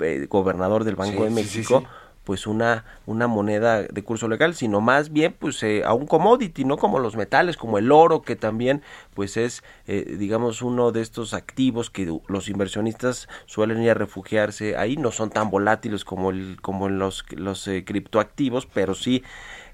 eh, 0.00 0.26
gobernador 0.28 0.84
del 0.84 0.96
Banco 0.96 1.18
sí, 1.18 1.24
de 1.24 1.30
México, 1.30 1.80
sí, 1.80 1.84
sí, 1.84 2.05
pues 2.26 2.48
una, 2.48 2.84
una 3.06 3.28
moneda 3.28 3.84
de 3.84 4.02
curso 4.02 4.26
legal, 4.26 4.56
sino 4.56 4.80
más 4.80 5.12
bien 5.12 5.34
pues 5.38 5.62
eh, 5.62 5.84
a 5.84 5.94
un 5.94 6.08
commodity, 6.08 6.64
no 6.64 6.76
como 6.76 6.98
los 6.98 7.14
metales, 7.14 7.56
como 7.56 7.78
el 7.78 7.92
oro, 7.92 8.22
que 8.22 8.34
también 8.34 8.82
pues 9.14 9.36
es 9.36 9.62
eh, 9.86 10.16
digamos 10.18 10.60
uno 10.60 10.90
de 10.90 11.02
estos 11.02 11.34
activos 11.34 11.88
que 11.88 12.12
los 12.26 12.48
inversionistas 12.48 13.28
suelen 13.46 13.80
ir 13.80 13.92
a 13.92 13.94
refugiarse 13.94 14.76
ahí, 14.76 14.96
no 14.96 15.12
son 15.12 15.30
tan 15.30 15.50
volátiles 15.50 16.04
como 16.04 16.30
el, 16.30 16.58
como 16.60 16.88
los, 16.88 17.24
los 17.30 17.68
eh, 17.68 17.84
criptoactivos, 17.84 18.66
pero 18.66 18.96
sí 18.96 19.22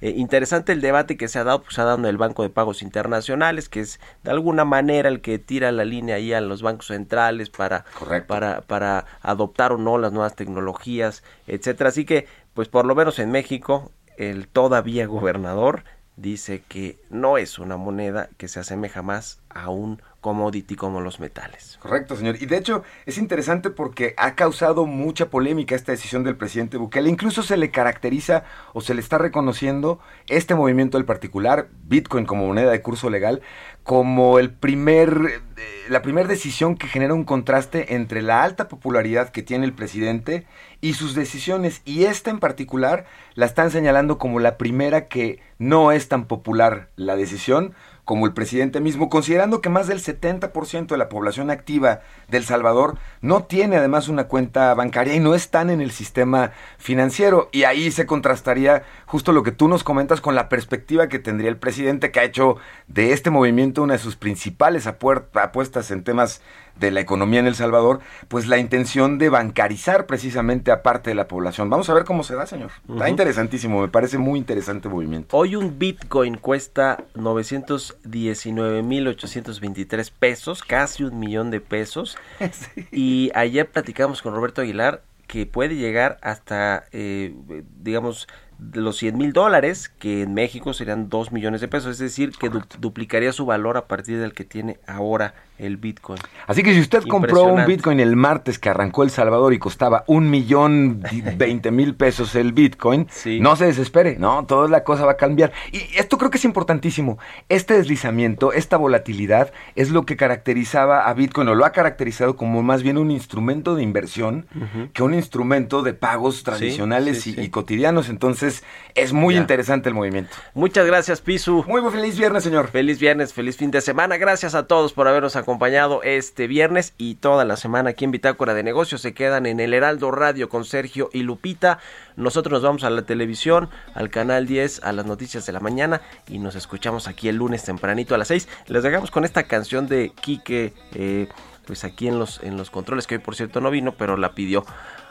eh, 0.03 0.14
interesante 0.16 0.72
el 0.72 0.80
debate 0.80 1.16
que 1.16 1.28
se 1.28 1.38
ha 1.38 1.44
dado, 1.44 1.62
pues 1.62 1.78
ha 1.78 1.84
dado 1.84 1.96
en 1.96 2.07
el 2.07 2.16
Banco 2.16 2.42
de 2.42 2.50
Pagos 2.50 2.82
Internacionales, 2.82 3.68
que 3.68 3.78
es 3.78 4.00
de 4.24 4.32
alguna 4.32 4.64
manera 4.64 5.09
el 5.09 5.20
que 5.20 5.38
tira 5.38 5.70
la 5.70 5.84
línea 5.84 6.16
ahí 6.16 6.32
a 6.32 6.40
los 6.40 6.61
bancos 6.61 6.88
centrales 6.88 7.50
para, 7.50 7.84
para, 8.26 8.62
para 8.62 9.07
adoptar 9.20 9.70
o 9.70 9.78
no 9.78 9.98
las 9.98 10.11
nuevas 10.11 10.34
tecnologías, 10.34 11.22
etcétera. 11.46 11.90
Así 11.90 12.05
que 12.05 12.26
pues 12.55 12.68
por 12.68 12.84
lo 12.84 12.94
menos 12.94 13.18
en 13.18 13.30
México, 13.30 13.92
el 14.16 14.48
todavía 14.48 15.07
gobernador 15.07 15.84
dice 16.16 16.62
que 16.68 16.98
no 17.11 17.38
es 17.38 17.59
una 17.59 17.76
moneda 17.76 18.28
que 18.36 18.48
se 18.48 18.61
asemeja 18.61 19.03
más 19.03 19.40
a 19.48 19.70
un 19.70 20.00
commodity 20.20 20.76
como 20.76 21.00
los 21.00 21.20
metales. 21.20 21.78
Correcto, 21.82 22.16
señor. 22.16 22.36
Y 22.40 22.46
de 22.46 22.57
hecho 22.57 22.84
es 23.07 23.18
interesante 23.18 23.70
porque 23.70 24.14
ha 24.16 24.34
causado 24.34 24.86
mucha 24.86 25.30
polémica 25.30 25.74
esta 25.74 25.92
decisión 25.92 26.22
del 26.22 26.36
presidente 26.36 26.76
Bukele. 26.76 27.11
Incluso 27.11 27.42
se 27.42 27.57
le 27.57 27.70
caracteriza 27.70 28.44
o 28.72 28.80
se 28.80 28.94
le 28.94 29.00
está 29.00 29.18
reconociendo 29.18 29.98
este 30.28 30.55
movimiento 30.55 30.96
del 30.96 31.07
particular, 31.07 31.68
Bitcoin 31.84 32.24
como 32.24 32.46
moneda 32.46 32.70
de 32.70 32.82
curso 32.82 33.11
legal, 33.11 33.42
como 33.82 34.38
el 34.38 34.53
primer, 34.53 35.42
la 35.89 36.03
primera 36.03 36.29
decisión 36.29 36.77
que 36.77 36.87
genera 36.87 37.15
un 37.15 37.25
contraste 37.25 37.95
entre 37.95 38.23
la 38.23 38.43
alta 38.43 38.69
popularidad 38.69 39.31
que 39.31 39.43
tiene 39.43 39.65
el 39.65 39.73
presidente 39.73 40.47
y 40.81 40.95
sus 40.95 41.15
decisiones. 41.15 41.83
Y 41.85 42.05
esta 42.05 42.31
en 42.31 42.39
particular 42.39 43.05
la 43.35 43.47
están 43.47 43.71
señalando 43.71 44.19
como 44.19 44.41
la 44.41 44.59
primera 44.59 45.09
que 45.09 45.41
no 45.59 45.93
es 45.93 46.09
tan 46.09 46.27
popular 46.27 46.89
la 46.97 47.17
decisión 47.17 47.75
como 48.05 48.26
el 48.26 48.32
presidente 48.32 48.80
mismo, 48.80 49.09
considerando 49.09 49.61
que 49.61 49.68
más 49.68 49.86
del 49.86 50.03
70% 50.03 50.88
de 50.88 50.96
la 50.96 51.09
población 51.09 51.50
activa 51.50 52.00
del 52.28 52.44
Salvador 52.44 52.98
no 53.20 53.44
tiene 53.44 53.76
además 53.76 54.09
una 54.09 54.24
cuenta 54.24 54.74
bancaria 54.74 55.14
y 55.14 55.20
no 55.20 55.36
están 55.36 55.70
en 55.70 55.80
el 55.80 55.92
sistema 55.92 56.50
financiero. 56.78 57.48
Y 57.53 57.62
ahí 57.62 57.92
se 57.92 58.05
contrastaría 58.05 58.82
justo 59.07 59.32
lo 59.32 59.44
que 59.44 59.53
tú 59.53 59.68
nos 59.68 59.84
comentas 59.84 60.20
con 60.20 60.34
la 60.34 60.48
perspectiva 60.48 61.09
que 61.09 61.20
tendría 61.20 61.48
el 61.48 61.59
presidente 61.59 62.11
que 62.11 62.18
ha 62.18 62.24
hecho 62.24 62.57
de 62.88 63.12
este 63.12 63.30
movimiento 63.30 63.82
una 63.82 63.94
de 63.94 63.98
sus 64.00 64.16
principales 64.16 64.86
apuestas 64.88 65.90
en 65.92 66.03
temas 66.03 66.42
de 66.79 66.91
la 66.91 67.01
economía 67.01 67.41
en 67.41 67.47
El 67.47 67.55
Salvador, 67.55 68.01
pues 68.29 68.47
la 68.47 68.59
intención 68.59 69.18
de 69.18 69.29
bancarizar 69.29 70.07
precisamente 70.07 70.70
a 70.70 70.83
parte 70.83 71.11
de 71.11 71.14
la 71.14 71.29
población. 71.29 71.68
Vamos 71.70 71.91
a 71.91 71.95
ver 71.95 72.05
cómo 72.05 72.25
se 72.25 72.35
da, 72.35 72.47
señor. 72.47 72.70
Uh 72.87 72.93
-huh. 72.93 72.97
Está 72.97 73.09
interesantísimo, 73.09 73.81
me 73.81 73.89
parece 73.89 74.18
muy 74.18 74.39
interesante 74.39 74.89
movimiento. 74.89 75.37
Hoy 75.37 75.57
un 75.57 75.79
Bitcoin 75.79 76.37
cuesta 76.37 77.05
919.823 77.14 80.12
pesos, 80.18 80.62
casi 80.62 81.05
un 81.05 81.18
millón 81.18 81.51
de 81.51 81.61
pesos. 81.61 82.18
sí. 82.53 82.87
Y 82.91 83.31
ayer 83.35 83.68
platicamos 83.68 84.23
con 84.23 84.35
Roberto 84.35 84.61
Aguilar 84.61 85.03
que 85.33 85.47
puede 85.47 85.77
llegar 85.77 86.18
hasta, 86.20 86.85
eh, 86.93 87.35
digamos, 87.83 88.29
los 88.75 88.99
100 88.99 89.16
mil 89.16 89.33
dólares, 89.33 89.89
que 89.89 90.23
en 90.23 90.35
México 90.35 90.75
serían 90.75 91.09
2 91.09 91.33
millones 91.33 91.62
de 91.62 91.68
pesos, 91.68 91.93
es 91.93 91.99
decir, 91.99 92.33
que 92.39 92.51
du 92.51 92.61
duplicaría 92.79 93.33
su 93.33 93.47
valor 93.47 93.79
a 93.79 93.87
partir 93.87 94.20
del 94.20 94.35
que 94.35 94.45
tiene 94.45 94.79
ahora 94.87 95.33
el 95.63 95.77
Bitcoin. 95.77 96.19
Así 96.47 96.63
que 96.63 96.75
si 96.75 96.81
usted 96.81 97.05
compró 97.07 97.45
un 97.45 97.65
Bitcoin 97.65 98.01
el 98.01 98.17
martes 98.17 98.59
que 98.59 98.69
arrancó 98.69 99.05
El 99.05 99.11
Salvador 99.11 99.55
y 99.55 99.59
costaba 99.59 100.05
un 100.09 100.29
millón 100.29 101.03
veinte 101.37 101.71
mil 101.71 101.95
pesos 101.95 102.35
el 102.35 102.53
Bitcoin, 102.53 103.07
sí. 103.11 103.39
no 103.41 103.55
se 103.57 103.67
desespere, 103.67 104.17
no, 104.19 104.45
toda 104.45 104.69
la 104.69 104.83
cosa 104.83 105.07
va 105.07 105.13
a 105.13 105.17
cambiar. 105.17 105.53
Y 105.71 105.79
esto 105.97 106.19
creo 106.19 106.31
que 106.31 106.39
es 106.39 106.45
importantísimo. 106.45 107.19
Este 107.49 107.75
deslizamiento, 107.75 108.53
esta 108.53 108.77
volatilidad 108.77 109.53
es 109.77 109.91
lo 109.91 110.05
que 110.05 110.17
caracterizaba 110.17 111.09
a 111.09 111.15
Bitcoin 111.15 111.49
o 111.49 111.55
lo 111.55 111.65
ha 111.65 111.71
caracterizado 111.71 112.37
como 112.37 112.63
más 112.63 112.83
bien 112.83 112.99
un 112.99 113.11
instrumento 113.11 113.77
de 113.77 113.83
inversión 113.85 114.47
uh 114.55 114.59
-huh. 114.59 114.93
que 114.93 115.03
un 115.03 115.15
instrumento 115.15 115.83
de 115.83 115.95
pagos 115.95 116.43
tradicionales 116.43 117.23
sí, 117.23 117.35
sí, 117.35 117.41
y, 117.41 117.45
y, 117.45 117.49
cotidianos. 117.51 118.09
Entonces 118.09 118.65
es 118.95 119.13
muy 119.13 119.35
ya. 119.35 119.41
interesante 119.41 119.89
el 119.89 119.95
movimiento. 119.95 120.37
Muchas 120.55 120.87
gracias, 120.87 121.21
Pisu. 121.21 121.65
Muy 121.69 121.81
feliz 121.93 122.19
viernes, 122.19 122.43
señor. 122.43 122.69
Feliz 122.69 122.99
viernes, 122.99 123.33
feliz 123.33 123.57
fin 123.57 123.71
de 123.71 123.81
semana. 123.81 124.17
Gracias 124.17 124.55
a 124.55 124.67
todos 124.67 124.93
por 124.93 125.07
habernos 125.07 125.37
acompañado 125.37 125.51
acompañado 125.53 126.03
este 126.03 126.46
viernes 126.46 126.94
y 126.96 127.16
toda 127.16 127.44
la 127.44 127.59
semana 127.59 127.90
aquí 127.90 128.07
en 128.07 128.11
Bitácora 128.11 128.55
de 128.55 128.62
Negocios. 128.62 129.03
Se 129.03 129.12
quedan 129.12 129.44
en 129.44 129.61
el 129.61 129.74
Heraldo 129.74 130.11
Radio 130.11 130.48
con 130.48 130.64
Sergio 130.64 131.11
y 131.12 131.24
Lupita. 131.24 131.78
Nosotros 132.16 132.53
nos 132.53 132.62
vamos 132.62 132.84
a 132.84 132.90
la 132.90 133.03
televisión, 133.03 133.68
al 133.92 134.09
canal 134.09 134.46
10, 134.46 134.82
a 134.82 134.92
las 134.92 135.05
noticias 135.05 135.44
de 135.44 135.53
la 135.53 135.61
mañana 135.61 136.00
y 136.26 136.38
nos 136.38 136.55
escuchamos 136.55 137.07
aquí 137.07 137.28
el 137.28 137.36
lunes 137.36 137.64
tempranito 137.64 138.14
a 138.14 138.18
las 138.18 138.28
6. 138.28 138.48
Les 138.68 138.82
dejamos 138.82 139.11
con 139.11 139.26
esta 139.26 139.42
canción 139.42 139.88
de 139.88 140.12
Quique, 140.22 140.72
eh, 140.94 141.28
pues 141.66 141.84
aquí 141.84 142.09
en 142.09 142.18
los, 142.18 142.42
en 142.42 142.57
los 142.57 142.70
controles, 142.70 143.07
que 143.07 143.16
hoy 143.16 143.20
por 143.20 143.36
cierto 143.36 143.61
no 143.61 143.70
vino, 143.70 143.92
pero 143.92 144.16
la 144.16 144.32
pidió. 144.32 144.64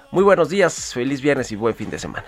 Muy 0.09 0.23
buenos 0.23 0.49
días, 0.49 0.91
feliz 0.91 1.21
viernes 1.21 1.51
y 1.51 1.55
buen 1.55 1.75
fin 1.75 1.91
de 1.91 1.99
semana. 1.99 2.25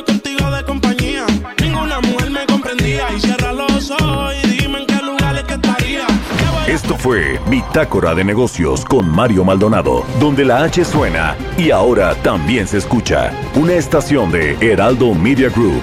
Contigo 0.00 0.50
de 0.50 0.64
compañía. 0.64 1.26
Ninguna 1.60 2.00
mujer 2.00 2.30
me 2.30 2.46
comprendía. 2.46 3.06
Y 3.14 3.20
cierra 3.20 3.52
los 3.52 3.90
ojos 3.90 4.34
y 4.42 4.48
dime 4.48 4.78
en 4.80 4.86
qué 4.86 5.04
lugar 5.04 5.36
es 5.36 5.44
que 5.44 5.54
estaría. 5.54 6.06
Esto 6.66 6.96
fue 6.96 7.38
Bitácora 7.48 8.14
de 8.14 8.24
Negocios 8.24 8.84
con 8.84 9.08
Mario 9.08 9.44
Maldonado, 9.44 10.04
donde 10.18 10.44
la 10.44 10.64
H 10.64 10.84
suena 10.84 11.36
y 11.58 11.70
ahora 11.70 12.14
también 12.22 12.66
se 12.66 12.78
escucha. 12.78 13.32
Una 13.54 13.74
estación 13.74 14.30
de 14.32 14.56
Heraldo 14.60 15.14
Media 15.14 15.50
Group. 15.50 15.82